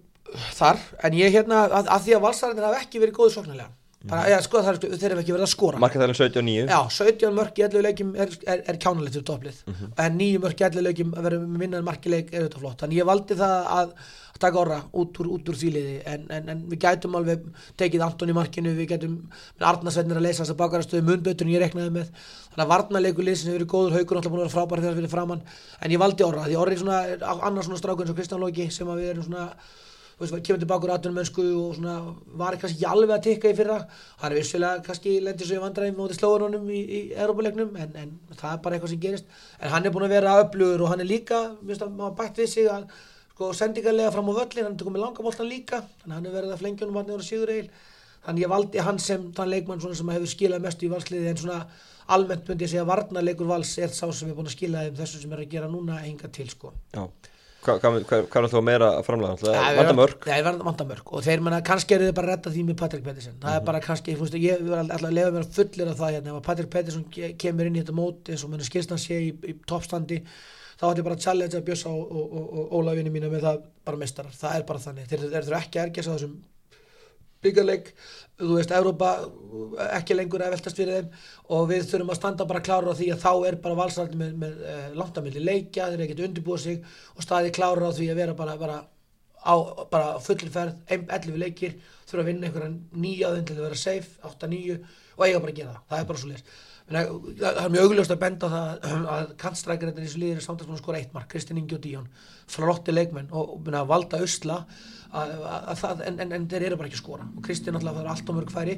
þar 0.57 0.81
en 1.07 1.13
ég 1.19 1.33
hérna, 1.35 1.65
að, 1.69 1.91
að 1.91 2.07
því 2.07 2.17
að 2.17 2.25
valsararnir 2.27 2.67
hafa 2.69 2.81
ekki 2.85 3.01
verið 3.03 3.17
góði 3.19 3.35
sóknarlega 3.37 3.69
bara, 4.01 4.21
Mhm. 4.23 4.31
eða 4.31 4.41
sko 4.41 4.61
það 4.65 4.69
er, 4.71 4.77
þeir 4.97 5.11
hafa 5.13 5.21
ekki 5.21 5.33
verið 5.35 5.45
að 5.45 5.51
skora. 5.51 5.77
Markaþælinn 5.83 6.17
79. 6.17 6.69
Já, 6.71 6.79
17 6.89 7.35
mörk 7.37 7.59
í 7.59 7.65
11 7.67 7.83
leikjum 7.85 8.15
er, 8.17 8.31
er, 8.49 8.63
er 8.65 8.79
kjánalegt 8.81 9.13
fyrir 9.13 9.27
topplið. 9.29 9.59
Mhm. 9.67 9.91
en 9.97 10.17
9 10.17 10.39
mörk 10.41 10.57
í 10.57 10.65
11 10.65 10.81
leikjum 10.87 11.11
að 11.13 11.27
vera 11.27 11.37
með 11.43 11.59
minnaðan 11.61 11.85
markileik 11.85 12.33
er 12.33 12.47
þetta 12.47 12.59
flott. 12.63 12.79
Þannig 12.81 12.97
ég 12.97 13.05
valdi 13.05 13.37
það 13.37 13.67
að, 13.77 13.93
taka 14.41 14.57
orra 14.57 14.79
út 14.97 15.19
úr, 15.21 15.27
úr 15.37 15.53
þvíliði 15.53 16.01
en, 16.09 16.23
en, 16.33 16.49
en 16.49 16.61
við 16.71 16.79
gætum 16.81 17.15
alveg 17.19 17.43
tekið 17.77 18.01
Anton 18.05 18.31
í 18.31 18.33
markinu 18.33 18.73
við 18.73 18.87
gætum, 18.89 19.15
með 19.59 19.67
Arnarsveinir 19.69 20.17
að 20.17 20.25
leysa 20.25 20.41
þess 20.43 20.53
að 20.55 20.59
bakarastöðu 20.63 21.05
mun 21.05 21.21
betur 21.27 21.45
en 21.45 21.53
ég 21.53 21.61
reknaði 21.61 21.93
með. 21.99 22.09
Þannig 22.49 22.65
að 22.65 22.71
varnarleikur 22.73 23.27
liðsins 23.27 23.51
hefur 23.51 23.59
verið 23.59 23.69
góður 23.75 23.95
haugur 23.99 24.17
alltaf 24.17 24.33
búin 24.33 24.41
að 24.41 24.47
vera 24.47 24.55
frábæri 24.55 24.85
þegar 24.87 24.97
fyrir 24.97 25.13
framann 25.13 25.43
en 25.81 25.93
ég 25.93 26.01
valdi 26.01 26.25
orra 26.25 26.47
því 26.47 26.57
orri 26.63 26.73
er 26.73 26.81
svona, 26.81 26.99
annars 27.51 27.69
svona 27.69 27.81
strákur 27.83 28.01
eins 28.07 28.13
og 28.15 28.17
Kristján 28.17 28.41
Lóki 28.41 28.65
sem 28.73 28.89
að 28.89 29.03
við 29.03 29.13
erum 29.13 29.27
svona 29.29 29.45
veist, 30.21 30.37
kemur 30.47 30.61
tilbaka 30.61 30.87
úr 30.87 30.93
atvinnumönsku 30.95 31.45
og 31.59 31.77
svona 31.77 31.95
var 32.39 32.57
kannski 32.61 32.79
ekki 32.79 32.89
alveg 32.91 33.15
að 33.17 33.23
tikka 33.27 33.51
í 33.51 33.57
fyrra. 33.57 33.77
Hann 34.21 34.31
er 34.31 34.39
vissulega 34.39 34.83
kannski 34.87 35.15
lendir 35.25 35.49
svo 35.49 35.59
í 35.59 35.63
vandræðum 35.65 36.01
mótið 36.01 36.21
slóðunum 36.21 36.67
í, 36.71 36.81
í 36.81 36.99
Európa-leiknum 37.15 37.79
en, 37.83 37.95
en 38.03 38.11
það 38.35 38.51
er 38.53 38.61
bara 38.65 38.77
eitthvað 38.77 38.93
sem 38.95 39.05
gerist. 39.07 39.39
En 39.59 39.73
hann 39.73 39.87
er 39.87 39.95
búin 39.95 40.07
að 40.07 40.15
vera 40.17 40.37
öflugur 40.43 40.85
og 40.85 40.93
hann 40.93 41.03
er 41.03 41.11
líka 41.11 41.41
minnst 41.61 41.85
að 41.85 41.97
maður 41.97 42.19
bætt 42.21 42.43
við 42.43 42.53
sig 42.53 42.69
að 42.71 42.85
sko 43.41 43.53
sendingarlega 43.57 44.11
fram 44.13 44.29
á 44.29 44.33
völlin, 44.37 44.67
hann 44.67 44.75
er 44.77 44.85
komið 44.85 45.01
langamóltan 45.01 45.49
líka 45.49 45.81
þannig 46.03 46.15
hann 46.17 46.27
er 46.29 46.35
verið 46.35 46.51
að 46.53 46.61
flengja 46.61 46.87
um 46.87 46.99
hann 46.99 47.09
og 47.15 47.23
sigur 47.25 47.49
eil 47.49 47.71
þannig 48.25 48.43
ég 48.43 48.51
valdi 48.51 48.83
hann 48.85 48.99
sem 49.01 49.23
þann 49.33 49.49
leikmann 49.49 49.81
sem 49.81 50.11
hefur 50.13 50.29
skilað 50.29 50.65
mestu 50.65 50.85
í 50.85 50.91
valsliði 50.91 51.31
en 51.31 51.39
svona 51.41 51.59
almennt 52.13 52.49
myndi 52.49 52.67
ég 52.67 52.73
segja 52.73 52.83
að 52.85 52.91
varnarleikur 52.91 53.49
vals 53.49 53.71
er 53.81 53.93
sá 53.95 54.05
sem 54.13 54.29
er 54.29 54.37
búin 54.37 54.49
að 54.49 54.57
skila 54.57 54.85
þeim 54.85 54.99
þessu 54.99 55.23
sem 55.23 55.33
er 55.33 55.43
að 55.43 55.53
gera 55.55 55.71
núna 55.71 56.01
enga 56.05 56.29
til 56.33 56.49
sko. 56.51 56.73
Já, 56.93 57.07
hvað 57.61 57.79
hva, 57.83 57.91
hva, 58.09 58.19
hva 58.31 58.41
er 58.41 58.47
þú 58.51 58.61
meira 58.65 58.87
að 58.97 59.03
framlega? 59.07 59.51
Ja, 59.53 59.65
Vandamörk? 59.77 60.27
Já, 60.31 60.37
vandamörk 60.47 61.11
og 61.13 61.25
þeir 61.27 61.43
menna 61.45 61.59
kannski 61.65 61.95
eru 61.97 62.07
þið 62.09 62.15
bara 62.17 62.31
að 62.31 62.33
redda 62.35 62.53
því 62.55 62.63
með 62.69 62.79
Patrik 62.81 63.03
Pettersson 63.05 63.35
það 63.43 63.57
er 63.59 63.65
bara 63.67 63.81
kannski, 63.85 64.15
fúnst, 64.19 64.37
ég 64.41 64.63
vil 64.65 64.73
alltaf 64.79 65.03
lefa 65.07 65.35
mér 65.35 65.45
að 65.45 65.53
fullir 65.59 65.91
af 65.93 65.99
það 66.01 66.15
hérna, 66.17 66.37
ef 66.39 66.47
Patrik 66.49 66.71
Pettersson 66.73 67.05
ke- 67.13 67.33
kemur 67.45 67.69
inn 67.69 67.77
í 67.77 67.83
þetta 67.83 67.97
mót 67.99 68.31
eins 68.33 68.45
og 68.47 68.53
menna 68.55 68.65
skilst 68.67 68.93
hann 68.95 69.01
sé 69.03 69.19
í, 69.27 69.29
í 69.45 69.55
toppstandi 69.69 70.21
þá 70.81 70.87
ætti 70.89 71.03
ég 71.03 71.05
bara 71.05 71.17
að 71.19 71.25
challenge 71.27 71.59
að 71.59 71.67
bjössa 71.69 71.91
og, 71.93 72.07
og, 72.09 72.31
og, 72.39 72.47
og 72.63 72.71
Ólafinu 72.81 73.11
mína 73.13 73.29
með 73.29 73.43
það 73.45 73.59
bara 73.85 73.99
mestarar, 74.01 74.33
það 74.33 74.55
er 74.57 74.63
bara 74.71 74.81
þannig. 74.81 75.09
Þeir, 75.11 75.27
þurfa 75.35 75.59
ekki 75.61 75.77
að 75.77 75.83
ergjast 75.91 76.09
á 76.09 76.13
þessum 76.15 76.33
byggarleik, 77.45 77.91
þú 78.41 78.57
veist, 78.57 78.73
Európa 78.75 79.11
ekki 79.91 80.15
lengur 80.17 80.43
að 80.43 80.55
veltast 80.55 80.79
fyrir 80.79 80.97
þeim 81.01 81.09
og 81.55 81.67
við 81.71 81.85
þurfum 81.89 82.13
að 82.13 82.19
standa 82.19 82.47
bara 82.49 82.63
klára 82.65 82.93
á 82.93 82.97
því 82.97 83.09
að 83.13 83.23
þá 83.25 83.31
er 83.49 83.59
bara 83.63 83.79
valsaraldi 83.79 84.19
með, 84.19 84.33
með 84.41 84.63
uh, 84.65 84.87
langtamilli 84.97 85.43
leikja, 85.43 85.89
þeir 85.91 86.05
ekkert 86.07 86.25
undirbúa 86.27 86.61
sig 86.61 86.81
og 87.15 87.25
staði 87.25 87.53
klára 87.55 87.91
á 87.91 87.95
því 87.95 88.09
að 88.11 88.21
vera 88.23 88.37
bara, 88.37 88.57
bara 88.61 88.79
á 89.41 89.53
bara 89.91 90.17
fullri 90.23 90.49
ferð, 90.53 90.81
11 90.89 91.39
leikir 91.41 91.77
þurfa 92.09 92.23
að 92.23 92.29
vinna 92.31 92.49
einhverja 92.49 92.73
nýjaðun 93.05 93.47
til 93.47 93.57
að 93.57 93.65
vera 93.67 93.79
safe, 93.79 94.19
8-9 94.27 94.77
og 95.17 95.25
eiga 95.25 95.41
bara 95.41 95.53
að 95.53 95.61
gera 95.61 95.73
það, 95.77 95.87
það 95.89 96.01
er 96.03 96.11
bara 96.11 96.21
svo 96.21 96.31
leist 96.33 96.53
það 96.91 97.59
er 97.61 97.71
mjög 97.71 97.85
augljóst 97.87 98.13
að 98.13 98.21
benda 98.21 98.47
á 98.47 98.51
það 98.51 99.05
að 99.13 99.29
kantstrækjarinn 99.39 99.99
í 99.99 100.05
þessu 100.05 100.21
liðir 100.21 100.39
er 100.39 100.45
samtalsmann 100.45 100.77
að 100.77 100.83
skora 100.83 100.99
eitt 100.99 101.13
mark, 101.15 101.29
Kristinn 101.31 101.61
Ingi 101.61 101.77
og 101.77 101.83
Díón 101.83 102.09
flotti 102.51 102.95
leikmenn 102.95 103.31
og, 103.31 103.53
og 103.55 103.61
minna, 103.65 103.83
valda 103.87 104.19
usla 104.23 104.57
að, 105.11 105.33
að, 105.39 105.85
að 105.91 106.03
en, 106.09 106.19
en, 106.25 106.35
en 106.37 106.47
þeir 106.51 106.67
eru 106.69 106.79
bara 106.79 106.91
ekki 106.91 106.99
að 106.99 107.03
skora. 107.03 107.27
Og 107.37 107.45
Kristinn 107.45 107.77
alltaf 107.79 107.97
það 107.97 108.03
er 108.03 108.11
allt 108.15 108.31
á 108.31 108.33
mörg 108.35 108.53
færi 108.53 108.77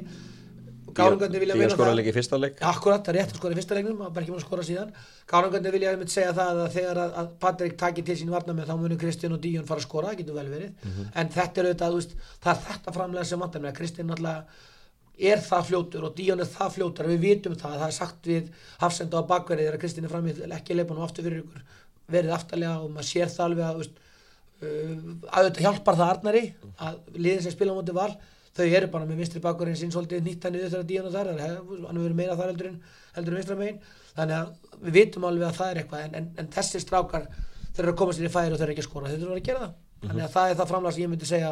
Gárungandi 0.94 1.40
vilja 1.42 1.54
Ég 1.54 1.60
meina 1.62 1.74
skora 1.74 1.90
það. 1.90 1.98
líka 2.00 2.10
í 2.12 2.16
fyrsta 2.16 2.38
leik. 2.40 2.58
Akkurat, 2.70 3.02
það 3.04 3.12
er 3.14 3.18
rétt 3.20 3.32
að 3.34 3.40
skora 3.40 3.54
í 3.54 3.58
fyrsta 3.58 3.78
leiknum 3.78 4.02
það 4.04 4.18
er 4.20 4.24
ekki 4.24 4.34
múin 4.34 4.42
að 4.42 4.46
skora 4.46 4.66
síðan. 4.68 4.92
Gárungandi 5.32 5.72
vilja 5.74 5.94
einmitt 5.94 6.14
segja 6.14 6.34
það 6.36 6.60
að 6.64 6.76
þegar 6.76 7.00
að, 7.04 7.16
að 7.22 7.32
Patrik 7.44 7.76
takir 7.80 8.06
til 8.08 8.18
sín 8.20 8.30
varna 8.34 8.54
með 8.54 8.70
þá 8.70 8.76
munir 8.82 9.00
Kristinn 9.00 9.34
og 9.36 9.42
Díón 9.44 9.66
fara 9.68 9.82
að 9.82 9.88
skora, 9.88 10.12
það 10.12 10.20
getur 10.22 10.38
vel 10.38 10.46
verið. 10.52 10.92
En 11.14 11.32
þetta 11.34 11.60
er 11.60 11.70
auðvitað, 11.70 11.98
veist, 11.98 12.14
það 12.44 12.54
er 12.54 12.62
þetta 12.68 12.94
framlega 12.98 13.28
sem 13.32 13.44
vantar 13.44 13.64
með 13.64 13.72
að 13.74 13.78
Kristinn 13.80 14.14
alltaf 14.14 14.62
er 15.14 15.38
það 15.38 15.66
fljótur 15.68 16.04
og 16.08 16.14
Díón 16.18 16.40
er 16.42 16.48
það 16.50 16.72
fljótur 16.74 17.06
við 17.06 17.20
vitum 17.22 17.54
það, 17.54 17.74
það 17.78 17.86
er 17.86 17.94
sagt 17.94 18.26
við 18.26 18.48
hafsenda 18.80 19.20
á 19.22 19.28
bakverði 19.30 19.68
þegar 19.68 19.80
Kristinn 19.84 20.08
er 20.08 20.10
framið 20.10 20.40
ekki 20.56 20.74
leipanum 20.74 21.04
aftur 21.06 21.22
fyrir 21.28 21.44
ykkur, 21.44 21.60
verið 22.10 22.32
aftarlega 22.34 22.80
og 22.82 22.90
maður 22.96 23.06
sér 23.12 23.30
það 23.30 23.44
alveg 23.44 23.68
að, 23.68 23.84
uh, 24.64 25.04
að 25.30 25.46
þetta 25.48 25.64
hjálpar 25.68 26.00
það 26.00 26.10
Arnari 26.16 26.42
að 26.88 26.98
liðin 27.14 27.44
sem 27.46 27.54
spila 27.54 27.76
á 27.76 27.78
móti 27.78 27.94
val 27.94 28.10
þau 28.54 28.66
eru 28.66 28.90
bara 28.92 29.08
með 29.08 29.20
vinstri 29.22 29.42
bakverðin 29.42 29.78
sín 29.80 29.92
svolítið 29.94 30.22
nýtt 30.24 30.44
hann 30.46 30.54
niður 30.54 30.74
þegar 30.74 30.86
Díón 30.90 31.08
er 31.08 31.14
þar, 31.14 31.30
hann 31.40 31.54
hefur 31.54 32.04
verið 32.04 32.18
meira 32.20 32.36
þar 32.38 32.52
heldur 32.52 32.68
en, 32.70 32.76
heldur 33.16 33.34
en 33.34 33.40
vinstra 33.40 33.56
megin. 33.58 33.80
Þannig 34.14 34.36
að 34.38 34.76
við 34.84 34.98
vitum 34.98 35.26
alveg 35.30 35.48
að 35.48 35.58
það 35.58 35.72
er 35.72 35.80
eitthvað 35.82 36.04
en, 36.04 36.14
en, 36.20 36.28
en 36.38 36.52
þessi 36.54 36.82
strákar 36.84 37.26
þeir 37.74 37.82
eru 37.84 37.94
að 37.94 37.98
koma 38.02 38.14
sér 38.14 38.28
í 38.28 38.32
færi 38.36 38.54
og 38.54 38.60
þeir 38.60 38.68
eru 38.68 38.76
ekki 38.76 38.84
að 38.84 38.88
skora 38.90 39.10
þeir 39.10 39.24
eru 39.24 39.34
að 39.34 39.42
gera 39.48 39.64
það, 39.64 39.74
þannig 40.04 40.26
að 40.28 40.36
það 40.36 40.52
er 40.52 40.60
það 40.60 40.70
framlag 40.70 40.94
sem 40.94 41.04
ég 41.04 41.12
myndi 41.14 41.30
segja 41.32 41.50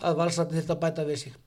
að 0.00 0.20
valsartin 0.24 0.58
þurft 0.58 0.74
að 0.74 0.82
bæta 0.82 1.06
við 1.06 1.22
sig. 1.22 1.38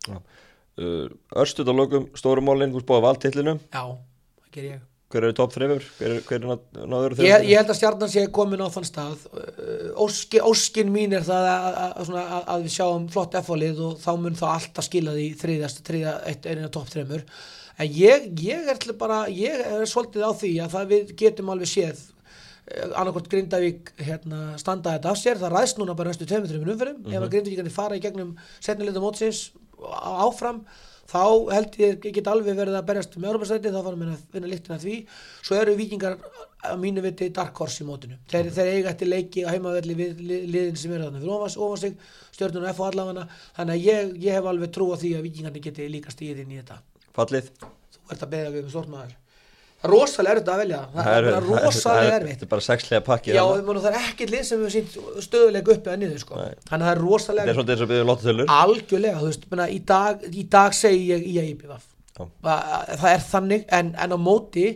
Uh, 0.74 1.06
Örstuð 1.43 1.70
á 1.70 1.74
lokum, 1.76 2.10
stórumálin, 2.18 2.74
þú 2.74 2.82
spáði 2.82 3.06
valdtillinu 3.10 3.60
Já, 3.60 3.84
það 3.84 4.56
ger 4.56 4.72
ég 4.72 4.82
Hver 5.14 5.28
eru 5.28 5.38
topp 5.38 5.53
þreifur? 5.53 5.88
Hver, 5.99 6.14
hver 6.26 6.39
er 6.39 6.45
ná- 6.49 6.86
náður 6.89 7.16
þreifur? 7.16 7.28
Ég, 7.30 7.47
ég 7.51 7.59
held 7.61 7.74
að 7.74 7.80
stjarnan 7.80 8.14
sé 8.14 8.24
komin 8.34 8.64
á 8.66 8.68
þann 8.74 8.88
stað. 8.89 9.26
Uh, 9.30 9.89
Óski, 10.05 10.41
óskin 10.41 10.93
mín 10.93 11.14
er 11.14 11.26
það 11.28 11.49
að, 11.51 11.68
að, 11.84 12.14
að, 12.24 12.38
að, 12.41 12.64
við 12.66 12.78
sjáum 12.78 13.09
flott 13.14 13.38
F-fólið 13.43 13.84
og 13.88 13.99
þá 14.01 14.14
mun 14.24 14.39
þá 14.39 14.47
alltaf 14.55 14.88
skila 14.89 15.14
því 15.18 15.28
þriðast, 15.43 15.84
þriða, 15.86 16.16
eitt, 16.32 16.47
einina 16.49 16.72
topp 16.74 16.89
þreymur 16.95 17.28
en 17.82 17.93
ég, 17.93 18.26
ég 18.41 18.74
er 18.74 18.97
bara 18.97 19.24
ég 19.34 19.61
er 19.66 19.86
svolítið 19.89 20.26
á 20.26 20.32
því 20.38 20.51
að 20.66 20.76
við 20.91 21.14
getum 21.18 21.53
alveg 21.53 21.72
séð 21.72 22.03
annarkvort 22.95 23.28
Grindavík 23.32 23.91
hérna, 23.99 24.53
standa 24.61 24.95
þetta 24.95 25.11
af 25.11 25.20
sér, 25.20 25.39
það 25.41 25.55
ræðst 25.57 25.80
núna 25.82 25.95
bara 25.99 26.14
næstu 26.14 26.28
2-3 26.30 26.61
umferðum, 26.64 27.01
ef 27.11 27.20
að 27.20 27.32
Grindavíkarnir 27.34 27.76
fara 27.76 27.97
í 27.97 28.03
gegnum 28.03 28.34
setnilegða 28.64 29.03
mótsins 29.03 29.41
áfram 29.84 30.61
þá 31.12 31.22
held 31.54 31.78
ég 31.82 32.06
get 32.16 32.28
alveg 32.32 32.56
verið 32.58 32.78
að 32.80 32.86
berjast 32.89 33.18
með 33.20 33.30
Europasæti 33.34 33.72
þá 33.74 33.80
fara 33.86 33.99
mér 33.99 34.14
að 34.14 34.22
vinna 34.36 34.51
líktina 34.54 34.78
því. 34.82 34.95
Svo 35.43 35.58
eru 35.60 35.76
vikingar 35.80 36.18
að 36.64 36.80
mínu 36.80 37.04
viti 37.04 37.30
dark 37.36 37.58
horse 37.60 37.84
í 37.84 37.88
mótinu. 37.88 38.18
Þeir, 38.32 38.51
þeir 38.56 38.72
eiga 38.78 38.93
eftir 38.93 39.12
leiki 39.12 39.43
á 39.43 39.51
heimavelli 39.51 39.97
við 39.99 40.22
li- 40.24 40.43
liðin 40.47 40.80
sem 40.80 40.93
eru 40.95 41.10
þarna 41.10 41.20
fyrir 41.24 41.36
ofan, 41.36 41.58
ofan 41.68 41.82
sig 41.84 41.97
stjórnuna 42.38 42.72
F 42.72 42.80
og 42.80 42.91
allafana 42.91 43.28
þannig 43.58 43.74
að 43.76 43.89
ég, 43.89 44.14
ég 44.30 44.38
hef 44.39 44.47
alveg 44.54 44.72
trú 44.74 44.88
á 44.93 44.97
því 45.01 45.16
að 45.20 45.28
vikingarnir 45.28 45.66
geti 45.68 45.89
líka 45.91 46.16
stíðið 46.16 46.45
inn 46.45 46.56
í 46.56 46.62
þetta. 46.62 46.80
Fallið? 47.20 47.51
þú 48.04 48.16
ert 48.16 48.26
að 48.26 48.34
beða 48.34 48.56
við 48.56 48.66
um 48.66 48.95
er 49.04 49.14
rosalega 49.84 50.36
erfitt 50.38 50.51
að 50.53 50.61
velja. 50.63 50.79
Það 50.93 51.09
er 51.13 51.27
bara 51.27 51.41
rosalega 51.43 52.17
erfitt. 52.17 52.34
Þetta 52.34 52.47
er 52.47 52.51
bara 52.53 52.65
sexlega 52.67 53.05
pakki 53.07 53.36
Já, 53.36 53.43
meina, 53.67 53.84
það 53.84 53.97
er 53.99 54.09
ekkert 54.09 54.34
lið 54.34 54.43
sem 54.47 54.63
hefur 54.63 54.75
sínt 54.77 55.23
stöðuleik 55.27 55.71
uppi 55.75 55.93
að 55.93 56.01
niður 56.03 56.23
sko. 56.23 56.39
Þannig 56.39 56.73
að 56.73 56.88
það 56.88 56.91
er 56.93 57.03
rosalega 57.03 57.53
er 57.53 57.57
svolítið 57.59 57.75
eins 57.75 57.86
og 57.86 57.91
byggðum 57.91 58.11
lottatölur 58.11 58.53
algjörlega, 58.57 59.21
þú 59.21 59.31
veist, 59.31 59.47
menna, 59.51 59.69
í, 59.69 59.79
dag, 59.93 60.27
í 60.29 60.45
dag 60.57 60.77
segi 60.77 61.07
ég 61.11 61.25
í 61.34 61.39
að 61.43 61.89
Já. 62.13 62.27
það 62.43 63.09
er 63.09 63.25
þannig, 63.31 63.65
en, 63.73 63.95
en 63.97 64.13
á 64.13 64.17
móti 64.21 64.67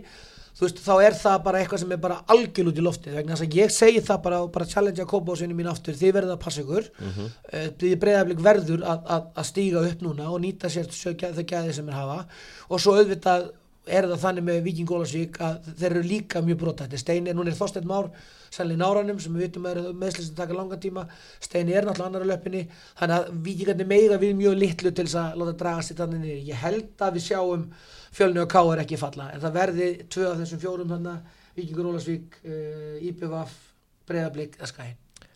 þú 0.57 0.65
veist, 0.65 0.79
þá 0.81 0.93
er 1.05 1.17
það 1.17 1.35
bara 1.45 1.59
eitthvað 1.61 1.81
sem 1.83 1.91
er 1.93 1.99
bara 2.01 2.17
algjörl 2.33 2.71
út 2.71 2.79
í 2.81 2.85
loftið, 2.85 3.17
vegna 3.19 3.35
þess 3.35 3.45
að 3.45 3.57
ég 3.59 3.73
segi 3.75 4.01
það 4.07 4.23
bara 4.23 4.39
og 4.41 4.49
bara 4.55 4.69
challenge 4.71 5.03
að 5.03 5.11
kópa 5.11 5.35
á 5.37 5.39
sinni 5.39 5.57
mín 5.57 5.69
aftur. 5.69 5.97
Þið 5.97 6.15
verða 6.15 6.33
að 6.33 6.41
passa 6.41 6.63
ykkur. 6.63 6.87
Mm. 6.97 7.11
-hmm. 7.13 7.75
því 7.77 7.91
breyðarblik 8.01 8.41
verður 8.47 8.81
að, 8.81 9.03
að, 9.15 9.27
að 9.37 9.47
stíga 9.51 9.83
upp 9.85 10.01
núna 10.01 10.31
og 10.31 10.41
nýta 10.41 10.71
sér 10.73 10.89
þau 10.89 11.43
gæði 11.45 11.75
sem 11.77 11.91
er 11.91 11.99
hafa. 11.99 12.17
Og 12.73 12.81
svo 12.81 12.97
auðvitað 12.97 13.51
er 13.87 14.07
það 14.11 14.23
þannig 14.23 14.45
með 14.47 14.59
Víking 14.65 14.91
Ólasvík 14.93 15.39
að 15.43 15.69
þeir 15.79 15.87
eru 15.89 16.03
líka 16.05 16.41
mjög 16.45 16.59
brotætti 16.63 16.99
Steini, 17.01 17.33
núna 17.35 17.51
er 17.51 17.57
Þorsteinn 17.57 17.87
Már 17.89 18.09
sannlega 18.51 18.77
í 18.77 18.81
náranum 18.81 19.21
sem 19.21 19.33
við 19.35 19.47
vitum 19.47 19.67
að 19.67 19.79
eru 19.81 19.93
meðsli 20.01 20.25
sem 20.25 20.35
taka 20.37 20.55
langan 20.57 20.81
tíma. 20.83 21.05
Steini 21.43 21.75
er 21.75 21.87
náttúrulega 21.87 22.11
annar 22.11 22.27
á 22.27 22.31
löppinni 22.31 22.63
þannig 22.99 23.15
að 23.17 23.31
Víkingarnir 23.47 23.89
meira 23.91 24.19
við 24.21 24.35
mjög 24.41 24.59
litlu 24.61 24.91
til 24.91 25.07
þess 25.07 25.19
að 25.23 25.41
láta 25.41 25.55
draga 25.63 25.87
sér 25.87 25.99
þannig 26.01 26.23
niður. 26.23 26.45
Ég 26.51 26.61
held 26.65 27.07
að 27.07 27.17
við 27.17 27.27
sjáum 27.27 27.65
fjölni 28.17 28.43
og 28.43 28.53
káar 28.53 28.83
ekki 28.83 29.01
falla 29.01 29.31
en 29.33 29.43
það 29.43 29.57
verði 29.61 29.89
tvö 30.05 30.29
af 30.31 30.39
þessum 30.43 30.63
fjórum 30.63 30.95
þannig 30.95 31.35
Víkingur 31.57 31.89
Ólasvík, 31.89 32.39
uh, 32.45 32.95
IPVF 33.01 33.59
Breiðablík, 34.07 34.59
eða 34.61 34.71
skæn 34.71 35.06